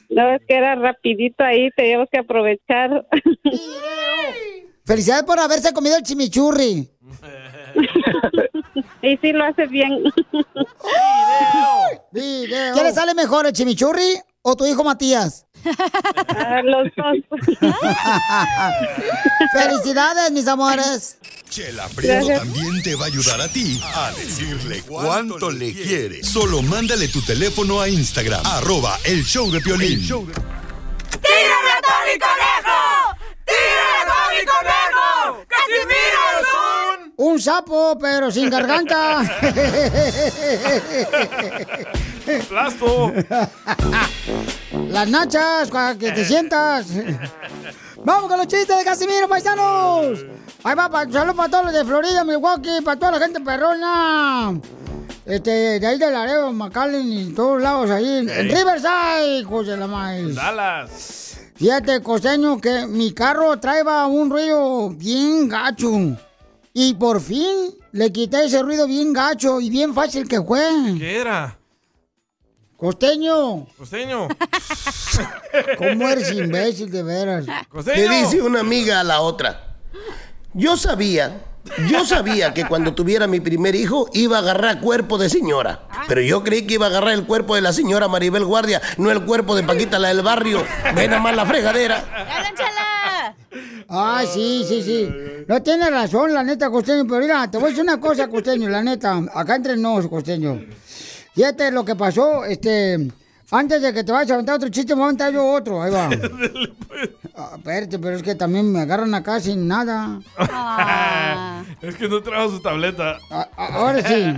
No, 0.10 0.30
es 0.36 0.42
que 0.48 0.56
era 0.56 0.76
rapidito 0.76 1.44
ahí, 1.44 1.70
teníamos 1.76 2.08
que 2.12 2.20
aprovechar. 2.20 3.06
Felicidades 4.86 5.24
por 5.24 5.40
haberse 5.40 5.74
comido 5.74 5.98
el 5.98 6.04
chimichurri. 6.04 6.88
y 9.02 9.18
sí 9.18 9.34
lo 9.34 9.44
hace 9.44 9.66
bien. 9.66 10.04
¿Qué 12.14 12.84
le 12.84 12.92
sale 12.94 13.16
mejor, 13.16 13.48
el 13.48 13.54
chimichurri 13.54 14.22
o 14.44 14.56
tu 14.56 14.66
hijo 14.66 14.84
Matías? 14.84 15.47
Los 16.64 16.88
dos. 16.96 17.18
Felicidades, 19.54 20.32
mis 20.32 20.48
amores. 20.48 21.18
Chela 21.50 21.88
Prieto 21.90 22.28
también 22.28 22.84
te 22.84 22.96
va 22.96 23.06
a 23.06 23.08
ayudar 23.08 23.42
a 23.42 23.48
ti 23.48 23.82
a 23.84 24.12
decirle 24.12 24.82
cuánto 24.82 25.50
le 25.50 25.74
quiere. 25.74 26.24
Solo 26.24 26.62
mándale 26.62 27.08
tu 27.08 27.22
teléfono 27.22 27.80
a 27.80 27.88
Instagram, 27.88 28.46
arroba 28.46 29.00
el 29.06 29.24
show 29.24 29.50
de 29.52 29.62
Piolín. 29.62 30.02
¡Tírame 30.02 30.26
a 31.72 31.82
Tony 31.82 32.20
Conejo! 32.20 33.18
¡Tírame 33.48 33.98
a 33.98 34.06
Tony 34.06 34.44
Conejo! 34.46 35.46
¡Casimiro 35.48 36.22
es 36.40 36.48
un... 36.54 37.14
Un 37.18 37.42
sapo, 37.42 37.98
pero 38.00 38.30
sin 38.30 38.50
garganta. 38.50 39.24
Plasto. 42.50 43.14
Las 44.90 45.08
nachas, 45.08 45.70
para 45.70 45.98
que 45.98 46.12
te 46.12 46.26
sientas. 46.26 46.88
Vamos 48.04 48.30
con 48.30 48.38
los 48.38 48.48
chistes 48.48 48.78
de 48.78 48.84
Casimiro, 48.84 49.28
paisanos. 49.28 50.20
Ahí 50.64 50.76
va, 50.76 50.90
pa, 50.90 51.10
saludos 51.10 51.36
para 51.36 51.50
todos 51.50 51.66
los 51.66 51.74
de 51.74 51.86
Florida, 51.86 52.24
Milwaukee, 52.24 52.82
para 52.84 53.00
toda 53.00 53.14
la 53.14 53.20
gente 53.20 53.40
perrona. 53.40 54.60
Este, 55.26 55.80
de 55.80 55.88
ahí 55.88 55.98
de 55.98 56.12
Laredo, 56.12 56.54
McAllen 56.54 57.12
y 57.12 57.34
todos 57.34 57.62
lados 57.62 57.90
ahí. 57.90 58.20
En. 58.20 58.28
Riverside, 58.28 59.44
de 59.44 59.78
la 59.78 59.88
maíz. 59.88 60.36
Dallas. 60.36 61.27
Fíjate, 61.58 62.04
costeño, 62.04 62.62
que 62.62 62.86
mi 62.86 63.14
carro 63.14 63.60
traeba 63.60 64.06
un 64.06 64.30
ruido 64.30 64.92
bien 64.92 65.50
gacho. 65.50 65.90
Y 66.72 66.94
por 66.94 67.20
fin 67.20 67.74
le 67.92 68.12
quité 68.12 68.46
ese 68.46 68.62
ruido 68.62 68.86
bien 68.86 69.12
gacho 69.12 69.60
y 69.60 69.72
bien 69.72 69.94
fácil 69.94 70.28
que 70.28 70.40
fue. 70.42 70.62
¿Qué 71.00 71.18
era? 71.18 71.58
Costeño, 72.76 73.66
Costeño. 73.76 74.28
¿cómo 75.80 76.08
eres 76.08 76.32
imbécil 76.32 76.92
de 76.92 77.02
veras? 77.02 77.46
Le 77.88 78.08
dice 78.08 78.40
una 78.40 78.60
amiga 78.60 79.00
a 79.00 79.04
la 79.04 79.22
otra. 79.22 79.80
Yo 80.54 80.78
sabía, 80.78 81.42
yo 81.90 82.06
sabía 82.06 82.54
que 82.54 82.66
cuando 82.66 82.94
tuviera 82.94 83.28
mi 83.28 83.40
primer 83.40 83.76
hijo 83.76 84.10
iba 84.14 84.38
a 84.38 84.42
agarrar 84.42 84.80
cuerpo 84.80 85.18
de 85.18 85.30
señora. 85.30 85.88
Pero 86.08 86.22
yo 86.22 86.44
creí 86.44 86.66
que 86.66 86.76
iba 86.76 86.86
a 86.86 86.90
agarrar 86.90 87.14
el 87.14 87.26
cuerpo 87.26 87.56
de 87.56 87.62
la 87.62 87.74
señora 87.74 88.08
Maribel 88.08 88.46
Guardia, 88.46 88.82
no 88.98 89.12
el 89.12 89.24
cuerpo 89.26 89.56
de 89.56 89.64
Paquita, 89.64 90.00
la 90.00 90.10
del 90.10 90.22
barrio. 90.22 90.64
Ven 90.96 91.14
a 91.14 91.20
más 91.20 91.36
la 91.36 91.46
fregadera. 91.46 92.04
Ah, 93.90 94.24
sí, 94.32 94.66
sí, 94.68 94.82
sí. 94.82 95.10
No 95.48 95.62
tiene 95.64 95.90
razón, 95.90 96.34
la 96.34 96.44
neta, 96.44 96.70
costeño. 96.70 97.06
Pero 97.08 97.22
mira, 97.22 97.50
te 97.50 97.58
voy 97.58 97.68
a 97.68 97.70
decir 97.70 97.84
una 97.84 98.00
cosa, 98.00 98.28
costeño, 98.28 98.70
la 98.70 98.84
neta. 98.84 99.22
Acá 99.34 99.56
entre 99.56 99.78
nos, 99.78 100.08
costeño. 100.08 100.62
Fíjate 101.34 101.72
lo 101.72 101.86
que 101.86 101.96
pasó, 101.96 102.44
este... 102.46 103.08
Antes 103.50 103.82
de 103.82 103.94
que 103.94 104.04
te 104.04 104.12
vayas 104.12 104.32
a 104.32 104.34
aventar 104.36 104.56
otro 104.56 104.70
chiste, 104.70 104.94
me 104.94 105.00
voy 105.00 105.04
a 105.04 105.08
aventar 105.08 105.34
yo 105.34 105.46
otro. 105.54 105.82
Ahí 105.82 105.92
va. 105.92 106.10
Ah, 107.40 107.52
espérate, 107.56 108.00
pero 108.00 108.16
es 108.16 108.24
que 108.24 108.34
también 108.34 108.72
me 108.72 108.80
agarran 108.80 109.14
acá 109.14 109.40
sin 109.40 109.68
nada. 109.68 110.20
Es 111.84 111.96
que 111.96 112.10
no 112.10 112.24
trajo 112.24 112.50
su 112.50 112.60
tableta. 112.62 113.20
A- 113.30 113.48
Ahora 113.56 114.02
sí. 114.02 114.34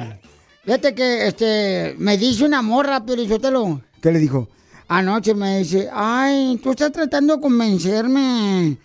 Fíjate 0.65 0.93
que 0.93 1.27
este 1.27 1.95
me 1.97 2.17
dice 2.17 2.43
una 2.43 2.61
morra, 2.61 3.05
pero 3.05 3.25
Sotelo, 3.25 3.81
¿qué 4.01 4.11
le 4.11 4.19
dijo? 4.19 4.49
Anoche 4.89 5.33
me 5.33 5.59
dice, 5.59 5.89
ay, 5.93 6.59
tú 6.61 6.71
estás 6.71 6.91
tratando 6.91 7.37
de 7.37 7.41
convencerme 7.41 8.77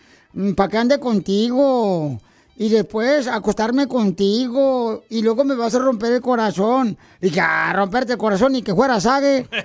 para 0.57 0.69
que 0.71 0.79
ande 0.79 1.01
contigo 1.01 2.21
y 2.57 2.69
después 2.69 3.27
acostarme 3.27 3.89
contigo 3.89 5.03
y 5.09 5.23
luego 5.23 5.45
me 5.45 5.57
vas 5.57 5.75
a 5.75 5.81
romper 5.81 6.13
el 6.13 6.21
corazón. 6.21 6.97
Y 7.21 7.31
que 7.31 7.41
ah, 7.41 7.73
romperte 7.75 8.13
el 8.13 8.19
corazón 8.19 8.55
y 8.55 8.63
que 8.63 8.75
fuera 8.75 9.01
sague. 9.01 9.49
¡Ay, 9.53 9.65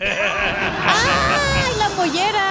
la 1.77 1.89
mollera! 1.95 2.49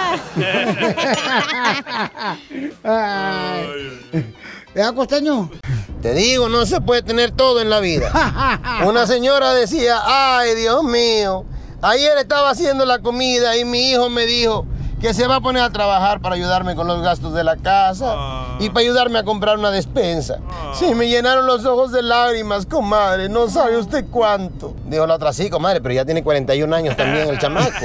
¿Verdad, 4.75 4.95
costeño? 4.95 5.51
Te 6.03 6.15
digo, 6.15 6.49
no 6.49 6.65
se 6.67 6.81
puede 6.81 7.03
tener 7.03 7.33
todo 7.33 7.61
en 7.61 7.71
la 7.71 7.81
vida. 7.81 8.13
Una 8.87 9.07
señora 9.07 9.53
decía, 9.53 10.01
ay 10.05 10.55
Dios 10.55 10.85
mío, 10.85 11.45
ayer 11.83 12.17
estaba 12.19 12.51
haciendo 12.51 12.85
la 12.85 13.01
comida 13.01 13.57
y 13.57 13.65
mi 13.65 13.91
hijo 13.91 14.09
me 14.09 14.25
dijo 14.27 14.67
que 15.01 15.15
se 15.15 15.27
va 15.27 15.37
a 15.37 15.41
poner 15.41 15.63
a 15.63 15.71
trabajar 15.71 16.21
para 16.21 16.35
ayudarme 16.35 16.75
con 16.75 16.87
los 16.87 17.01
gastos 17.03 17.33
de 17.33 17.45
la 17.45 17.57
casa 17.57 18.57
y 18.59 18.69
para 18.69 18.81
ayudarme 18.81 19.21
a 19.21 19.25
comprar 19.25 19.59
una 19.59 19.71
despensa. 19.71 20.41
Sí, 20.75 20.95
me 20.95 21.09
llenaron 21.09 21.47
los 21.47 21.65
ojos 21.65 21.93
de 21.93 22.03
lágrimas, 22.03 22.67
comadre, 22.67 23.29
no 23.29 23.49
sabe 23.49 23.77
usted 23.77 24.07
cuánto. 24.11 24.75
Dijo 24.87 25.07
la 25.07 25.15
otra, 25.15 25.33
sí, 25.33 25.49
comadre, 25.49 25.81
pero 25.81 25.95
ya 25.95 26.05
tiene 26.05 26.23
41 26.25 26.75
años 26.75 26.97
también 26.97 27.29
el 27.29 27.39
chamaco. 27.39 27.71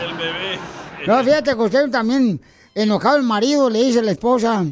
El 0.00 0.14
bebé. 0.14 0.58
No, 1.06 1.22
fíjate 1.24 1.54
que 1.54 1.62
usted 1.62 1.90
también, 1.90 2.40
enojado 2.74 3.16
el 3.16 3.22
marido, 3.22 3.70
le 3.70 3.82
dice 3.82 4.00
a 4.00 4.02
la 4.02 4.10
esposa, 4.10 4.64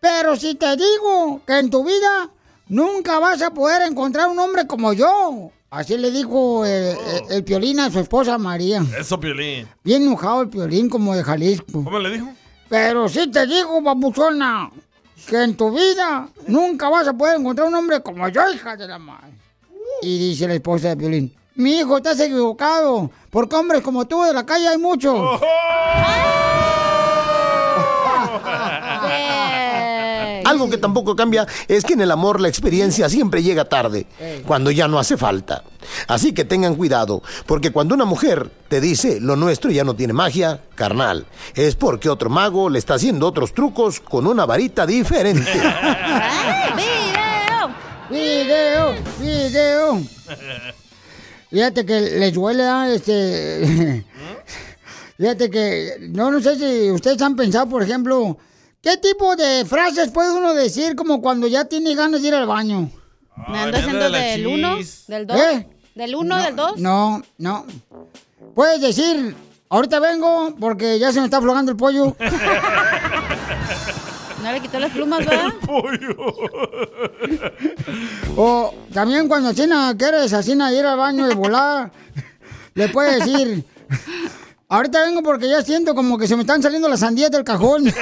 pero 0.00 0.36
si 0.36 0.54
te 0.54 0.76
digo 0.76 1.40
que 1.46 1.58
en 1.58 1.70
tu 1.70 1.82
vida 1.84 2.30
nunca 2.68 3.18
vas 3.18 3.40
a 3.42 3.50
poder 3.50 3.82
encontrar 3.82 4.28
un 4.28 4.38
hombre 4.38 4.66
como 4.66 4.92
yo. 4.92 5.50
Así 5.70 5.96
le 5.98 6.10
dijo 6.10 6.64
el, 6.64 6.96
el- 6.96 7.32
el 7.32 7.44
Piolín 7.44 7.80
a 7.80 7.90
su 7.90 7.98
esposa 7.98 8.38
María. 8.38 8.82
Eso, 8.98 9.18
Piolín. 9.18 9.66
Bien 9.82 10.02
enojado 10.02 10.42
el 10.42 10.48
Piolín 10.48 10.88
como 10.88 11.14
de 11.14 11.22
Jalisco. 11.24 11.84
¿Cómo 11.84 11.98
le 11.98 12.10
dijo? 12.12 12.28
Pero 12.68 13.08
si 13.08 13.28
te 13.30 13.46
digo, 13.46 13.80
babuchona, 13.82 14.70
que 15.28 15.42
en 15.42 15.56
tu 15.56 15.70
vida 15.72 16.28
nunca 16.46 16.88
vas 16.88 17.06
a 17.08 17.12
poder 17.12 17.38
encontrar 17.40 17.68
un 17.68 17.74
hombre 17.74 18.00
como 18.02 18.28
yo, 18.28 18.42
hija 18.52 18.76
de 18.76 18.86
la 18.88 18.98
madre. 18.98 19.32
Y 20.02 20.18
dice 20.18 20.46
la 20.48 20.54
esposa 20.54 20.88
de 20.90 20.96
Piolín, 20.96 21.34
mi 21.56 21.78
hijo, 21.78 21.96
estás 21.96 22.18
equivocado, 22.20 23.10
porque 23.30 23.56
hombres 23.56 23.82
como 23.82 24.04
tú 24.06 24.22
de 24.22 24.32
la 24.32 24.44
calle 24.46 24.68
hay 24.68 24.78
muchos. 24.78 25.14
Algo 30.56 30.70
que 30.70 30.78
tampoco 30.78 31.14
cambia 31.14 31.46
es 31.68 31.84
que 31.84 31.92
en 31.92 32.00
el 32.00 32.10
amor 32.10 32.40
la 32.40 32.48
experiencia 32.48 33.10
siempre 33.10 33.42
llega 33.42 33.66
tarde, 33.66 34.06
cuando 34.46 34.70
ya 34.70 34.88
no 34.88 34.98
hace 34.98 35.18
falta. 35.18 35.62
Así 36.08 36.32
que 36.32 36.46
tengan 36.46 36.76
cuidado, 36.76 37.22
porque 37.44 37.72
cuando 37.72 37.94
una 37.94 38.06
mujer 38.06 38.50
te 38.68 38.80
dice 38.80 39.20
lo 39.20 39.36
nuestro 39.36 39.70
ya 39.70 39.84
no 39.84 39.94
tiene 39.94 40.14
magia, 40.14 40.62
carnal, 40.74 41.26
es 41.54 41.74
porque 41.74 42.08
otro 42.08 42.30
mago 42.30 42.70
le 42.70 42.78
está 42.78 42.94
haciendo 42.94 43.26
otros 43.26 43.52
trucos 43.52 44.00
con 44.00 44.26
una 44.26 44.46
varita 44.46 44.86
diferente. 44.86 45.52
¡Video! 48.10 48.94
¡Video! 49.20 50.00
Fíjate 51.50 51.84
que 51.84 52.00
les 52.00 52.32
duele, 52.32 52.94
este... 52.94 54.06
Fíjate 55.18 55.50
que, 55.50 55.96
no, 56.12 56.30
no 56.30 56.40
sé 56.40 56.56
si 56.56 56.90
ustedes 56.90 57.20
han 57.20 57.36
pensado, 57.36 57.68
por 57.68 57.82
ejemplo, 57.82 58.38
¿qué 58.86 58.96
tipo 58.98 59.34
de 59.34 59.64
frases 59.64 60.12
puede 60.12 60.30
uno 60.30 60.54
decir 60.54 60.94
como 60.94 61.20
cuando 61.20 61.48
ya 61.48 61.64
tiene 61.64 61.96
ganas 61.96 62.22
de 62.22 62.28
ir 62.28 62.34
al 62.36 62.46
baño? 62.46 62.88
¿Me 63.48 63.58
ando 63.58 63.78
haciendo 63.78 64.08
del 64.08 64.46
1? 64.46 64.76
¿Del 65.08 65.26
2? 65.26 65.40
¿Eh? 65.40 65.68
¿Del 65.96 66.14
1? 66.14 66.44
¿Del 66.44 66.54
2? 66.54 66.78
No, 66.78 67.20
no. 67.36 67.66
Puedes 68.54 68.80
decir, 68.80 69.34
ahorita 69.70 69.98
vengo 69.98 70.54
porque 70.60 71.00
ya 71.00 71.10
se 71.10 71.18
me 71.18 71.24
está 71.24 71.38
aflojando 71.38 71.72
el 71.72 71.76
pollo. 71.76 72.16
No 74.42 74.52
le 74.52 74.60
quitó 74.60 74.78
las 74.78 74.92
plumas, 74.92 75.26
¿verdad? 75.26 75.52
O 78.36 78.72
también 78.94 79.26
cuando 79.26 79.52
China 79.52 79.92
quieres 79.98 80.32
así 80.32 80.52
ir 80.52 80.86
al 80.86 80.96
baño 80.96 81.26
de 81.26 81.34
volar, 81.34 81.90
le 82.74 82.88
puedes 82.90 83.18
decir, 83.18 83.64
ahorita 84.68 85.02
vengo 85.04 85.22
porque 85.22 85.48
ya 85.48 85.62
siento 85.62 85.94
como 85.94 86.18
que 86.18 86.26
se 86.26 86.36
me 86.36 86.42
están 86.42 86.62
saliendo 86.62 86.88
las 86.88 87.00
sandías 87.00 87.30
del 87.30 87.44
cajón. 87.44 87.84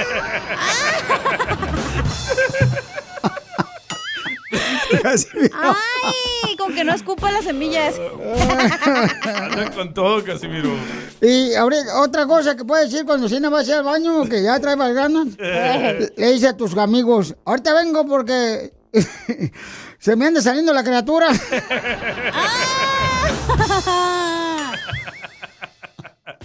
¡Ay! 5.04 6.56
Con 6.56 6.74
que 6.74 6.84
no 6.84 6.94
escupa 6.94 7.30
las 7.30 7.44
semillas. 7.44 7.96
Anda 9.24 9.70
con 9.74 9.92
todo, 9.92 10.24
Casimiro. 10.24 10.70
Y 11.20 11.54
ahorita, 11.54 12.00
otra 12.00 12.26
cosa 12.26 12.56
que 12.56 12.64
puedes 12.64 12.90
decir 12.90 13.04
cuando 13.04 13.28
China 13.28 13.50
va 13.50 13.60
hacia 13.60 13.78
el 13.78 13.84
baño, 13.84 14.24
que 14.24 14.42
ya 14.42 14.58
trae 14.60 14.76
ganas, 14.76 15.28
le 15.38 16.32
dice 16.32 16.48
a 16.48 16.56
tus 16.56 16.76
amigos, 16.76 17.34
ahorita 17.44 17.74
vengo 17.74 18.06
porque 18.06 18.72
se 19.98 20.16
me 20.16 20.26
anda 20.26 20.40
saliendo 20.40 20.72
la 20.72 20.82
criatura. 20.84 21.28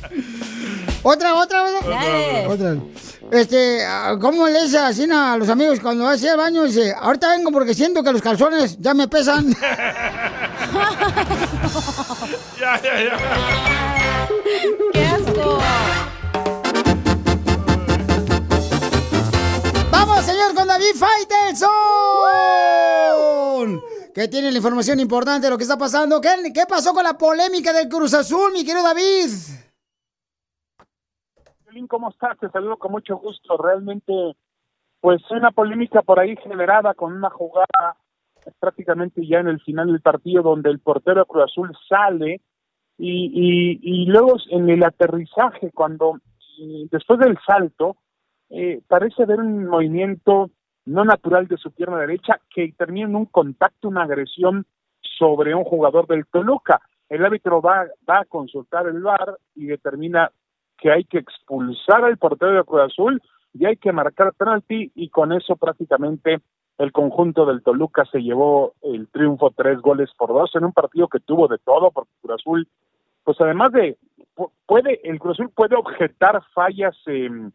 Otra, 1.04 1.34
otra, 1.36 1.64
otra. 2.50 2.76
Este, 3.32 3.86
ah, 3.86 4.18
¿cómo 4.20 4.48
le 4.48 4.64
dice 4.64 4.80
así 4.80 5.08
a 5.10 5.38
los 5.38 5.48
amigos 5.48 5.80
cuando 5.80 6.04
va 6.04 6.12
hacia 6.12 6.32
el 6.32 6.38
baño? 6.38 6.64
Dice, 6.64 6.94
ahorita 7.00 7.30
vengo 7.30 7.52
porque 7.52 7.74
siento 7.74 8.04
que 8.04 8.12
los 8.12 8.22
calzones 8.22 8.78
ya 8.80 8.94
me 8.94 9.08
pesan. 9.08 9.56
Ya, 12.60 12.82
ya, 12.82 13.02
ya. 13.02 13.18
¡Qué 14.92 15.06
asco! 15.06 15.60
¡Vamos, 19.92 20.26
señor, 20.26 20.54
con 20.54 20.68
David 20.68 20.96
Faitelson! 20.96 21.70
Que 24.14 24.28
tiene 24.28 24.52
la 24.52 24.58
información 24.58 25.00
importante 25.00 25.48
de 25.48 25.52
lo 25.52 25.58
que 25.58 25.64
está 25.64 25.78
pasando. 25.78 26.20
¿Qué, 26.20 26.52
qué 26.54 26.66
pasó 26.68 26.94
con 26.94 27.04
la 27.04 27.18
polémica 27.18 27.72
del 27.72 27.88
Cruz 27.88 28.14
Azul, 28.14 28.52
mi 28.52 28.66
querido 28.66 28.84
David? 28.84 29.30
¿Cómo 31.88 32.10
estás? 32.10 32.38
Te 32.40 32.50
saludo 32.50 32.78
con 32.78 32.92
mucho 32.92 33.18
gusto. 33.18 33.58
Realmente, 33.58 34.14
pues 35.02 35.22
una 35.32 35.52
polémica 35.52 36.02
por 36.02 36.20
ahí 36.20 36.36
generada 36.38 36.94
con 36.94 37.14
una 37.14 37.30
jugada 37.30 37.98
prácticamente 38.60 39.26
ya 39.26 39.40
en 39.40 39.48
el 39.48 39.60
final 39.62 39.88
del 39.88 40.02
partido 40.02 40.42
donde 40.42 40.70
el 40.70 40.80
portero 40.80 41.26
Cruz 41.26 41.46
Azul 41.46 41.76
sale 41.88 42.42
y, 42.98 44.06
luego 44.08 44.36
en 44.50 44.70
el 44.70 44.84
aterrizaje, 44.84 45.72
cuando 45.72 46.20
y 46.58 46.90
después 46.92 47.20
del 47.20 47.38
salto, 47.46 47.96
eh, 48.50 48.82
parece 48.88 49.24
haber 49.24 49.40
un 49.40 49.66
movimiento 49.66 50.50
no 50.86 51.06
natural 51.06 51.48
de 51.48 51.56
su 51.56 51.72
pierna 51.72 52.00
derecha 52.00 52.42
que 52.54 52.74
termina 52.78 53.08
en 53.08 53.16
un 53.16 53.26
contacto, 53.28 53.88
una 53.88 54.04
agresión 54.04 54.66
sobre 55.18 55.56
un 55.56 55.64
jugador 55.64 56.08
del 56.08 56.26
Toluca. 56.26 56.82
El 57.08 57.24
árbitro 57.24 57.62
va, 57.62 57.86
va 58.10 58.20
a 58.20 58.26
consultar 58.26 58.88
el 58.88 59.02
VAR 59.02 59.38
y 59.56 59.68
determina 59.68 60.32
que 60.82 60.92
hay 60.92 61.04
que 61.06 61.18
expulsar 61.20 62.04
al 62.04 62.18
portero 62.18 62.54
de 62.54 62.64
Cruz 62.64 62.82
Azul 62.82 63.22
y 63.54 63.66
hay 63.66 63.78
que 63.78 63.92
marcar 63.92 64.34
penalti 64.34 64.92
y 64.96 65.10
con 65.10 65.32
eso 65.34 65.56
prácticamente 65.56 66.40
el 66.78 66.92
conjunto 66.92 67.46
del 67.46 67.62
Toluca 67.64 68.06
se 68.06 68.20
llevó 68.22 68.74
el 68.82 69.08
triunfo 69.10 69.52
tres 69.56 69.80
goles 69.82 70.10
por 70.18 70.30
dos 70.30 70.56
en 70.56 70.64
un 70.66 70.72
partido 70.74 71.08
que 71.08 71.20
tuvo 71.20 71.48
de 71.48 71.58
todo 71.58 71.92
porque 71.92 72.12
Cruz 72.22 72.36
Azul 72.42 72.68
pues 73.24 73.40
además 73.42 73.72
de 73.74 73.98
pu- 74.36 74.52
puede 74.66 75.02
el 75.04 75.20
Cruz 75.20 75.38
Azul 75.40 75.52
puede 75.54 75.76
objetar 75.76 76.42
fallas 76.54 76.96
en 77.06 77.54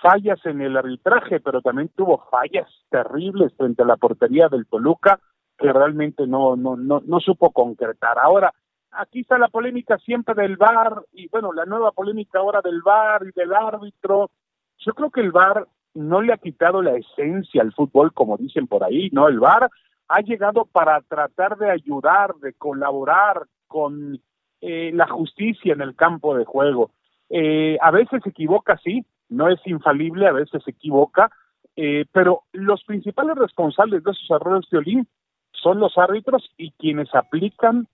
fallas 0.00 0.38
en 0.46 0.60
el 0.62 0.76
arbitraje 0.76 1.40
pero 1.40 1.60
también 1.60 1.90
tuvo 1.96 2.24
fallas 2.30 2.68
terribles 2.88 3.52
frente 3.56 3.82
a 3.82 3.86
la 3.86 3.96
portería 3.96 4.48
del 4.48 4.66
Toluca 4.66 5.18
que 5.58 5.72
realmente 5.72 6.26
no 6.26 6.54
no 6.56 6.76
no 6.76 7.02
no 7.04 7.18
supo 7.20 7.50
concretar. 7.50 8.16
Ahora 8.18 8.54
aquí 8.92 9.20
está 9.20 9.38
la 9.38 9.48
polémica 9.48 9.98
siempre 9.98 10.34
del 10.34 10.56
VAR 10.56 11.02
y 11.12 11.28
bueno, 11.28 11.52
la 11.52 11.64
nueva 11.64 11.92
polémica 11.92 12.38
ahora 12.38 12.60
del 12.62 12.82
VAR 12.82 13.26
y 13.26 13.32
del 13.32 13.52
árbitro. 13.52 14.30
Yo 14.78 14.94
creo 14.94 15.10
que 15.10 15.20
el 15.20 15.32
VAR 15.32 15.66
no 15.94 16.20
le 16.22 16.32
ha 16.32 16.38
quitado 16.38 16.82
la 16.82 16.96
esencia 16.96 17.62
al 17.62 17.72
fútbol 17.72 18.12
como 18.12 18.36
dicen 18.36 18.66
por 18.66 18.84
ahí, 18.84 19.10
¿no? 19.12 19.28
El 19.28 19.40
VAR 19.40 19.70
ha 20.08 20.20
llegado 20.20 20.64
para 20.64 21.00
tratar 21.02 21.56
de 21.58 21.70
ayudar, 21.70 22.34
de 22.36 22.54
colaborar 22.54 23.46
con 23.66 24.20
eh, 24.60 24.90
la 24.94 25.06
justicia 25.06 25.72
en 25.72 25.82
el 25.82 25.94
campo 25.94 26.36
de 26.36 26.44
juego. 26.44 26.90
Eh, 27.28 27.76
a 27.80 27.90
veces 27.90 28.22
se 28.22 28.30
equivoca, 28.30 28.78
sí, 28.82 29.04
no 29.28 29.48
es 29.48 29.60
infalible, 29.66 30.26
a 30.26 30.32
veces 30.32 30.62
se 30.64 30.70
equivoca, 30.70 31.30
eh, 31.76 32.06
pero 32.12 32.42
los 32.52 32.82
principales 32.84 33.36
responsables 33.36 34.02
de 34.02 34.10
esos 34.10 34.30
errores 34.30 34.68
de 34.70 34.78
Olín 34.78 35.08
son 35.52 35.78
los 35.78 35.96
árbitros 35.98 36.50
y 36.56 36.72
quienes 36.72 37.14
aplican 37.14 37.86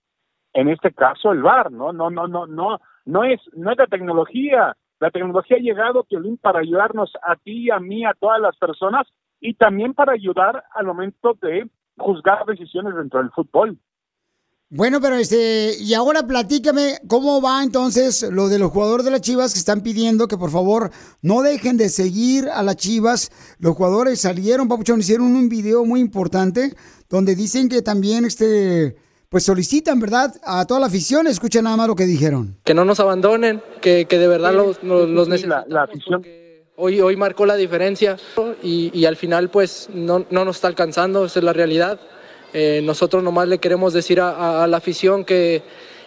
en 0.55 0.69
este 0.69 0.91
caso 0.93 1.33
el 1.33 1.43
VAR, 1.43 1.71
¿no? 1.71 1.91
No, 1.91 2.09
no, 2.09 2.27
no, 2.27 2.47
no, 2.47 2.79
no 3.05 3.23
es, 3.25 3.41
no 3.53 3.71
es 3.71 3.77
la 3.77 3.87
tecnología. 3.87 4.75
La 5.01 5.11
tecnología 5.11 5.57
ha 5.57 5.59
llegado, 5.59 6.05
Piolín, 6.05 6.37
para 6.37 6.59
ayudarnos 6.59 7.11
a 7.21 7.35
ti, 7.35 7.69
a 7.69 7.79
mí, 7.79 8.05
a 8.05 8.13
todas 8.13 8.39
las 8.39 8.55
personas 8.57 9.05
y 9.41 9.55
también 9.55 9.93
para 9.93 10.13
ayudar 10.13 10.63
al 10.73 10.85
momento 10.85 11.37
de 11.41 11.69
juzgar 11.97 12.45
decisiones 12.45 12.95
dentro 12.95 13.19
del 13.19 13.31
fútbol. 13.31 13.77
Bueno, 14.69 14.99
pero 15.01 15.15
este, 15.15 15.73
y 15.77 15.93
ahora 15.93 16.25
platícame 16.25 16.99
cómo 17.07 17.41
va 17.41 17.61
entonces 17.61 18.27
lo 18.31 18.47
de 18.47 18.57
los 18.57 18.71
jugadores 18.71 19.05
de 19.05 19.11
las 19.11 19.21
Chivas 19.21 19.53
que 19.53 19.59
están 19.59 19.81
pidiendo 19.81 20.27
que 20.27 20.37
por 20.37 20.51
favor 20.51 20.89
no 21.21 21.41
dejen 21.41 21.75
de 21.77 21.89
seguir 21.89 22.47
a 22.47 22.63
las 22.63 22.77
Chivas. 22.77 23.29
Los 23.59 23.75
jugadores 23.75 24.21
salieron, 24.21 24.69
Papuchón, 24.69 25.01
hicieron 25.01 25.35
un 25.35 25.49
video 25.49 25.85
muy 25.85 25.99
importante 25.99 26.73
donde 27.09 27.35
dicen 27.35 27.67
que 27.67 27.81
también 27.81 28.25
este 28.25 28.95
pues 29.29 29.43
solicitan, 29.43 29.99
¿verdad? 29.99 30.33
A 30.43 30.65
toda 30.65 30.79
la 30.79 30.85
afición, 30.87 31.27
escuchen 31.27 31.63
nada 31.63 31.77
más 31.77 31.87
lo 31.87 31.95
que 31.95 32.05
dijeron. 32.05 32.57
Que 32.63 32.73
no 32.73 32.85
nos 32.85 32.99
abandonen, 32.99 33.61
que, 33.81 34.05
que 34.05 34.17
de 34.19 34.27
verdad 34.27 34.53
los, 34.53 34.81
los, 34.83 35.09
los 35.09 35.27
necesitamos. 35.27 35.67
La 35.69 35.83
afición. 35.83 36.25
Hoy, 36.77 36.99
hoy 36.99 37.15
marcó 37.15 37.45
la 37.45 37.55
diferencia 37.55 38.17
y, 38.61 38.91
y 38.93 39.05
al 39.05 39.15
final 39.15 39.49
pues 39.49 39.89
no, 39.93 40.25
no 40.29 40.43
nos 40.45 40.57
está 40.57 40.67
alcanzando, 40.67 41.25
esa 41.25 41.39
es 41.39 41.45
la 41.45 41.53
realidad. 41.53 41.99
Eh, 42.53 42.81
nosotros 42.83 43.23
nomás 43.23 43.47
le 43.47 43.59
queremos 43.59 43.93
decir 43.93 44.19
a, 44.21 44.29
a- 44.31 44.63
a 44.63 44.67
la 44.67 44.77
afición 44.77 45.23
que, 45.25 45.63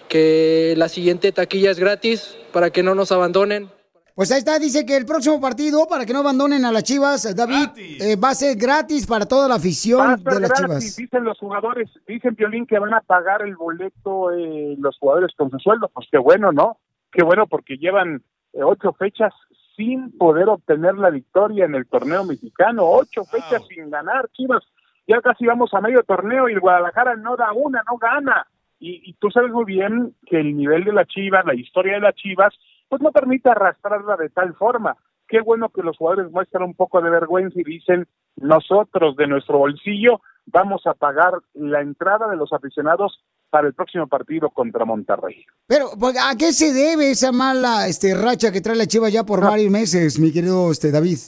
que 0.08 0.74
la 0.76 0.88
siguiente 0.88 1.32
taquilla 1.32 1.70
es 1.70 1.78
gratis 1.78 2.34
para 2.52 2.70
que 2.70 2.82
no 2.82 2.94
nos 2.94 3.12
abandonen. 3.12 3.70
Pues 4.18 4.32
ahí 4.32 4.38
está, 4.38 4.58
dice 4.58 4.84
que 4.84 4.96
el 4.96 5.06
próximo 5.06 5.40
partido, 5.40 5.86
para 5.88 6.04
que 6.04 6.12
no 6.12 6.18
abandonen 6.18 6.64
a 6.64 6.72
las 6.72 6.82
Chivas, 6.82 7.36
David, 7.36 7.68
eh, 8.00 8.16
va 8.16 8.30
a 8.30 8.34
ser 8.34 8.58
gratis 8.58 9.06
para 9.06 9.26
toda 9.26 9.46
la 9.46 9.54
afición 9.54 10.24
de 10.24 10.40
las 10.40 10.50
gratis, 10.50 10.56
Chivas. 10.58 10.96
dicen 10.96 11.22
los 11.22 11.38
jugadores, 11.38 11.88
dicen 12.04 12.34
Piolín 12.34 12.66
que 12.66 12.80
van 12.80 12.94
a 12.94 13.00
pagar 13.00 13.42
el 13.42 13.54
boleto 13.54 14.32
eh, 14.32 14.74
los 14.80 14.98
jugadores 14.98 15.32
con 15.36 15.52
su 15.52 15.60
sueldo. 15.60 15.88
Pues 15.94 16.08
qué 16.10 16.18
bueno, 16.18 16.50
¿no? 16.50 16.78
Qué 17.12 17.22
bueno 17.22 17.46
porque 17.46 17.76
llevan 17.76 18.24
eh, 18.54 18.64
ocho 18.64 18.92
fechas 18.92 19.32
sin 19.76 20.10
poder 20.18 20.48
obtener 20.48 20.96
la 20.96 21.10
victoria 21.10 21.66
en 21.66 21.76
el 21.76 21.86
torneo 21.86 22.24
mexicano, 22.24 22.90
ocho 22.90 23.22
fechas 23.24 23.62
sin 23.68 23.88
ganar, 23.88 24.28
Chivas. 24.32 24.64
Ya 25.06 25.20
casi 25.20 25.46
vamos 25.46 25.72
a 25.74 25.80
medio 25.80 26.02
torneo 26.02 26.48
y 26.48 26.54
el 26.54 26.60
Guadalajara 26.60 27.14
no 27.14 27.36
da 27.36 27.52
una, 27.52 27.84
no 27.88 27.96
gana. 27.98 28.48
Y, 28.80 29.00
y 29.10 29.12
tú 29.12 29.30
sabes 29.30 29.52
muy 29.52 29.64
bien 29.64 30.16
que 30.26 30.40
el 30.40 30.56
nivel 30.56 30.82
de 30.82 30.92
la 30.92 31.04
Chivas, 31.04 31.46
la 31.46 31.54
historia 31.54 31.94
de 31.94 32.00
las 32.00 32.16
Chivas, 32.16 32.52
pues 32.88 33.02
no 33.02 33.12
permite 33.12 33.50
arrastrarla 33.50 34.16
de 34.16 34.30
tal 34.30 34.54
forma. 34.54 34.96
Qué 35.26 35.40
bueno 35.40 35.68
que 35.68 35.82
los 35.82 35.96
jugadores 35.96 36.32
muestran 36.32 36.62
un 36.62 36.74
poco 36.74 37.02
de 37.02 37.10
vergüenza 37.10 37.60
y 37.60 37.64
dicen, 37.64 38.06
nosotros 38.36 39.14
de 39.16 39.26
nuestro 39.26 39.58
bolsillo 39.58 40.20
vamos 40.46 40.86
a 40.86 40.94
pagar 40.94 41.34
la 41.52 41.82
entrada 41.82 42.28
de 42.28 42.36
los 42.36 42.52
aficionados 42.52 43.22
para 43.50 43.66
el 43.66 43.74
próximo 43.74 44.06
partido 44.06 44.50
contra 44.50 44.84
Monterrey. 44.84 45.44
Pero, 45.66 45.90
pues, 45.98 46.16
¿a 46.18 46.36
qué 46.36 46.52
se 46.52 46.72
debe 46.72 47.10
esa 47.10 47.32
mala 47.32 47.86
este, 47.88 48.14
racha 48.14 48.52
que 48.52 48.60
trae 48.60 48.76
la 48.76 48.86
Chivas 48.86 49.12
ya 49.12 49.24
por 49.24 49.42
varios 49.42 49.70
meses, 49.70 50.18
mi 50.18 50.32
querido 50.32 50.70
este, 50.70 50.90
David? 50.90 51.18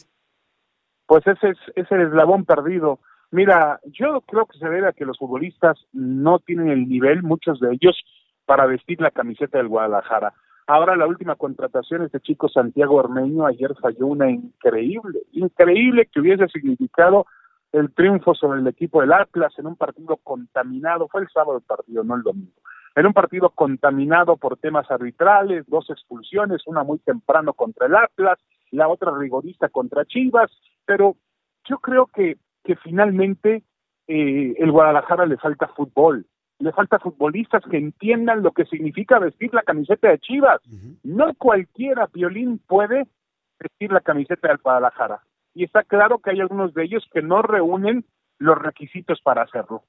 Pues 1.06 1.26
ese 1.26 1.50
es, 1.50 1.58
ese 1.74 1.80
es 1.80 1.90
el 1.90 2.06
eslabón 2.08 2.44
perdido. 2.44 3.00
Mira, 3.30 3.80
yo 3.84 4.20
creo 4.22 4.46
que 4.46 4.58
se 4.58 4.68
debe 4.68 4.88
a 4.88 4.92
que 4.92 5.04
los 5.04 5.18
futbolistas 5.18 5.78
no 5.92 6.38
tienen 6.40 6.68
el 6.68 6.88
nivel, 6.88 7.22
muchos 7.22 7.60
de 7.60 7.72
ellos, 7.72 7.96
para 8.44 8.66
vestir 8.66 9.00
la 9.00 9.10
camiseta 9.10 9.58
del 9.58 9.68
Guadalajara. 9.68 10.34
Ahora 10.72 10.94
la 10.94 11.08
última 11.08 11.34
contratación, 11.34 12.02
este 12.02 12.20
chico 12.20 12.48
Santiago 12.48 12.94
Ormeño, 12.94 13.44
ayer 13.44 13.74
falló 13.82 14.06
una 14.06 14.30
increíble, 14.30 15.22
increíble 15.32 16.06
que 16.06 16.20
hubiese 16.20 16.46
significado 16.46 17.26
el 17.72 17.92
triunfo 17.92 18.36
sobre 18.36 18.60
el 18.60 18.66
equipo 18.68 19.00
del 19.00 19.12
Atlas 19.12 19.52
en 19.58 19.66
un 19.66 19.74
partido 19.74 20.16
contaminado, 20.18 21.08
fue 21.08 21.22
el 21.22 21.28
sábado 21.34 21.58
el 21.58 21.64
partido, 21.64 22.04
no 22.04 22.14
el 22.14 22.22
domingo, 22.22 22.52
en 22.94 23.04
un 23.04 23.12
partido 23.12 23.50
contaminado 23.50 24.36
por 24.36 24.58
temas 24.58 24.88
arbitrales, 24.92 25.64
dos 25.66 25.90
expulsiones, 25.90 26.64
una 26.66 26.84
muy 26.84 27.00
temprano 27.00 27.52
contra 27.52 27.88
el 27.88 27.96
Atlas, 27.96 28.38
la 28.70 28.86
otra 28.86 29.10
rigorista 29.18 29.70
contra 29.70 30.04
Chivas, 30.04 30.52
pero 30.86 31.16
yo 31.68 31.78
creo 31.78 32.06
que, 32.06 32.36
que 32.62 32.76
finalmente 32.76 33.64
eh, 34.06 34.54
el 34.56 34.70
Guadalajara 34.70 35.26
le 35.26 35.36
falta 35.36 35.66
fútbol, 35.66 36.26
le 36.60 36.72
falta 36.72 36.98
futbolistas 36.98 37.62
que 37.70 37.78
entiendan 37.78 38.42
lo 38.42 38.52
que 38.52 38.66
significa 38.66 39.18
vestir 39.18 39.52
la 39.52 39.62
camiseta 39.62 40.08
de 40.08 40.18
Chivas. 40.18 40.60
No 41.02 41.34
cualquiera, 41.34 42.08
Violín, 42.12 42.58
puede 42.58 43.08
vestir 43.58 43.90
la 43.90 44.00
camiseta 44.00 44.48
del 44.48 44.58
Guadalajara. 44.58 45.22
Y 45.54 45.64
está 45.64 45.82
claro 45.82 46.18
que 46.18 46.30
hay 46.30 46.40
algunos 46.40 46.74
de 46.74 46.84
ellos 46.84 47.02
que 47.12 47.22
no 47.22 47.42
reúnen 47.42 48.04
los 48.38 48.58
requisitos 48.58 49.20
para 49.22 49.42
hacerlo. 49.42 49.84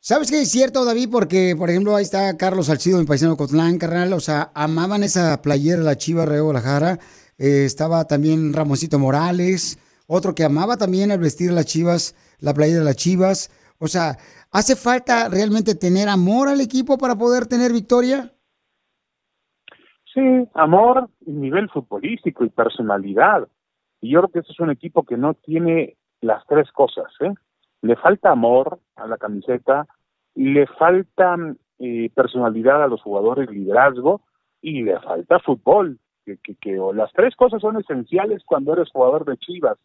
¿Sabes 0.00 0.30
qué 0.30 0.42
es 0.42 0.50
cierto, 0.50 0.84
David? 0.84 1.08
Porque, 1.10 1.54
por 1.56 1.70
ejemplo, 1.70 1.96
ahí 1.96 2.02
está 2.02 2.36
Carlos 2.36 2.66
Salcido, 2.66 2.98
mi 2.98 3.06
paisano 3.06 3.38
Cotlán, 3.38 3.78
carnal. 3.78 4.12
O 4.12 4.20
sea, 4.20 4.50
amaban 4.54 5.02
esa 5.02 5.40
playera, 5.40 5.80
la 5.80 5.96
Chiva 5.96 6.26
Reo 6.26 6.44
Guadalajara. 6.44 6.98
Eh, 7.38 7.64
estaba 7.64 8.04
también 8.06 8.52
Ramoncito 8.52 8.98
Morales, 8.98 9.78
otro 10.06 10.34
que 10.34 10.44
amaba 10.44 10.76
también 10.76 11.10
al 11.10 11.20
vestir 11.20 11.52
las 11.52 11.64
chivas, 11.64 12.14
la 12.38 12.52
playera 12.52 12.80
de 12.80 12.84
las 12.84 12.96
chivas. 12.96 13.50
O 13.78 13.88
sea, 13.88 14.18
¿hace 14.54 14.76
falta 14.76 15.28
realmente 15.28 15.74
tener 15.74 16.08
amor 16.08 16.48
al 16.48 16.60
equipo 16.60 16.96
para 16.96 17.16
poder 17.16 17.46
tener 17.46 17.72
victoria? 17.72 18.30
Sí, 20.14 20.48
amor, 20.54 21.10
nivel 21.26 21.68
futbolístico 21.68 22.44
y 22.44 22.48
personalidad. 22.48 23.48
Y 24.00 24.12
yo 24.12 24.20
creo 24.20 24.32
que 24.32 24.38
este 24.38 24.52
es 24.52 24.60
un 24.60 24.70
equipo 24.70 25.02
que 25.02 25.16
no 25.16 25.34
tiene 25.34 25.96
las 26.20 26.46
tres 26.46 26.70
cosas. 26.70 27.12
¿eh? 27.20 27.34
Le 27.82 27.96
falta 27.96 28.30
amor 28.30 28.78
a 28.94 29.08
la 29.08 29.18
camiseta, 29.18 29.88
le 30.36 30.68
falta 30.68 31.36
eh, 31.80 32.10
personalidad 32.14 32.84
a 32.84 32.86
los 32.88 33.02
jugadores, 33.02 33.50
liderazgo, 33.50 34.22
y 34.62 34.82
le 34.82 35.00
falta 35.00 35.40
fútbol. 35.40 35.98
Que, 36.24 36.38
que, 36.38 36.54
que 36.54 36.78
o 36.78 36.94
las 36.94 37.12
tres 37.12 37.36
cosas 37.36 37.60
son 37.60 37.76
esenciales 37.76 38.42
cuando 38.46 38.72
eres 38.72 38.88
jugador 38.90 39.26
de 39.26 39.36
Chivas. 39.36 39.76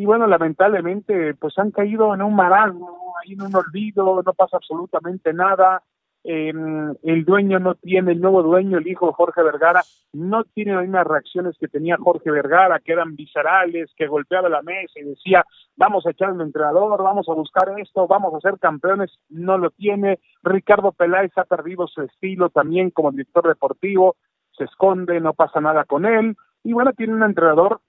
Y 0.00 0.06
bueno, 0.06 0.26
lamentablemente, 0.26 1.34
pues 1.34 1.58
han 1.58 1.72
caído 1.72 2.14
en 2.14 2.22
un 2.22 2.34
marasmo, 2.34 3.12
ahí 3.22 3.34
en 3.34 3.42
un 3.42 3.54
olvido, 3.54 4.22
no 4.24 4.32
pasa 4.32 4.56
absolutamente 4.56 5.34
nada. 5.34 5.82
Eh, 6.24 6.54
el 7.02 7.24
dueño 7.26 7.58
no 7.58 7.74
tiene, 7.74 8.12
el 8.12 8.20
nuevo 8.22 8.42
dueño, 8.42 8.78
el 8.78 8.88
hijo 8.88 9.12
Jorge 9.12 9.42
Vergara, 9.42 9.82
no 10.14 10.44
tiene 10.44 10.72
las 10.72 10.84
mismas 10.84 11.06
reacciones 11.06 11.54
que 11.60 11.68
tenía 11.68 11.98
Jorge 11.98 12.30
Vergara, 12.30 12.80
que 12.80 12.92
eran 12.92 13.14
viscerales, 13.14 13.92
que 13.94 14.06
golpeaba 14.06 14.48
la 14.48 14.62
mesa 14.62 14.98
y 14.98 15.04
decía, 15.04 15.44
vamos 15.76 16.06
a 16.06 16.12
echar 16.12 16.32
un 16.32 16.40
entrenador, 16.40 17.02
vamos 17.02 17.28
a 17.28 17.34
buscar 17.34 17.78
esto, 17.78 18.06
vamos 18.06 18.32
a 18.32 18.40
ser 18.40 18.58
campeones, 18.58 19.10
no 19.28 19.58
lo 19.58 19.68
tiene. 19.68 20.18
Ricardo 20.42 20.92
Peláez 20.92 21.32
ha 21.36 21.44
perdido 21.44 21.86
su 21.88 22.00
estilo 22.00 22.48
también 22.48 22.88
como 22.88 23.10
director 23.10 23.46
deportivo, 23.46 24.16
se 24.56 24.64
esconde, 24.64 25.20
no 25.20 25.34
pasa 25.34 25.60
nada 25.60 25.84
con 25.84 26.06
él, 26.06 26.38
y 26.64 26.72
bueno, 26.72 26.94
tiene 26.94 27.12
un 27.12 27.22
entrenador 27.22 27.82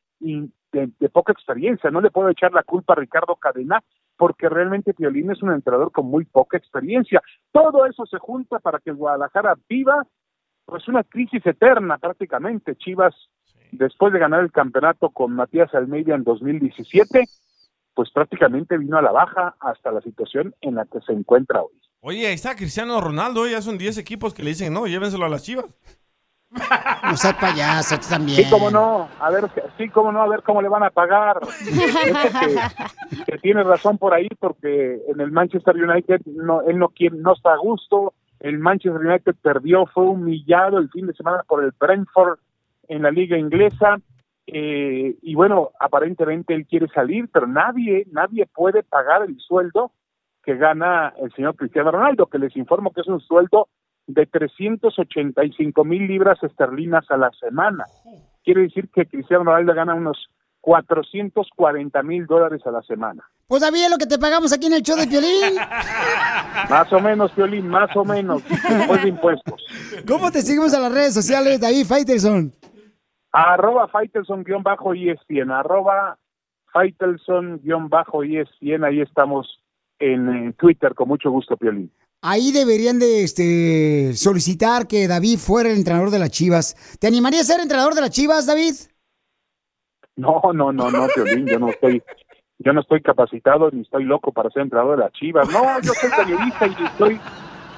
de, 0.72 0.90
de, 1.00 1.10
poca 1.10 1.32
experiencia. 1.32 1.92
No 1.92 2.02
le 2.02 2.12
puedo 2.12 2.30
echar 2.30 2.54
la 2.54 2.64
culpa 2.64 2.94
a 2.94 2.98
Ricardo 2.98 3.36
Cadena 3.36 3.84
porque 4.18 4.50
realmente 4.50 4.94
Piolín 4.94 5.32
es 5.32 5.42
un 5.42 5.52
entrenador 5.52 5.92
con 5.92 6.06
muy 6.06 6.26
poca 6.26 6.58
experiencia. 6.58 7.22
Todo 7.52 7.86
eso 7.86 8.06
se 8.06 8.20
junta 8.20 8.60
para 8.60 8.80
que 8.80 8.92
el 8.92 8.96
Guadalajara 8.96 9.56
viva 9.68 10.06
pues 10.66 10.88
una 10.88 11.04
crisis 11.04 11.46
eterna 11.46 11.98
prácticamente. 11.98 12.76
Chivas, 12.76 13.16
después 13.72 14.14
de 14.14 14.20
ganar 14.20 14.42
el 14.42 14.52
campeonato 14.52 15.10
con 15.10 15.34
Matías 15.34 15.74
Almeida 15.74 16.16
en 16.16 16.24
2017, 16.24 17.26
pues 17.94 18.12
prácticamente 18.12 18.78
vino 18.78 18.98
a 18.98 19.02
la 19.02 19.12
baja 19.12 19.56
hasta 19.60 19.92
la 19.92 20.02
situación 20.02 20.56
en 20.62 20.76
la 20.76 20.86
que 20.86 21.02
se 21.02 21.14
encuentra 21.14 21.62
hoy. 21.62 21.82
Oye, 22.00 22.28
ahí 22.28 22.34
está 22.34 22.56
Cristiano 22.56 23.00
Ronaldo, 23.00 23.48
ya 23.48 23.62
son 23.62 23.78
10 23.78 23.98
equipos 23.98 24.34
que 24.34 24.44
le 24.44 24.52
dicen, 24.52 24.74
no, 24.74 24.88
llévenselo 24.88 25.26
a 25.26 25.30
las 25.30 25.44
Chivas. 25.44 25.66
No 26.52 27.18
seas 27.18 28.10
también. 28.10 28.44
Sí, 28.44 28.50
cómo 28.50 28.70
no, 28.70 29.08
a 29.20 29.30
ver, 29.30 29.46
sí, 29.78 29.90
cómo 29.90 30.12
no, 30.12 30.22
a 30.22 30.28
ver 30.28 30.44
cómo 30.44 30.62
le 30.62 30.70
van 30.70 30.84
a 30.84 30.90
pagar. 30.90 31.40
que, 33.26 33.38
tiene 33.40 33.64
razón 33.64 33.98
por 33.98 34.14
ahí, 34.14 34.28
porque 34.40 35.02
en 35.08 35.22
el 35.22 35.32
Manchester 35.32 35.76
United 35.76 36.22
no, 36.26 36.62
él 36.62 36.78
no 36.78 36.90
quiere, 36.90 37.18
no 37.18 37.34
está 37.34 37.54
a 37.54 37.58
gusto. 37.58 38.14
El 38.40 38.60
Manchester 38.60 39.02
United 39.02 39.36
perdió, 39.42 39.86
fue 39.86 40.04
humillado 40.04 40.78
el 40.78 40.90
fin 40.90 41.08
de 41.08 41.14
semana 41.14 41.44
por 41.48 41.64
el 41.64 41.74
Brentford 41.80 42.40
en 42.88 43.04
la 43.04 43.12
liga 43.12 43.38
inglesa. 43.38 44.00
Eh, 44.48 45.16
y 45.22 45.36
bueno, 45.36 45.70
aparentemente 45.80 46.54
él 46.54 46.66
quiere 46.68 46.88
salir, 46.90 47.30
pero 47.32 47.48
nadie, 47.48 48.06
nadie 48.12 48.46
puede 48.46 48.84
pagar 48.84 49.24
el 49.24 49.40
sueldo 49.40 49.92
que 50.44 50.58
gana 50.58 51.14
el 51.22 51.32
señor 51.34 51.56
Cristiano 51.56 51.92
Ronaldo, 51.92 52.26
que 52.26 52.40
les 52.40 52.56
informo 52.58 52.92
que 52.92 53.02
es 53.02 53.08
un 53.08 53.22
sueldo 53.22 53.70
de 54.08 54.26
385 54.26 55.84
mil 55.84 56.08
libras 56.08 56.42
esterlinas 56.44 57.06
a 57.10 57.18
la 57.18 57.32
semana. 57.40 57.86
Quiere 58.44 58.64
decir 58.64 58.90
que 58.90 59.06
Cristiano 59.06 59.46
Ronaldo 59.46 59.74
gana 59.74 59.94
unos 59.94 60.30
440 60.62 62.04
mil 62.04 62.26
dólares 62.26 62.62
a 62.66 62.72
la 62.72 62.82
semana. 62.84 63.24
Pues 63.48 63.62
David, 63.62 63.90
lo 63.90 63.98
que 63.98 64.06
te 64.06 64.20
pagamos 64.20 64.54
aquí 64.54 64.68
en 64.68 64.74
el 64.74 64.84
show 64.84 64.96
de 64.96 65.08
Piolín. 65.08 65.56
más 66.70 66.94
o 66.94 67.00
menos, 67.00 67.32
Piolín, 67.32 67.68
más 67.68 67.90
o 67.96 68.06
menos, 68.06 68.44
después 68.48 69.02
de 69.02 69.10
impuestos. 69.10 69.66
¿Cómo 70.08 70.32
te 70.32 70.42
seguimos 70.42 70.74
a 70.74 70.80
las 70.80 70.94
redes 70.94 71.14
sociales, 71.14 71.60
David 71.60 71.86
Faitelson? 71.86 72.54
Arroba 73.32 73.88
Faitelson-ESPN, 73.88 75.52
arroba 75.52 76.18
Faitelson-ESPN, 76.74 78.86
ahí 78.86 79.02
estamos 79.02 79.64
en, 80.00 80.30
en 80.30 80.54
Twitter, 80.54 80.94
con 80.94 81.08
mucho 81.08 81.32
gusto, 81.32 81.58
Piolín 81.58 81.92
ahí 82.22 82.52
deberían 82.52 83.00
de 83.00 83.24
este, 83.24 84.14
solicitar 84.16 84.88
que 84.88 85.08
David 85.08 85.38
fuera 85.38 85.70
el 85.70 85.78
entrenador 85.78 86.12
de 86.12 86.20
las 86.20 86.32
Chivas. 86.32 86.76
¿Te 87.00 87.08
animaría 87.08 87.42
a 87.42 87.44
ser 87.44 87.60
entrenador 87.60 87.94
de 87.96 88.02
las 88.02 88.12
Chivas, 88.12 88.46
David? 88.46 88.74
No, 90.16 90.42
no, 90.54 90.72
no, 90.72 90.92
no, 90.92 91.08
Piolín, 91.14 91.48
yo 91.48 91.60
no 91.60 91.70
estoy, 91.70 92.04
yo 92.60 92.74
no 92.74 92.82
estoy 92.82 93.02
capacitado 93.02 93.72
ni 93.72 93.82
estoy 93.82 94.04
loco 94.04 94.32
para 94.32 94.50
ser 94.50 94.64
entrenador 94.64 94.98
de 94.98 95.04
las 95.06 95.14
Chivas. 95.14 95.50
No, 95.50 95.82
yo 95.82 95.94
soy 95.94 96.10
periodista 96.10 96.68
y 96.68 96.84
estoy 96.86 97.20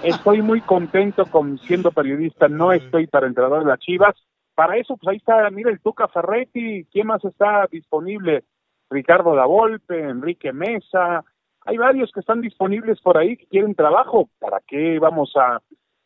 estoy 0.04 0.41
muy 0.41 0.62
contento 0.62 1.26
con 1.26 1.58
siendo 1.60 1.91
periodista. 1.91 2.48
No 2.48 2.72
estoy 2.72 3.08
para 3.08 3.28
entrenador 3.28 3.64
de 3.64 3.70
las 3.70 3.80
Chivas. 3.80 4.16
Para 4.56 4.78
eso, 4.78 4.98
pues 4.98 5.10
ahí 5.10 5.18
está, 5.18 5.50
mira 5.50 5.72
el 5.72 5.80
Tuca 5.80 6.08
Ferretti. 6.08 6.86
¿Quién 6.91 7.08
más 7.08 7.24
está 7.24 7.68
disponible? 7.72 8.44
Ricardo 8.89 9.36
La 9.36 9.46
Volpe, 9.46 10.00
Enrique 10.00 10.54
Mesa. 10.54 11.24
Hay 11.66 11.78
varios 11.78 12.11
que 12.11 12.20
están 12.20 12.41
disponibles 12.41 12.99
por 13.01 13.18
ahí 13.18 13.38
que 13.38 13.47
quieren 13.47 13.76
trabajo. 13.76 14.30
¿Para 14.39 14.59
qué 14.68 14.99
vamos 14.99 15.34
a 15.36 15.61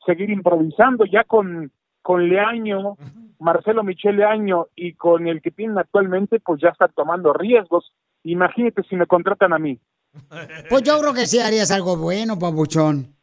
seguir 0.06 0.30
improvisando 0.30 1.06
ya 1.06 1.24
con 1.24 1.72
con 2.08 2.30
Leaño, 2.30 2.96
Marcelo 3.38 3.84
Michel 3.84 4.16
Leaño 4.16 4.68
y 4.78 4.94
con 4.94 5.28
el 5.28 5.42
que 5.42 5.52
tienen 5.52 5.78
actualmente, 5.78 6.40
pues 6.40 6.62
ya 6.62 6.70
están 6.70 6.90
tomando 6.96 7.34
riesgos. 7.34 7.92
Imagínate 8.24 8.84
si 8.84 8.96
me 8.96 9.08
contratan 9.08 9.52
a 9.52 9.60
mí. 9.60 9.78
Pues 10.70 10.84
yo 10.84 10.98
creo 11.02 11.14
que 11.14 11.26
sí 11.26 11.40
harías 11.40 11.70
algo 11.70 11.98
bueno, 11.98 12.40
papuchón. 12.40 13.14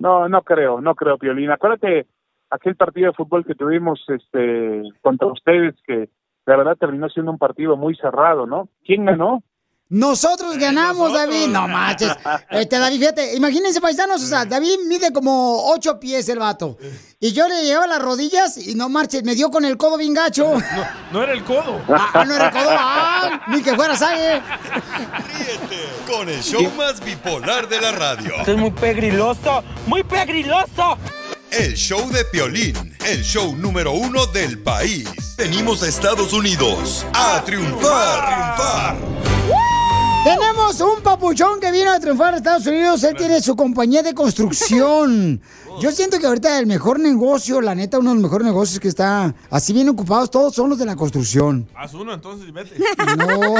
No, 0.00 0.28
no 0.28 0.42
creo, 0.42 0.80
no 0.80 0.96
creo, 0.96 1.18
Piolín. 1.18 1.52
Acuérdate 1.52 2.08
aquel 2.50 2.74
partido 2.74 3.10
de 3.10 3.14
fútbol 3.14 3.44
que 3.44 3.54
tuvimos 3.54 4.04
este 4.08 4.82
contra 5.00 5.28
ustedes 5.28 5.76
que 5.86 6.08
la 6.46 6.56
verdad 6.56 6.76
terminó 6.76 7.08
siendo 7.10 7.30
un 7.30 7.38
partido 7.38 7.76
muy 7.76 7.94
cerrado, 7.94 8.44
¿no? 8.44 8.68
¿Quién 8.84 9.04
ganó? 9.04 9.44
Nosotros 9.90 10.56
ganamos, 10.56 11.12
David. 11.12 11.48
No 11.48 11.66
manches. 11.66 12.12
Este, 12.48 12.78
David, 12.78 13.00
fíjate, 13.00 13.34
imagínense, 13.34 13.80
paisanos, 13.80 14.22
o 14.22 14.26
sea, 14.26 14.44
David 14.44 14.78
mide 14.86 15.12
como 15.12 15.68
ocho 15.72 15.98
pies 15.98 16.28
el 16.28 16.38
vato. 16.38 16.78
Y 17.18 17.32
yo 17.32 17.48
le 17.48 17.64
llevaba 17.64 17.88
las 17.88 18.00
rodillas 18.00 18.56
y 18.56 18.76
no 18.76 18.88
marches, 18.88 19.24
me 19.24 19.34
dio 19.34 19.50
con 19.50 19.64
el 19.64 19.76
codo 19.76 19.96
bien 19.96 20.14
gacho. 20.14 20.54
No 21.10 21.22
era 21.24 21.32
el 21.32 21.42
codo. 21.42 21.82
Ah, 21.88 22.24
no 22.24 22.34
era 22.34 22.46
el 22.46 22.52
codo. 22.52 22.68
Ah, 22.70 23.40
ni 23.48 23.62
que 23.62 23.74
fuera 23.74 23.96
sangre. 23.96 24.40
Con 26.06 26.28
el 26.28 26.40
show 26.40 26.70
más 26.76 27.04
bipolar 27.04 27.68
de 27.68 27.80
la 27.80 27.90
radio. 27.90 28.36
Esto 28.38 28.52
es 28.52 28.58
muy 28.58 28.70
pegriloso, 28.70 29.64
muy 29.86 30.04
pegriloso. 30.04 30.98
El 31.50 31.74
show 31.74 32.08
de 32.10 32.24
Piolín, 32.26 32.96
el 33.04 33.24
show 33.24 33.56
número 33.56 33.90
uno 33.90 34.26
del 34.26 34.62
país. 34.62 35.08
Venimos 35.36 35.82
a 35.82 35.88
Estados 35.88 36.32
Unidos 36.32 37.04
a 37.12 37.42
triunfar. 37.44 38.20
A 38.20 38.96
triunfar. 38.96 39.79
Tenemos 40.22 40.78
un 40.82 41.02
papuchón 41.02 41.58
que 41.60 41.72
vino 41.72 41.90
a 41.90 41.98
triunfar 41.98 42.34
a 42.34 42.36
Estados 42.36 42.66
Unidos. 42.66 43.02
Él 43.04 43.16
tiene 43.16 43.40
su 43.40 43.56
compañía 43.56 44.02
de 44.02 44.12
construcción. 44.12 45.40
Yo 45.80 45.90
siento 45.92 46.18
que 46.18 46.26
ahorita 46.26 46.58
el 46.58 46.66
mejor 46.66 47.00
negocio, 47.00 47.62
la 47.62 47.74
neta, 47.74 47.98
uno 47.98 48.10
de 48.10 48.16
los 48.16 48.24
mejores 48.24 48.46
negocios 48.46 48.78
que 48.80 48.88
está 48.88 49.34
así 49.50 49.72
bien 49.72 49.88
ocupados, 49.88 50.30
todos 50.30 50.54
son 50.54 50.68
los 50.68 50.78
de 50.78 50.84
la 50.84 50.94
construcción. 50.94 51.66
Haz 51.74 51.94
uno 51.94 52.12
entonces 52.12 52.46
y 52.46 52.52
vete. 52.52 52.76
No. 53.16 53.26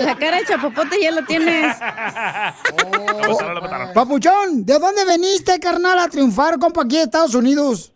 La 0.00 0.16
cara 0.16 0.38
de 0.38 0.46
chapopote 0.46 0.96
ya 1.02 1.10
lo 1.10 1.22
tienes. 1.26 1.76
Papuchón, 3.94 4.64
¿de 4.64 4.78
dónde 4.78 5.04
veniste, 5.04 5.60
carnal, 5.60 5.98
a 5.98 6.08
triunfar, 6.08 6.58
compa, 6.58 6.84
aquí 6.84 6.96
de 6.96 7.02
Estados 7.02 7.34
Unidos? 7.34 7.92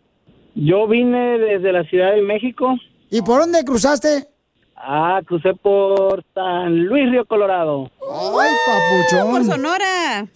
Yo 0.53 0.87
vine 0.87 1.39
desde 1.39 1.71
la 1.71 1.83
Ciudad 1.85 2.13
de 2.13 2.21
México. 2.21 2.75
¿Y 3.09 3.23
por 3.23 3.41
dónde 3.41 3.65
cruzaste? 3.65 4.27
Ah, 4.75 5.21
crucé 5.25 5.53
por 5.53 6.23
San 6.33 6.85
Luis 6.85 7.09
Río 7.09 7.25
Colorado. 7.25 7.89
¡Ay, 8.01 8.51
papuchón! 8.67 9.31
Por 9.31 9.43
Sonora. 9.45 10.27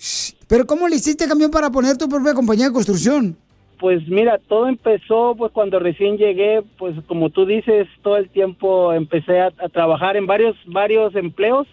Pero 0.47 0.65
¿cómo 0.65 0.87
le 0.87 0.95
hiciste, 0.95 1.27
camión, 1.27 1.51
para 1.51 1.69
poner 1.69 1.97
tu 1.97 2.07
propia 2.07 2.33
compañía 2.33 2.67
de 2.67 2.73
construcción? 2.73 3.37
Pues 3.79 4.05
mira, 4.07 4.39
todo 4.47 4.67
empezó 4.67 5.35
pues 5.37 5.51
cuando 5.53 5.79
recién 5.79 6.17
llegué, 6.17 6.61
pues 6.77 6.95
como 7.07 7.29
tú 7.29 7.45
dices, 7.45 7.87
todo 8.01 8.17
el 8.17 8.29
tiempo 8.29 8.91
empecé 8.93 9.39
a, 9.39 9.47
a 9.57 9.69
trabajar 9.69 10.17
en 10.17 10.25
varios 10.27 10.55
varios 10.65 11.15
empleos 11.15 11.65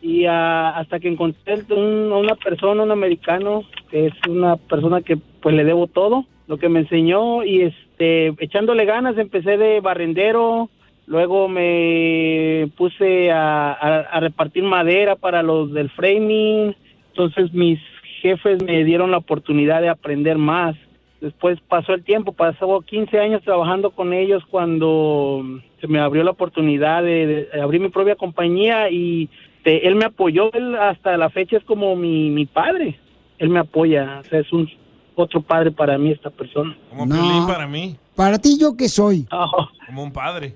y 0.00 0.26
ah, 0.26 0.70
hasta 0.76 1.00
que 1.00 1.08
encontré 1.08 1.64
un- 1.70 2.12
a 2.12 2.16
una 2.16 2.36
persona, 2.36 2.82
un 2.84 2.92
americano, 2.92 3.62
que 3.90 4.06
es 4.06 4.12
una 4.28 4.56
persona 4.56 5.02
que 5.02 5.16
pues 5.16 5.54
le 5.56 5.64
debo 5.64 5.88
todo, 5.88 6.26
lo 6.46 6.58
que 6.58 6.68
me 6.68 6.80
enseñó 6.80 7.42
y 7.42 7.62
este 7.62 8.28
echándole 8.38 8.84
ganas 8.84 9.18
empecé 9.18 9.56
de 9.56 9.80
barrendero, 9.80 10.70
luego 11.08 11.48
me 11.48 12.70
puse 12.76 13.30
a, 13.30 13.72
a- 13.72 14.00
a 14.00 14.20
repartir 14.20 14.62
madera 14.62 15.16
para 15.16 15.42
los 15.42 15.72
del 15.72 15.90
framing, 15.90 16.74
entonces 17.10 17.52
mis 17.52 17.80
jefes 18.22 18.62
me 18.62 18.84
dieron 18.84 19.10
la 19.10 19.16
oportunidad 19.18 19.80
de 19.80 19.88
aprender 19.88 20.38
más. 20.38 20.76
Después 21.20 21.58
pasó 21.68 21.94
el 21.94 22.04
tiempo, 22.04 22.32
pasó 22.32 22.80
15 22.80 23.18
años 23.18 23.42
trabajando 23.42 23.90
con 23.90 24.12
ellos 24.12 24.44
cuando 24.50 25.42
se 25.80 25.88
me 25.88 25.98
abrió 25.98 26.22
la 26.22 26.30
oportunidad 26.30 27.02
de, 27.02 27.48
de 27.52 27.60
abrir 27.60 27.80
mi 27.80 27.88
propia 27.88 28.14
compañía 28.14 28.88
y 28.90 29.28
este, 29.58 29.88
él 29.88 29.96
me 29.96 30.04
apoyó, 30.04 30.52
él 30.52 30.76
hasta 30.76 31.16
la 31.16 31.28
fecha 31.30 31.56
es 31.56 31.64
como 31.64 31.96
mi, 31.96 32.30
mi 32.30 32.46
padre. 32.46 32.98
Él 33.38 33.48
me 33.48 33.58
apoya, 33.60 34.20
o 34.20 34.24
sea, 34.24 34.40
es 34.40 34.52
un 34.52 34.68
otro 35.16 35.40
padre 35.40 35.72
para 35.72 35.98
mí 35.98 36.10
esta 36.12 36.30
persona. 36.30 36.76
Como 36.90 37.08
Piolín 37.08 37.46
para 37.46 37.66
mí. 37.66 37.96
Para 38.14 38.38
ti, 38.38 38.56
¿yo 38.60 38.76
qué 38.76 38.88
soy? 38.88 39.26
Como 39.86 40.02
un 40.04 40.12
padre. 40.12 40.54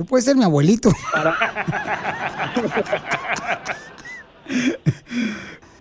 Tú 0.00 0.06
puedes 0.06 0.24
ser 0.24 0.34
mi 0.34 0.44
abuelito. 0.44 0.88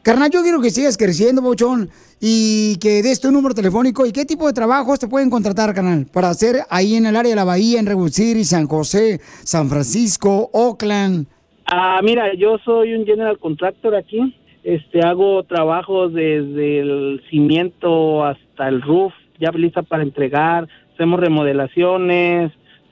Carnal, 0.04 0.30
yo 0.30 0.44
quiero 0.44 0.60
que 0.60 0.72
sigas 0.72 0.98
creciendo, 0.98 1.42
Bochón, 1.42 1.90
y 2.20 2.76
que 2.80 3.02
des 3.02 3.22
tu 3.22 3.32
número 3.32 3.56
telefónico 3.56 4.06
y 4.06 4.12
qué 4.12 4.26
tipo 4.26 4.46
de 4.46 4.52
trabajos 4.52 5.00
te 5.00 5.08
pueden 5.08 5.30
contratar, 5.30 5.74
canal, 5.74 6.06
para 6.12 6.28
hacer 6.28 6.58
ahí 6.70 6.96
en 6.96 7.06
el 7.06 7.16
área 7.16 7.30
de 7.30 7.38
la 7.38 7.46
Bahía, 7.46 7.80
en 7.80 7.86
Redwood 7.86 8.12
City, 8.12 8.44
San 8.44 8.68
José, 8.68 9.22
San 9.24 9.70
Francisco, 9.70 10.50
Oakland. 10.52 11.26
Ah, 11.66 12.02
mira, 12.04 12.34
yo 12.34 12.58
soy 12.66 12.96
un 12.96 13.06
general 13.06 13.40
contractor 13.40 13.96
aquí. 13.96 14.36
Este, 14.66 15.00
hago 15.00 15.44
trabajos 15.44 16.14
desde 16.14 16.80
el 16.82 17.24
cimiento 17.30 18.26
hasta 18.26 18.68
el 18.68 18.82
roof, 18.82 19.14
ya 19.40 19.52
lista 19.52 19.82
para 19.82 20.04
entregar. 20.04 20.68
Hacemos 20.94 21.22
remodelaciones, 21.22 22.52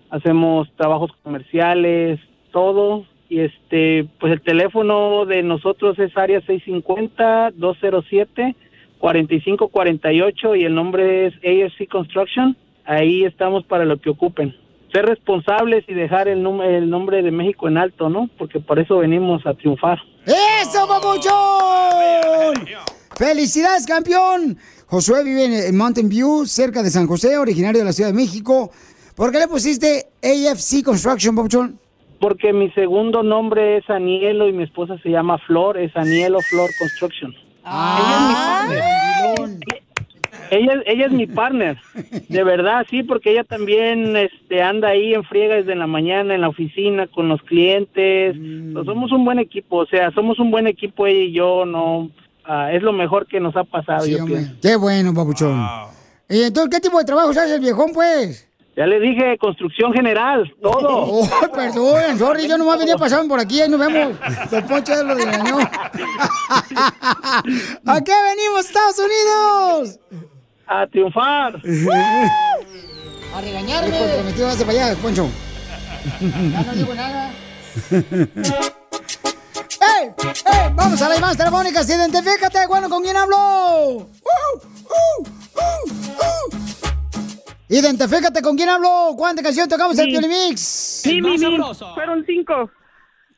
hacemos 0.09 0.67
trabajos 0.75 1.11
comerciales, 1.23 2.19
todo. 2.51 3.05
Y 3.29 3.41
este, 3.41 4.07
pues 4.19 4.31
el 4.31 4.41
teléfono 4.41 5.25
de 5.25 5.43
nosotros 5.43 5.99
es 5.99 6.15
área 6.15 6.39
650-207-4548 9.01 10.59
y 10.59 10.63
el 10.63 10.73
nombre 10.75 11.27
es 11.27 11.33
AFC 11.35 11.87
Construction. 11.89 12.55
Ahí 12.85 13.23
estamos 13.25 13.65
para 13.65 13.85
lo 13.85 13.99
que 13.99 14.09
ocupen. 14.09 14.55
Ser 14.93 15.05
responsables 15.05 15.83
y 15.89 15.93
dejar 15.93 16.29
el, 16.29 16.41
num- 16.41 16.63
el 16.63 16.89
nombre 16.89 17.21
de 17.21 17.31
México 17.31 17.67
en 17.67 17.77
alto, 17.77 18.07
¿no? 18.09 18.29
Porque 18.37 18.61
por 18.61 18.79
eso 18.79 18.97
venimos 18.99 19.45
a 19.45 19.53
triunfar. 19.53 19.99
¡Eso, 20.25 20.87
papuchón! 20.87 22.65
¡Felicidades, 23.17 23.85
campeón! 23.85 24.57
Josué 24.85 25.25
vive 25.25 25.67
en 25.67 25.75
Mountain 25.75 26.07
View, 26.07 26.45
cerca 26.45 26.81
de 26.81 26.89
San 26.89 27.07
José, 27.07 27.37
originario 27.37 27.79
de 27.79 27.85
la 27.85 27.91
Ciudad 27.91 28.11
de 28.11 28.15
México. 28.15 28.71
¿Por 29.17 29.31
qué 29.31 29.39
le 29.39 29.47
pusiste 29.47 30.05
AFC 30.23 30.83
Construction, 30.85 31.35
papuchón? 31.35 31.79
Porque 32.21 32.53
mi 32.53 32.69
segundo 32.71 33.23
nombre 33.23 33.77
es 33.77 33.89
Anielo 33.89 34.47
y 34.47 34.53
mi 34.53 34.63
esposa 34.63 34.97
se 35.03 35.09
llama 35.09 35.37
Flor, 35.39 35.77
es 35.77 35.93
Anielo 35.97 36.39
Flor 36.41 36.69
Construction. 36.79 37.33
Ella, 40.49 40.73
es- 40.75 40.83
ella 40.85 41.05
es 41.07 41.11
mi 41.11 41.27
partner, 41.27 41.77
de 42.29 42.43
verdad, 42.43 42.85
sí, 42.89 43.03
porque 43.03 43.31
ella 43.31 43.43
también 43.43 44.15
este, 44.15 44.61
anda 44.61 44.89
ahí 44.89 45.13
en 45.13 45.23
friega 45.25 45.55
desde 45.55 45.75
la 45.75 45.87
mañana 45.87 46.35
en 46.35 46.41
la 46.41 46.47
oficina 46.49 47.07
con 47.07 47.27
los 47.27 47.41
clientes. 47.41 48.35
No, 48.37 48.85
somos 48.85 49.11
un 49.11 49.25
buen 49.25 49.39
equipo, 49.39 49.77
o 49.77 49.85
sea, 49.87 50.11
somos 50.11 50.39
un 50.39 50.49
buen 50.51 50.65
equipo 50.67 51.05
ella 51.05 51.19
y 51.23 51.33
yo, 51.33 51.65
no, 51.65 52.09
ah, 52.45 52.71
es 52.71 52.81
lo 52.81 52.93
mejor 52.93 53.27
que 53.27 53.39
nos 53.41 53.55
ha 53.57 53.63
pasado, 53.65 54.05
Sí, 54.05 54.11
yo 54.17 54.25
pienso. 54.25 54.53
Qué 54.61 54.75
bueno, 54.77 55.13
papuchón. 55.13 55.59
¿Y 56.29 56.43
entonces 56.43 56.69
qué 56.73 56.79
tipo 56.81 56.97
de 56.99 57.05
trabajo 57.05 57.31
hace 57.31 57.55
el 57.55 57.61
viejón, 57.61 57.91
pues? 57.93 58.47
Ya 58.77 58.85
le 58.85 58.99
dije, 58.99 59.37
construcción 59.39 59.91
general, 59.91 60.53
todo. 60.61 61.07
Oh, 61.09 61.27
perdón, 61.51 62.19
sorry, 62.19 62.47
yo 62.47 62.59
nomás 62.59 62.77
venía 62.77 62.95
pasando 62.95 63.27
por 63.27 63.39
aquí, 63.39 63.59
ahí 63.59 63.67
nos 63.69 63.79
vemos. 63.79 64.15
Don 64.51 64.67
Poncho 64.67 64.93
ya 64.93 65.01
lo 65.01 65.15
regañó. 65.15 65.57
¿A 67.87 68.03
qué 68.03 68.13
venimos, 68.29 68.67
Estados 68.67 68.99
Unidos? 68.99 69.97
A 70.67 70.85
triunfar. 70.85 71.55
A 71.55 71.59
regañarme. 73.41 73.97
Comprometido 73.97 74.47
hace 74.47 74.63
para 74.63 74.85
allá, 74.89 75.01
Poncho. 75.01 75.27
Ya 76.21 76.61
no 76.61 76.73
digo 76.73 76.93
nada. 76.93 77.31
¡Ey! 77.89 78.29
¡Ey! 80.03 80.11
Vamos 80.75 81.01
a 81.01 81.09
las 81.09 81.17
llamadas 81.17 81.37
telefónicas. 81.37 81.89
Identifícate, 81.89 82.67
bueno, 82.67 82.87
¿con 82.89 83.01
quién 83.01 83.17
hablo? 83.17 83.37
¡Uh! 83.37 84.03
¡Uh! 84.03 84.59
¡Uh! 84.85 85.23
¡Uh! 85.55 85.57
Identifícate, 87.69 88.41
¿con 88.41 88.55
quién 88.55 88.69
hablo? 88.69 89.13
¿Cuántas 89.17 89.43
canciones 89.43 89.69
tocamos 89.69 89.97
en 89.99 90.05
el 90.05 90.11
Piolimix? 90.11 90.61
Sí, 90.61 91.21
mi. 91.21 91.37
Fueron 91.37 92.23
cinco. 92.25 92.71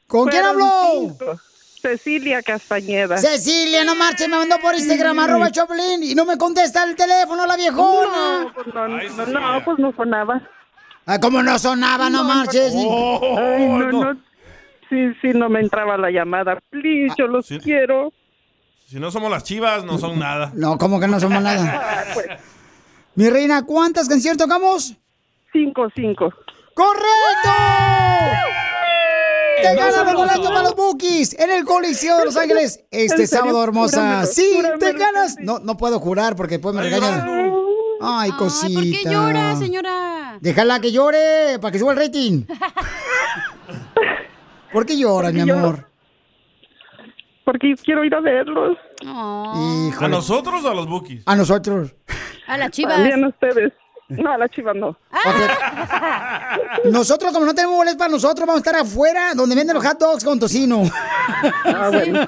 ¿Con 0.07 0.27
quién 0.27 0.45
habló? 0.45 0.71
cinco. 0.93 1.39
Cecilia 1.81 2.41
Castañeda. 2.41 3.17
Cecilia, 3.17 3.85
no 3.85 3.95
marches, 3.95 4.27
me 4.27 4.35
mandó 4.35 4.57
por 4.59 4.75
Instagram, 4.75 5.17
arroba 5.19 5.49
Choplin, 5.49 6.03
y 6.03 6.13
no 6.13 6.25
me 6.25 6.37
contesta 6.37 6.83
el 6.83 6.95
teléfono 6.95 7.45
la 7.45 7.55
viejona. 7.55 8.43
No, 8.43 8.53
pues 8.53 8.67
no, 8.67 8.87
no, 8.87 9.25
no, 9.27 9.65
pues 9.65 9.79
no 9.79 9.93
sonaba. 9.93 10.41
Ah, 11.05 11.19
¿cómo 11.19 11.41
no 11.41 11.57
sonaba? 11.57 12.09
No, 12.09 12.23
marches. 12.25 12.75
Ay, 12.75 12.85
no, 12.85 13.91
no. 13.91 14.21
sí, 14.89 15.13
sí, 15.21 15.29
no 15.33 15.49
me 15.49 15.61
entraba 15.61 15.97
la 15.97 16.11
llamada. 16.11 16.59
Please, 16.69 17.15
yo 17.17 17.27
los 17.27 17.47
quiero. 17.63 18.11
Si 18.85 18.99
no 18.99 19.09
somos 19.09 19.31
las 19.31 19.43
chivas, 19.43 19.85
no 19.85 19.97
son 19.97 20.19
nada. 20.19 20.51
No, 20.55 20.77
¿cómo 20.77 20.99
que 20.99 21.07
no 21.07 21.19
somos 21.19 21.41
nada? 21.41 22.05
Mi 23.15 23.29
reina, 23.29 23.65
¿cuántas 23.65 24.07
canciones 24.07 24.37
tocamos? 24.37 24.95
Cinco, 25.51 25.87
cinco. 25.95 26.29
¡Correcto! 26.73 27.49
Te 29.61 29.75
ganas 29.75 30.05
los 30.05 30.13
boletos 30.13 30.47
para 30.47 30.63
los 30.63 30.75
Bookies 30.75 31.37
en 31.37 31.51
el 31.51 31.65
Coliseo 31.65 32.17
de 32.19 32.25
Los 32.25 32.37
Ángeles 32.37 32.85
este 32.91 33.27
sábado, 33.27 33.61
hermosa. 33.63 34.25
Júramelo, 34.25 34.27
Sí, 34.27 34.61
te 34.79 34.93
ganas. 34.93 35.37
No, 35.39 35.59
no 35.59 35.75
puedo 35.75 35.99
jurar 35.99 36.35
porque 36.35 36.55
después 36.55 36.73
me 36.73 36.81
regañan. 36.81 37.51
Ay, 38.01 38.31
cosita. 38.31 38.79
¿Por 38.79 38.83
qué 38.83 39.03
llora, 39.03 39.55
señora? 39.57 40.37
Déjala 40.39 40.79
que 40.79 40.93
llore 40.93 41.59
para 41.59 41.71
que 41.73 41.79
suba 41.79 41.91
el 41.91 41.97
rating. 41.99 42.45
¿Por 44.71 44.85
qué 44.85 44.97
lloras, 44.97 45.33
mi 45.33 45.41
amor? 45.41 45.89
Porque 47.43 47.73
quiero 47.83 48.05
ir 48.05 48.15
a 48.15 48.21
verlos. 48.21 48.77
¿A 49.05 50.07
nosotros 50.07 50.63
o 50.63 50.69
a 50.69 50.73
los 50.75 50.87
bookies? 50.87 51.23
A 51.25 51.35
nosotros. 51.35 51.95
A 52.47 52.57
las 52.57 52.71
chivas. 52.71 52.95
También 52.95 53.23
a 53.23 53.27
ustedes. 53.29 53.73
No, 54.09 54.31
a 54.31 54.37
las 54.39 54.49
chivas 54.49 54.75
no. 54.75 54.97
Nosotros, 56.85 57.31
como 57.31 57.45
no 57.45 57.53
tenemos 57.53 57.77
boletos 57.77 57.97
para 57.97 58.11
nosotros, 58.11 58.47
vamos 58.47 58.65
a 58.65 58.69
estar 58.69 58.81
afuera 58.81 59.33
donde 59.35 59.55
venden 59.55 59.75
los 59.75 59.85
hot 59.85 59.99
dogs 59.99 60.23
con 60.23 60.39
tocino. 60.39 60.83
Ah, 61.65 61.89
bueno. 61.93 62.27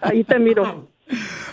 Ahí 0.00 0.24
te 0.24 0.38
miro. 0.40 0.89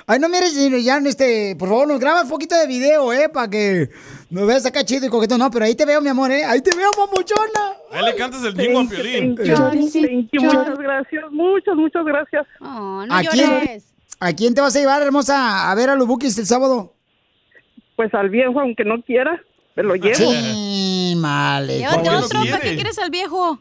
Ay, 0.05 0.19
no 0.19 0.29
mires, 0.29 0.53
ya, 0.83 0.97
este, 0.99 1.55
por 1.57 1.69
favor, 1.69 1.87
nos 1.87 1.99
grabas 1.99 2.23
un 2.23 2.29
poquito 2.29 2.55
de 2.55 2.67
video, 2.67 3.11
¿eh? 3.11 3.29
Para 3.29 3.49
que 3.49 3.89
nos 4.29 4.47
veas 4.47 4.65
acá 4.65 4.83
chido 4.85 5.05
y 5.05 5.09
coqueto. 5.09 5.37
No, 5.37 5.51
pero 5.51 5.65
ahí 5.65 5.75
te 5.75 5.85
veo, 5.85 6.01
mi 6.01 6.09
amor, 6.09 6.31
¿eh? 6.31 6.45
Ahí 6.45 6.61
te 6.61 6.75
veo, 6.75 6.89
papuchona. 6.91 7.75
Ahí 7.91 8.05
le 8.05 8.15
cantas 8.15 8.43
el 8.43 8.55
jingo 8.55 8.79
a 8.79 8.85
Piolín. 8.87 9.31
Muchas 9.31 10.77
gracias, 10.77 11.23
muchas, 11.31 11.75
muchas 11.75 12.05
gracias. 12.05 12.45
¿A 12.61 13.21
quién, 13.29 13.83
¿A 14.19 14.33
quién 14.33 14.53
te 14.53 14.61
vas 14.61 14.75
a 14.75 14.79
llevar, 14.79 15.01
hermosa, 15.01 15.69
a 15.69 15.75
ver 15.75 15.89
a 15.89 15.95
los 15.95 16.07
bookies 16.07 16.37
el 16.37 16.45
sábado? 16.45 16.93
Pues 17.95 18.13
al 18.13 18.29
viejo, 18.29 18.59
aunque 18.59 18.83
no 18.83 19.01
quiera, 19.01 19.41
me 19.75 19.83
lo 19.83 19.95
llevo. 19.95 20.15
Sí, 20.15 21.15
male. 21.17 21.79
Llévate 21.79 22.09
otro, 22.09 22.39
¿para 22.49 22.59
qué 22.59 22.75
quieres 22.75 22.97
al 22.99 23.09
viejo? 23.09 23.59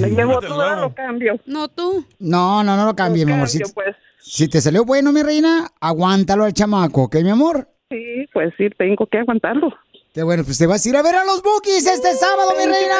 Me 0.00 0.10
llevo 0.10 0.40
todo, 0.40 0.76
lo 0.76 0.94
cambio. 0.94 1.40
No, 1.46 1.68
tú. 1.68 2.04
No, 2.18 2.62
no, 2.62 2.76
no 2.76 2.84
lo 2.84 2.94
cambies, 2.94 3.26
mi 3.26 3.32
amor. 3.32 3.48
Si, 3.48 3.58
cambio, 3.58 3.74
pues. 3.74 3.96
Si 4.20 4.48
te 4.48 4.60
salió 4.60 4.84
bueno, 4.84 5.12
mi 5.12 5.22
reina, 5.22 5.68
aguántalo 5.80 6.44
al 6.44 6.52
chamaco, 6.52 7.04
¿ok, 7.04 7.16
mi 7.16 7.30
amor? 7.30 7.68
Sí, 7.90 8.26
pues 8.32 8.52
sí, 8.56 8.68
tengo 8.78 9.06
que 9.06 9.18
aguantarlo. 9.18 9.70
Qué 10.14 10.22
bueno, 10.22 10.44
pues 10.44 10.58
te 10.58 10.66
vas 10.66 10.84
a 10.84 10.88
ir 10.88 10.96
a 10.96 11.02
ver 11.02 11.14
a 11.14 11.24
los 11.24 11.42
bookies 11.42 11.86
este 11.86 12.14
sábado, 12.14 12.52
mi 12.58 12.64
reina. 12.64 12.96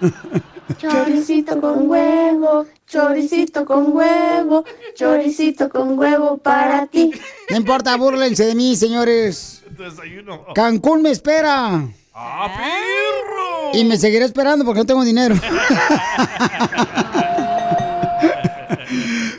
Choricito 0.78 1.60
con 1.60 1.90
huevo, 1.90 2.66
choricito 2.86 3.64
con 3.64 3.92
huevo, 3.92 4.64
choricito 4.94 5.68
con 5.68 5.98
huevo 5.98 6.38
para 6.38 6.86
ti. 6.86 7.10
No 7.50 7.56
importa, 7.56 7.96
búrlense 7.96 8.46
de 8.46 8.54
mí, 8.54 8.76
señores. 8.76 9.64
Desayuno. 9.76 10.44
Cancún 10.54 11.02
me 11.02 11.10
espera. 11.10 11.88
¡Ah, 12.12 12.48
perro! 12.56 13.78
Y 13.78 13.84
me 13.84 13.96
seguiré 13.96 14.24
esperando 14.24 14.64
porque 14.64 14.80
no 14.80 14.86
tengo 14.86 15.04
dinero. 15.04 15.36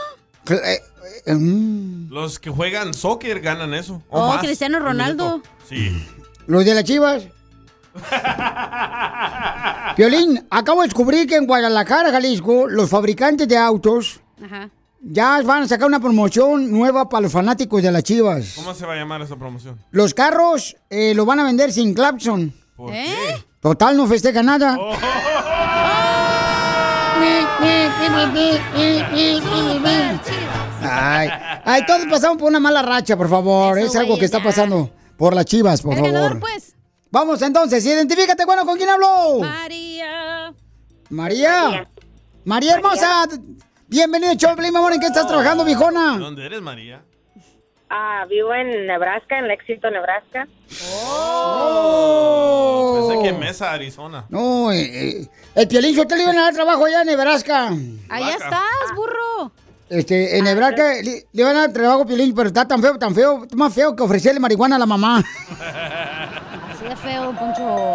Eh, 0.50 0.80
eh, 1.26 1.34
mm. 1.34 2.10
Los 2.10 2.38
que 2.38 2.50
juegan 2.50 2.94
soccer 2.94 3.40
ganan 3.40 3.74
eso. 3.74 4.02
o 4.08 4.20
Oh, 4.22 4.28
más. 4.28 4.38
Cristiano 4.42 4.78
Ronaldo. 4.80 5.42
Sí. 5.68 5.90
Los 6.46 6.64
de 6.64 6.74
las 6.74 6.84
chivas. 6.84 7.24
Violín, 9.96 10.46
acabo 10.50 10.82
de 10.82 10.88
descubrir 10.88 11.26
que 11.26 11.36
en 11.36 11.46
Guadalajara, 11.46 12.10
Jalisco, 12.10 12.68
los 12.68 12.88
fabricantes 12.90 13.48
de 13.48 13.56
autos 13.56 14.20
Ajá. 14.44 14.70
ya 15.00 15.40
van 15.42 15.62
a 15.64 15.68
sacar 15.68 15.86
una 15.88 16.00
promoción 16.00 16.70
nueva 16.70 17.08
para 17.08 17.22
los 17.22 17.32
fanáticos 17.32 17.82
de 17.82 17.90
las 17.92 18.02
chivas. 18.04 18.52
¿Cómo 18.56 18.74
se 18.74 18.86
va 18.86 18.92
a 18.94 18.96
llamar 18.96 19.22
esa 19.22 19.36
promoción? 19.36 19.78
Los 19.90 20.14
carros 20.14 20.76
eh, 20.90 21.14
los 21.14 21.26
van 21.26 21.40
a 21.40 21.44
vender 21.44 21.72
sin 21.72 21.94
clapson. 21.94 22.52
¿Por 22.76 22.94
¿Eh? 22.94 23.04
qué? 23.06 23.44
Total, 23.60 23.96
no 23.96 24.06
festeja 24.06 24.42
nada. 24.42 24.76
Oh. 24.78 24.92
Ay, 30.82 31.28
ay, 31.64 31.86
todos 31.86 32.06
pasamos 32.08 32.38
por 32.38 32.48
una 32.48 32.60
mala 32.60 32.82
racha, 32.82 33.16
por 33.16 33.28
favor. 33.28 33.78
es 33.78 33.94
algo 33.96 34.18
que 34.18 34.24
está 34.24 34.42
pasando 34.42 34.90
por 35.16 35.34
las 35.34 35.44
chivas, 35.44 35.82
por 35.82 35.94
El 35.96 36.02
ganador, 36.04 36.28
favor. 36.34 36.40
pues. 36.40 36.74
Vamos 37.10 37.40
entonces, 37.40 37.86
identifícate, 37.86 38.44
bueno, 38.44 38.66
¿con 38.66 38.76
quién 38.76 38.90
hablo? 38.90 39.38
María. 39.40 40.52
María. 41.08 41.88
María 42.44 42.74
hermosa. 42.74 43.26
Bienvenido, 43.86 44.34
Choplin, 44.34 44.70
mi 44.70 44.76
amor. 44.78 44.92
¿En 44.92 45.00
qué 45.00 45.06
estás 45.06 45.26
trabajando, 45.26 45.64
viejona? 45.64 46.18
¿Dónde 46.18 46.44
eres, 46.44 46.60
María? 46.60 47.00
Ah, 47.88 48.26
vivo 48.28 48.52
en 48.52 48.86
Nebraska, 48.86 49.38
en 49.38 49.48
Lexington, 49.48 49.94
Nebraska. 49.94 50.46
Oh. 51.00 53.06
Pensé 53.08 53.22
que 53.22 53.28
en 53.30 53.40
Mesa, 53.40 53.72
Arizona. 53.72 54.26
No, 54.28 54.70
eh, 54.70 54.82
eh, 55.22 55.28
el 55.54 55.66
Piolín 55.66 55.96
yo 55.96 56.06
te 56.06 56.14
le 56.14 56.24
iban 56.24 56.38
a 56.38 56.42
dar 56.42 56.52
trabajo 56.52 56.84
allá 56.84 57.00
en 57.00 57.06
Nebraska. 57.06 57.70
Allá 58.10 58.32
estás, 58.32 58.94
burro. 58.94 59.50
Este, 59.88 60.36
en 60.36 60.44
Nebraska 60.44 60.92
le, 61.02 61.26
le 61.32 61.42
iban 61.42 61.56
a 61.56 61.60
dar 61.60 61.72
trabajo 61.72 62.02
a 62.02 62.06
Piolín, 62.06 62.34
pero 62.34 62.48
está 62.48 62.68
tan 62.68 62.82
feo, 62.82 62.98
tan 62.98 63.14
feo, 63.14 63.46
más 63.56 63.72
feo 63.72 63.96
que 63.96 64.02
ofrecerle 64.02 64.40
marihuana 64.40 64.76
a 64.76 64.80
la 64.80 64.84
mamá. 64.84 65.24
Feo, 67.08 67.32
Poncho. 67.32 67.94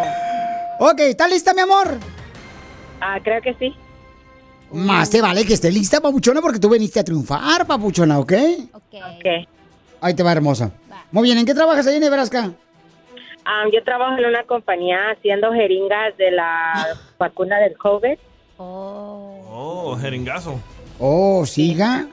Ok, 0.80 0.98
¿está 1.00 1.28
lista, 1.28 1.54
mi 1.54 1.60
amor? 1.60 1.98
Ah, 3.00 3.20
creo 3.22 3.40
que 3.40 3.54
sí. 3.54 3.72
Más 4.72 5.08
te 5.08 5.22
vale 5.22 5.44
que 5.44 5.54
esté 5.54 5.70
lista, 5.70 6.00
papuchona, 6.00 6.40
porque 6.40 6.58
tú 6.58 6.68
veniste 6.68 6.98
a 6.98 7.04
triunfar, 7.04 7.64
papuchona, 7.64 8.18
¿ok? 8.18 8.32
Ok. 8.72 9.46
Ahí 10.00 10.14
te 10.14 10.22
va, 10.24 10.32
hermosa. 10.32 10.72
Muy 11.12 11.22
bien, 11.22 11.38
¿en 11.38 11.46
qué 11.46 11.54
trabajas 11.54 11.86
ahí 11.86 11.94
en 11.94 12.00
Nebraska? 12.00 12.50
Yo 13.72 13.84
trabajo 13.84 14.18
en 14.18 14.24
una 14.24 14.42
compañía 14.44 14.96
haciendo 15.16 15.52
jeringas 15.52 16.16
de 16.16 16.32
la 16.32 16.98
vacuna 17.16 17.58
del 17.60 17.76
COVID. 17.78 18.18
Oh, 18.56 19.96
jeringazo. 20.00 20.58
Oh, 20.98 21.46
siga. 21.46 22.08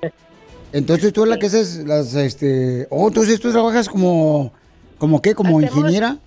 Entonces 0.72 1.11
tú 1.14 1.23
es 1.23 1.30
la 1.30 1.40
que 1.40 1.48
haces 1.48 1.78
las, 1.78 2.14
este... 2.14 2.86
Oh, 2.91 3.07
entonces 3.07 3.40
tú 3.40 3.52
trabajas 3.52 3.90
como... 3.90 4.52
¿Como 4.99 5.19
qué? 5.19 5.34
¿Como 5.34 5.57
Hacemos- 5.57 5.78
ingeniera? 5.78 6.18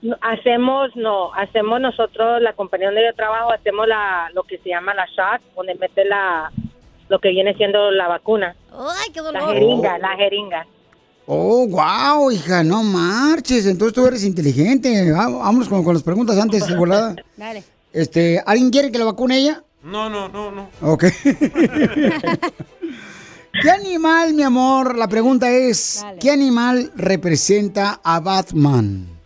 No, 0.00 0.16
Hacemos, 0.20 0.94
no, 0.94 1.32
hacemos 1.34 1.80
nosotros, 1.80 2.40
la 2.40 2.52
compañía 2.52 2.86
donde 2.88 3.02
yo 3.04 3.14
trabajo, 3.16 3.50
hacemos 3.52 3.88
la, 3.88 4.28
lo 4.32 4.44
que 4.44 4.58
se 4.58 4.68
llama 4.68 4.94
la 4.94 5.06
shot, 5.06 5.40
donde 5.56 5.74
mete 5.74 6.04
la, 6.04 6.52
lo 7.08 7.18
que 7.18 7.30
viene 7.30 7.54
siendo 7.54 7.90
la 7.90 8.06
vacuna. 8.06 8.54
Ay, 8.72 9.10
qué 9.12 9.20
La 9.20 9.26
dolor. 9.40 9.54
jeringa, 9.54 9.98
la 9.98 10.16
jeringa. 10.16 10.66
Oh, 11.26 11.66
wow, 11.66 12.30
hija, 12.30 12.62
no 12.62 12.82
marches. 12.82 13.66
Entonces 13.66 13.92
tú 13.94 14.06
eres 14.06 14.24
inteligente. 14.24 15.10
Va- 15.12 15.28
Vámonos 15.28 15.68
con, 15.68 15.82
con 15.84 15.92
las 15.94 16.02
preguntas 16.02 16.38
antes 16.38 16.66
de 16.66 16.74
volada. 16.76 17.14
Dale. 17.36 17.62
Este, 17.92 18.42
¿alguien 18.46 18.70
quiere 18.70 18.90
que 18.92 18.98
la 18.98 19.04
vacune 19.06 19.36
ella? 19.38 19.62
No, 19.82 20.08
no, 20.08 20.28
no, 20.28 20.50
no. 20.52 20.68
Ok. 20.82 21.04
¿Qué 23.62 23.70
animal, 23.70 24.34
mi 24.34 24.42
amor? 24.42 24.96
La 24.96 25.08
pregunta 25.08 25.50
es, 25.50 26.04
¿qué 26.20 26.30
animal 26.30 26.92
representa 26.94 28.00
a 28.04 28.20
Batman? 28.20 29.17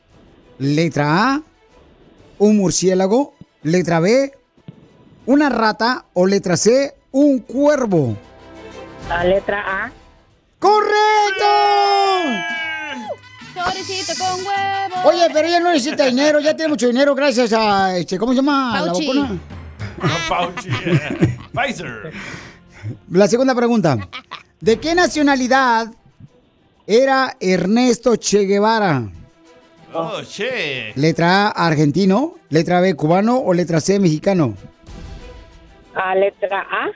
Letra 0.62 1.34
A, 1.34 1.42
un 2.38 2.56
murciélago. 2.56 3.34
Letra 3.64 3.98
B, 4.00 4.32
una 5.26 5.48
rata. 5.48 6.04
O 6.14 6.24
letra 6.26 6.56
C, 6.56 6.94
un 7.10 7.40
cuervo. 7.40 8.16
La 9.08 9.24
letra 9.24 9.84
A. 9.86 9.92
¡Correcto! 10.58 11.44
Con 14.18 14.46
huevo. 14.46 15.08
Oye, 15.08 15.26
pero 15.32 15.48
ella 15.48 15.60
no 15.60 15.70
necesita 15.72 16.06
dinero, 16.06 16.38
ya 16.40 16.54
tiene 16.54 16.68
mucho 16.70 16.86
dinero 16.86 17.14
gracias 17.14 17.52
a, 17.52 17.96
este, 17.96 18.18
¿cómo 18.18 18.32
se 18.32 18.36
llama? 18.36 18.80
La 18.80 18.92
vacuna. 18.92 19.38
No, 20.02 20.08
Fauci. 20.28 20.68
eh. 20.86 21.38
Pfizer. 21.52 22.12
La 23.10 23.28
segunda 23.28 23.54
pregunta. 23.54 23.96
¿De 24.60 24.78
qué 24.80 24.94
nacionalidad 24.96 25.92
era 26.86 27.36
Ernesto 27.38 28.16
Che 28.16 28.44
Guevara? 28.44 29.02
Oh, 29.94 30.20
che. 30.22 30.92
¿Letra 30.96 31.48
A, 31.48 31.66
argentino? 31.66 32.34
¿Letra 32.48 32.80
B, 32.80 32.94
cubano? 32.94 33.38
¿O 33.38 33.52
letra 33.52 33.80
C, 33.80 33.98
mexicano? 33.98 34.54
A 35.94 36.14
letra 36.14 36.60
A. 36.70 36.90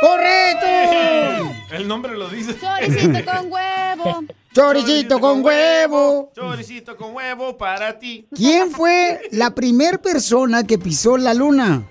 ¡Correcto! 0.00 1.54
El 1.72 1.88
nombre 1.88 2.16
lo 2.16 2.28
dice. 2.28 2.56
Choricito 2.58 3.24
con 3.24 3.52
huevo. 3.52 4.24
Choricito 4.54 5.20
con 5.20 5.44
huevo. 5.44 6.32
Choricito 6.34 6.96
con 6.96 7.14
huevo 7.14 7.58
para 7.58 7.98
ti. 7.98 8.26
¿Quién 8.34 8.70
fue 8.70 9.20
la 9.32 9.50
primer 9.50 10.00
persona 10.00 10.64
que 10.64 10.78
pisó 10.78 11.16
la 11.16 11.34
luna? 11.34 11.82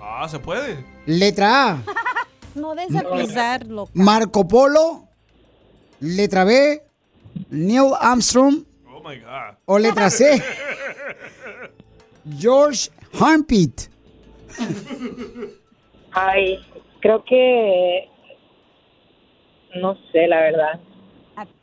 Ah, 0.00 0.26
se 0.28 0.38
puede. 0.38 0.84
Letra 1.06 1.70
A, 1.70 1.82
No 2.54 2.74
des 2.74 2.94
a 2.94 3.02
pisarlo. 3.10 3.88
Marco 3.92 4.48
Polo. 4.48 5.08
Letra 6.00 6.44
B, 6.44 6.82
Neil 7.50 7.94
Armstrong. 8.00 8.64
Oh 8.88 9.00
my 9.02 9.16
God. 9.18 9.56
O 9.66 9.78
letra 9.78 10.10
C, 10.10 10.42
George 12.38 12.90
Harpit. 13.18 13.88
Ay, 16.12 16.58
creo 17.00 17.24
que. 17.24 18.08
No 19.80 19.94
sé, 20.12 20.26
la 20.26 20.40
verdad. 20.40 20.80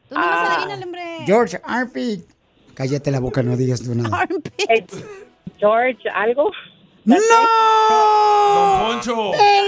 Tú 0.10 0.16
nomás 0.16 0.50
adivínale, 0.58 0.86
hombre. 0.86 1.02
George 1.26 1.60
Harpit. 1.64 2.26
Cállate 2.74 3.12
la 3.12 3.20
boca, 3.20 3.44
no 3.44 3.58
digas 3.58 3.82
tú 3.84 3.94
nada. 3.96 4.28
Eh, 4.70 4.86
George, 5.58 6.08
¿algo? 6.14 6.52
¡No! 7.08 7.16
Don 8.54 9.00
Poncho. 9.00 9.32
¡El 9.34 9.68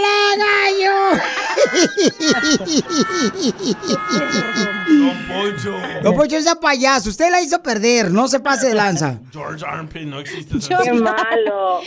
Don 4.99 5.27
Poncho. 5.27 5.73
Don 6.03 6.15
Poncho 6.15 6.35
es 6.35 6.55
payaso. 6.55 7.09
Usted 7.09 7.31
la 7.31 7.41
hizo 7.41 7.63
perder. 7.63 8.11
No 8.11 8.27
se 8.27 8.41
pase 8.41 8.67
de 8.67 8.75
lanza. 8.75 9.19
George 9.31 9.65
Armpit 9.65 10.03
no 10.03 10.19
existe. 10.19 10.57
Qué 10.83 10.91
malo. 10.91 11.79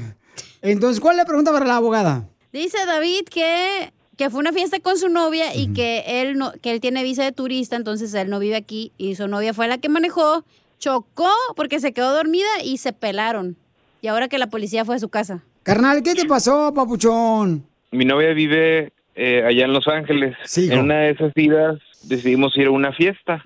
Entonces, 0.63 1.01
¿cuál 1.01 1.15
es 1.15 1.19
la 1.19 1.25
pregunta 1.25 1.53
para 1.53 1.65
la 1.65 1.77
abogada? 1.77 2.29
Dice 2.53 2.77
David 2.87 3.23
que, 3.31 3.93
que 4.19 4.31
fue 4.31 4.40
una 4.40 4.53
fiesta 4.53 4.81
con 4.81 4.99
su 4.99 5.09
novia 5.09 5.55
y 5.55 5.73
que 5.73 6.03
él 6.20 6.36
no, 6.36 6.51
que 6.61 6.73
él 6.73 6.81
tiene 6.81 7.05
visa 7.05 7.23
de 7.23 7.31
turista, 7.31 7.77
entonces 7.77 8.12
él 8.15 8.28
no 8.28 8.40
vive 8.40 8.57
aquí 8.57 8.93
y 8.99 9.15
su 9.15 9.28
novia 9.28 9.55
fue 9.55 9.69
la 9.69 9.78
que 9.78 9.89
manejó, 9.89 10.45
chocó 10.81 11.31
porque 11.55 11.78
se 11.78 11.93
quedó 11.93 12.12
dormida 12.12 12.49
y 12.65 12.78
se 12.78 12.93
pelaron. 12.93 13.57
Y 14.03 14.09
ahora 14.09 14.27
que 14.28 14.39
la 14.39 14.49
policía 14.49 14.85
fue 14.85 14.97
a 14.97 14.99
su 14.99 15.09
casa. 15.09 15.45
Carnal, 15.62 16.03
¿qué 16.03 16.16
te 16.16 16.24
pasó, 16.24 16.74
papuchón? 16.74 17.65
Mi 17.93 18.05
novia 18.05 18.32
vive 18.32 18.93
eh, 19.15 19.45
allá 19.47 19.66
en 19.66 19.73
Los 19.73 19.86
Ángeles. 19.86 20.36
Sí, 20.45 20.70
en 20.70 20.81
una 20.81 20.99
de 20.99 21.11
esas 21.11 21.32
idas 21.36 21.78
decidimos 22.03 22.57
ir 22.57 22.66
a 22.66 22.70
una 22.73 22.93
fiesta. 22.93 23.40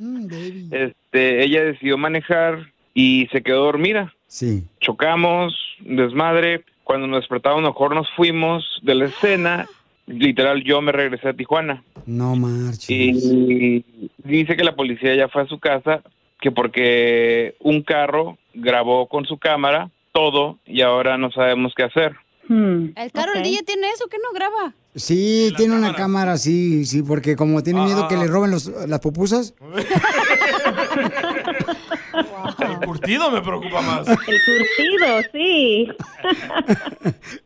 Este, 0.70 1.44
ella 1.44 1.65
decidió 1.65 1.99
manejar 1.99 2.73
y 2.94 3.28
se 3.31 3.43
quedó 3.43 3.65
dormida. 3.65 4.15
Sí. 4.27 4.65
Chocamos, 4.81 5.55
desmadre. 5.81 6.65
Cuando 6.82 7.07
nos 7.07 7.20
despertamos, 7.20 7.62
mejor 7.62 7.94
nos 7.94 8.09
fuimos 8.16 8.81
de 8.82 8.94
la 8.94 9.05
escena. 9.05 9.66
Literal, 10.07 10.62
yo 10.65 10.81
me 10.83 10.93
regresé 10.93 11.29
a 11.29 11.35
Tijuana. 11.35 11.85
No 12.07 12.35
marches. 12.37 12.91
Y 12.91 13.85
dice 14.24 14.57
que 14.57 14.65
la 14.65 14.74
policía 14.74 15.15
ya 15.15 15.29
fue 15.29 15.43
a 15.43 15.47
su 15.47 15.59
casa, 15.61 16.03
que 16.41 16.51
porque 16.51 17.55
un 17.61 17.83
carro 17.83 18.37
grabó 18.55 19.07
con 19.09 19.24
su 19.27 19.39
cámara 19.39 19.91
todo 20.12 20.59
y 20.66 20.83
ahora 20.83 21.16
no 21.19 21.31
sabemos 21.31 21.73
qué 21.77 21.85
hacer. 21.85 22.12
El 22.49 23.12
carro 23.15 23.33
el 23.37 23.45
día 23.45 23.61
tiene 23.65 23.89
eso, 23.91 24.09
que 24.09 24.19
no 24.19 24.31
graba. 24.35 24.74
Sí, 24.95 25.53
tiene 25.57 25.74
una 25.77 25.95
cámara, 25.95 26.37
sí, 26.37 26.85
sí, 26.85 27.03
porque 27.03 27.35
como 27.37 27.62
tiene 27.62 27.81
miedo 27.83 28.09
que 28.09 28.16
le 28.19 28.27
roben 28.27 28.51
los- 28.51 28.66
las 28.89 29.01
pupusas. 29.01 29.55
El 32.83 32.89
curtido 32.89 33.31
me 33.31 33.41
preocupa 33.41 33.81
más. 33.81 34.09
El 34.09 34.17
curtido, 34.19 35.23
sí. 35.33 35.89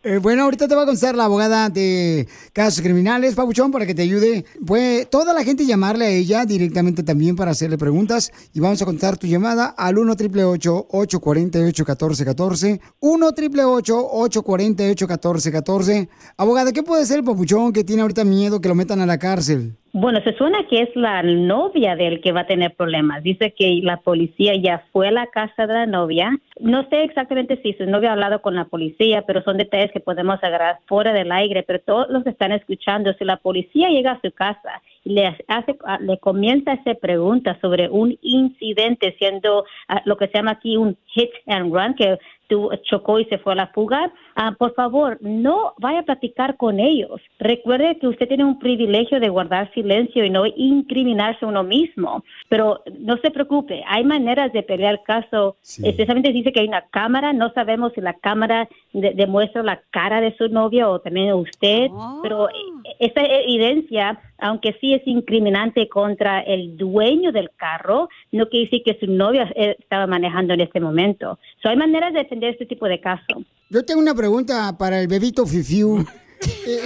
Eh, 0.02 0.18
bueno, 0.18 0.44
ahorita 0.44 0.68
te 0.68 0.74
va 0.74 0.82
a 0.82 0.84
contestar 0.84 1.16
la 1.16 1.24
abogada 1.24 1.68
de 1.68 2.28
casos 2.52 2.80
criminales, 2.80 3.34
Pabuchón, 3.34 3.72
para 3.72 3.86
que 3.86 3.94
te 3.94 4.02
ayude. 4.02 4.44
Puede 4.64 5.06
toda 5.06 5.32
la 5.34 5.42
gente 5.42 5.66
llamarle 5.66 6.06
a 6.06 6.10
ella 6.10 6.44
directamente 6.44 7.02
también 7.02 7.34
para 7.34 7.50
hacerle 7.50 7.76
preguntas 7.76 8.30
y 8.52 8.60
vamos 8.60 8.80
a 8.80 8.84
contestar 8.84 9.16
tu 9.16 9.26
llamada 9.26 9.66
al 9.66 9.98
1 9.98 10.12
888 10.12 10.86
848 10.90 11.84
1414 11.84 12.80
1 13.00 13.26
888 13.26 14.08
848 14.12 15.06
1414 15.06 16.08
Abogada, 16.36 16.72
¿qué 16.72 16.82
puede 16.82 17.04
ser 17.06 17.18
el 17.18 17.24
Pabuchón 17.24 17.72
que 17.72 17.82
tiene 17.82 18.02
ahorita 18.02 18.24
miedo 18.24 18.60
que 18.60 18.68
lo 18.68 18.74
metan 18.74 19.00
a 19.00 19.06
la 19.06 19.18
cárcel? 19.18 19.76
Bueno, 19.98 20.20
se 20.24 20.36
suena 20.36 20.58
que 20.68 20.82
es 20.82 20.94
la 20.94 21.22
novia 21.22 21.96
del 21.96 22.20
que 22.20 22.30
va 22.30 22.40
a 22.40 22.46
tener 22.46 22.74
problemas. 22.74 23.22
Dice 23.22 23.54
que 23.56 23.80
la 23.82 23.96
policía 23.96 24.54
ya 24.54 24.84
fue 24.92 25.08
a 25.08 25.10
la 25.10 25.28
casa 25.28 25.66
de 25.66 25.72
la 25.72 25.86
novia. 25.86 26.38
No 26.60 26.86
sé 26.90 27.04
exactamente 27.04 27.58
si 27.62 27.72
su 27.72 27.86
novia 27.86 28.10
ha 28.10 28.12
hablado 28.12 28.42
con 28.42 28.54
la 28.54 28.66
policía, 28.66 29.22
pero 29.26 29.42
son 29.42 29.56
detalles 29.56 29.90
que 29.92 30.00
podemos 30.00 30.38
agarrar 30.44 30.80
fuera 30.84 31.14
del 31.14 31.32
aire. 31.32 31.62
Pero 31.62 31.80
todos 31.80 32.10
los 32.10 32.24
que 32.24 32.28
están 32.28 32.52
escuchando, 32.52 33.14
si 33.14 33.24
la 33.24 33.38
policía 33.38 33.88
llega 33.88 34.12
a 34.12 34.20
su 34.20 34.30
casa 34.32 34.82
y 35.02 35.14
le 35.14 35.28
hace, 35.48 35.78
le 36.00 36.18
comienza 36.18 36.72
a 36.72 36.74
hacer 36.74 36.98
preguntas 36.98 37.56
sobre 37.62 37.88
un 37.88 38.18
incidente, 38.20 39.14
siendo 39.18 39.64
ah, 39.88 40.02
lo 40.04 40.18
que 40.18 40.26
se 40.26 40.34
llama 40.34 40.50
aquí 40.50 40.76
un 40.76 40.94
hit 41.06 41.30
and 41.46 41.72
run, 41.72 41.94
que 41.94 42.18
tu- 42.48 42.70
chocó 42.84 43.18
y 43.20 43.24
se 43.26 43.38
fue 43.38 43.52
a 43.52 43.56
la 43.56 43.66
fuga, 43.68 44.12
ah, 44.34 44.54
por 44.58 44.74
favor, 44.74 45.18
no 45.20 45.74
vaya 45.78 46.00
a 46.00 46.04
platicar 46.04 46.56
con 46.56 46.80
ellos. 46.80 47.20
Recuerde 47.38 47.98
que 47.98 48.08
usted 48.08 48.28
tiene 48.28 48.44
un 48.44 48.58
privilegio 48.58 49.20
de 49.20 49.28
guardar 49.28 49.72
silencio 49.72 50.24
y 50.24 50.30
no 50.30 50.44
incriminarse 50.46 51.44
a 51.44 51.48
uno 51.48 51.62
mismo. 51.62 52.22
Pero 52.48 52.82
no 52.98 53.16
se 53.18 53.30
preocupe, 53.30 53.82
hay 53.86 54.04
maneras 54.04 54.52
de 54.52 54.62
pelear 54.62 54.94
el 54.94 55.02
caso. 55.02 55.56
Especialmente 55.84 56.32
dice 56.32 56.52
que 56.52 56.60
hay 56.60 56.68
una 56.68 56.82
cámara, 56.90 57.32
no 57.32 57.50
sabemos 57.52 57.92
si 57.94 58.00
la 58.00 58.14
cámara 58.14 58.68
de- 58.92 59.12
demuestra 59.14 59.62
la 59.62 59.80
cara 59.90 60.20
de 60.20 60.34
su 60.36 60.48
novia 60.48 60.88
o 60.88 61.00
también 61.00 61.32
usted, 61.34 61.88
pero 62.22 62.48
eh, 62.48 62.52
esa 63.00 63.22
evidencia, 63.24 64.18
aunque 64.38 64.74
sí 64.80 64.94
es 64.94 65.06
incriminante 65.06 65.88
contra 65.88 66.40
el 66.40 66.76
dueño 66.76 67.32
del 67.32 67.50
carro, 67.56 68.08
no 68.32 68.48
quiere 68.48 68.66
decir 68.66 68.82
que 68.84 68.98
su 68.98 69.10
novia 69.10 69.50
eh, 69.56 69.76
estaba 69.78 70.06
manejando 70.06 70.54
en 70.54 70.60
este 70.60 70.80
momento. 70.80 71.38
So, 71.62 71.68
hay 71.68 71.76
maneras 71.76 72.12
de 72.12 72.24
defender 72.36 72.52
este 72.52 72.66
tipo 72.66 72.86
de 72.86 73.00
caso. 73.00 73.42
Yo 73.70 73.84
tengo 73.84 74.00
una 74.00 74.14
pregunta 74.14 74.76
para 74.78 75.00
el 75.00 75.08
bebito 75.08 75.46
Fifiu. 75.46 76.04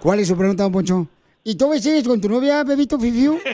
¿Cuál 0.00 0.20
es 0.20 0.28
su 0.28 0.36
pregunta, 0.36 0.64
don 0.64 0.72
Poncho? 0.72 1.08
¿Y 1.44 1.56
tú 1.56 1.72
sigues 1.78 2.06
con 2.06 2.20
tu 2.20 2.28
novia, 2.28 2.62
bebito 2.64 2.98
Fifiu? 2.98 3.38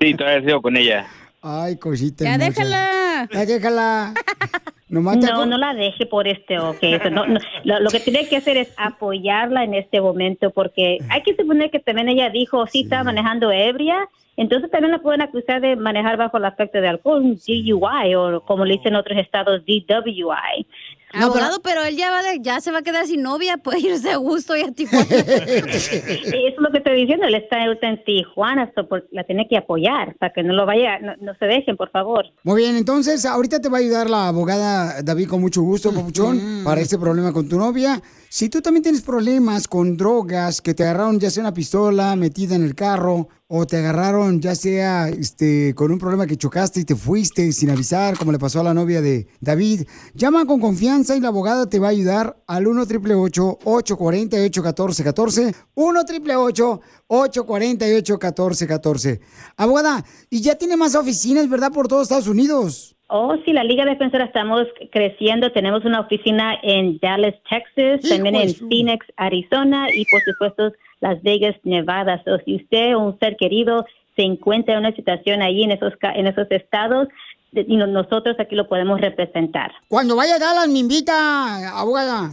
Sí, 0.00 0.14
todavía 0.14 0.44
sigo 0.44 0.62
con 0.62 0.76
ella. 0.76 1.06
Ay, 1.42 1.76
cosita 1.76 2.24
Ya 2.24 2.34
hermosa. 2.34 2.50
déjala. 2.50 3.28
Ya 3.32 3.46
déjala. 3.46 4.14
Nomás 4.88 5.18
No, 5.18 5.46
no 5.46 5.56
la 5.56 5.72
deje 5.72 6.04
por 6.04 6.26
este 6.26 6.58
o 6.58 6.76
que 6.76 6.96
eso, 6.96 7.10
no, 7.10 7.24
no. 7.24 7.38
Lo, 7.62 7.78
lo 7.78 7.90
que 7.90 8.00
tiene 8.00 8.28
que 8.28 8.36
hacer 8.36 8.56
es 8.56 8.74
apoyarla 8.76 9.62
en 9.62 9.74
este 9.74 10.00
momento 10.00 10.50
porque 10.50 10.98
hay 11.08 11.22
que 11.22 11.36
suponer 11.36 11.70
que 11.70 11.78
también 11.78 12.08
ella 12.08 12.28
dijo 12.28 12.66
sí 12.66 12.80
estaba 12.82 13.04
manejando 13.04 13.52
ebria, 13.52 14.08
entonces 14.36 14.68
también 14.68 14.90
la 14.90 14.98
pueden 14.98 15.22
acusar 15.22 15.60
de 15.60 15.76
manejar 15.76 16.16
bajo 16.16 16.38
el 16.38 16.44
afecto 16.44 16.80
de 16.80 16.88
alcohol, 16.88 17.22
un 17.22 17.36
DUI 17.36 18.14
o 18.16 18.40
como 18.40 18.64
le 18.64 18.74
dicen 18.74 18.94
en 18.94 18.96
otros 18.96 19.16
estados 19.18 19.62
DWI. 19.64 20.66
Abogado, 21.12 21.60
pero 21.62 21.82
él 21.84 21.96
ya, 21.96 22.10
va 22.10 22.22
de- 22.22 22.38
ya 22.40 22.60
se 22.60 22.70
va 22.70 22.78
a 22.78 22.82
quedar 22.82 23.06
sin 23.06 23.22
novia, 23.22 23.56
puede 23.56 23.80
irse 23.80 24.10
a 24.10 24.16
gusto 24.16 24.56
y 24.56 24.62
a 24.62 24.70
Tijuana. 24.70 25.04
Eso 25.10 26.34
es 26.34 26.54
lo 26.58 26.70
que 26.70 26.78
estoy 26.78 27.00
diciendo, 27.00 27.26
él 27.26 27.34
está 27.34 27.58
en 27.64 28.04
Tijuana, 28.04 28.70
so 28.74 28.88
por- 28.88 29.06
la 29.10 29.24
tiene 29.24 29.46
que 29.48 29.56
apoyar 29.56 30.14
para 30.18 30.32
que 30.32 30.42
no 30.42 30.52
lo 30.54 30.66
vaya, 30.66 30.98
no, 31.00 31.14
no 31.20 31.34
se 31.38 31.46
dejen, 31.46 31.76
por 31.76 31.90
favor. 31.90 32.26
Muy 32.44 32.62
bien, 32.62 32.76
entonces 32.76 33.24
ahorita 33.24 33.60
te 33.60 33.68
va 33.68 33.78
a 33.78 33.80
ayudar 33.80 34.08
la 34.10 34.28
abogada 34.28 35.02
David 35.02 35.28
con 35.28 35.40
mucho 35.40 35.62
gusto, 35.62 35.92
Papuchón, 35.92 36.62
para 36.64 36.80
este 36.80 36.98
problema 36.98 37.32
con 37.32 37.48
tu 37.48 37.56
novia. 37.58 38.00
Si 38.32 38.48
tú 38.48 38.62
también 38.62 38.84
tienes 38.84 39.02
problemas 39.02 39.66
con 39.66 39.96
drogas, 39.96 40.60
que 40.62 40.72
te 40.72 40.84
agarraron 40.84 41.18
ya 41.18 41.32
sea 41.32 41.42
una 41.42 41.52
pistola 41.52 42.14
metida 42.14 42.54
en 42.54 42.62
el 42.62 42.76
carro, 42.76 43.26
o 43.48 43.66
te 43.66 43.78
agarraron 43.78 44.40
ya 44.40 44.54
sea 44.54 45.08
este, 45.08 45.74
con 45.74 45.90
un 45.90 45.98
problema 45.98 46.28
que 46.28 46.36
chocaste 46.36 46.78
y 46.78 46.84
te 46.84 46.94
fuiste 46.94 47.50
sin 47.50 47.70
avisar, 47.70 48.16
como 48.16 48.30
le 48.30 48.38
pasó 48.38 48.60
a 48.60 48.62
la 48.62 48.72
novia 48.72 49.02
de 49.02 49.26
David, 49.40 49.82
llama 50.14 50.46
con 50.46 50.60
confianza 50.60 51.16
y 51.16 51.20
la 51.20 51.26
abogada 51.26 51.68
te 51.68 51.80
va 51.80 51.88
a 51.88 51.90
ayudar 51.90 52.40
al 52.46 52.68
1 52.68 52.82
888 52.82 53.58
848 53.64 54.62
1414 54.62 55.54
1 55.74 56.00
888 56.00 56.80
848 57.08 58.12
1414 58.14 59.20
Abogada, 59.56 60.04
y 60.30 60.40
ya 60.40 60.54
tiene 60.54 60.76
más 60.76 60.94
oficinas, 60.94 61.48
¿verdad? 61.48 61.72
Por 61.72 61.88
todo 61.88 62.00
Estados 62.00 62.28
Unidos. 62.28 62.96
Oh, 63.10 63.34
sí, 63.44 63.52
la 63.52 63.64
Liga 63.64 63.84
Defensora 63.84 64.24
estamos 64.26 64.62
creciendo. 64.92 65.50
Tenemos 65.52 65.84
una 65.84 66.00
oficina 66.00 66.54
en 66.62 66.98
Dallas, 67.00 67.34
Texas, 67.50 68.08
también 68.08 68.36
en 68.36 68.42
Phoenix, 68.68 69.06
Arizona 69.16 69.88
y 69.92 70.04
por 70.06 70.20
supuesto 70.22 70.72
Las 71.00 71.20
Vegas, 71.22 71.56
Nevada. 71.64 72.22
So, 72.24 72.38
si 72.44 72.56
usted 72.56 72.94
o 72.96 73.00
un 73.00 73.18
ser 73.18 73.36
querido 73.36 73.84
se 74.16 74.22
encuentra 74.22 74.74
en 74.74 74.80
una 74.80 74.94
situación 74.94 75.42
ahí 75.42 75.62
en 75.62 75.72
esos 75.72 75.92
en 76.14 76.26
esos 76.26 76.46
estados, 76.50 77.08
y 77.52 77.76
no- 77.76 77.86
nosotros 77.88 78.36
aquí 78.38 78.54
lo 78.54 78.68
podemos 78.68 79.00
representar. 79.00 79.72
Cuando 79.88 80.14
vaya 80.14 80.36
a 80.36 80.38
Dallas, 80.38 80.68
me 80.68 80.78
invita, 80.78 81.76
abogada. 81.78 82.30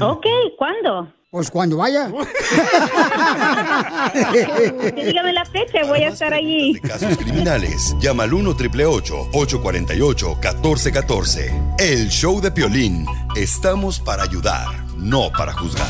Ok, 0.00 0.26
¿cuándo? 0.56 1.08
Pues 1.30 1.48
cuando 1.48 1.76
vaya. 1.76 2.08
Dígame 4.96 5.32
la 5.32 5.44
fecha, 5.44 5.84
voy 5.86 6.02
a 6.02 6.08
estar 6.08 6.34
allí. 6.34 6.80
Casos 6.80 7.16
criminales. 7.16 7.94
Llama 8.00 8.24
al 8.24 8.34
1 8.34 8.50
888 8.50 9.28
848 9.32 10.28
1414 10.42 11.52
El 11.78 12.08
show 12.08 12.40
de 12.40 12.50
Piolín. 12.50 13.06
Estamos 13.36 14.00
para 14.00 14.24
ayudar, 14.24 14.66
no 14.96 15.30
para 15.30 15.52
juzgar. 15.52 15.86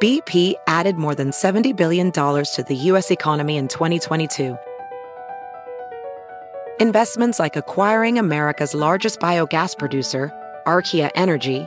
BP 0.00 0.54
added 0.68 0.94
more 0.96 1.16
than 1.16 1.32
$70 1.32 1.74
billion 1.76 2.12
to 2.12 2.64
the 2.68 2.76
U.S. 2.92 3.10
economy 3.10 3.56
in 3.56 3.66
2022. 3.66 4.56
Investments 6.78 7.40
like 7.40 7.56
acquiring 7.56 8.18
America's 8.18 8.72
largest 8.72 9.18
biogas 9.20 9.76
producer, 9.76 10.32
Archaea 10.64 11.10
Energy, 11.14 11.66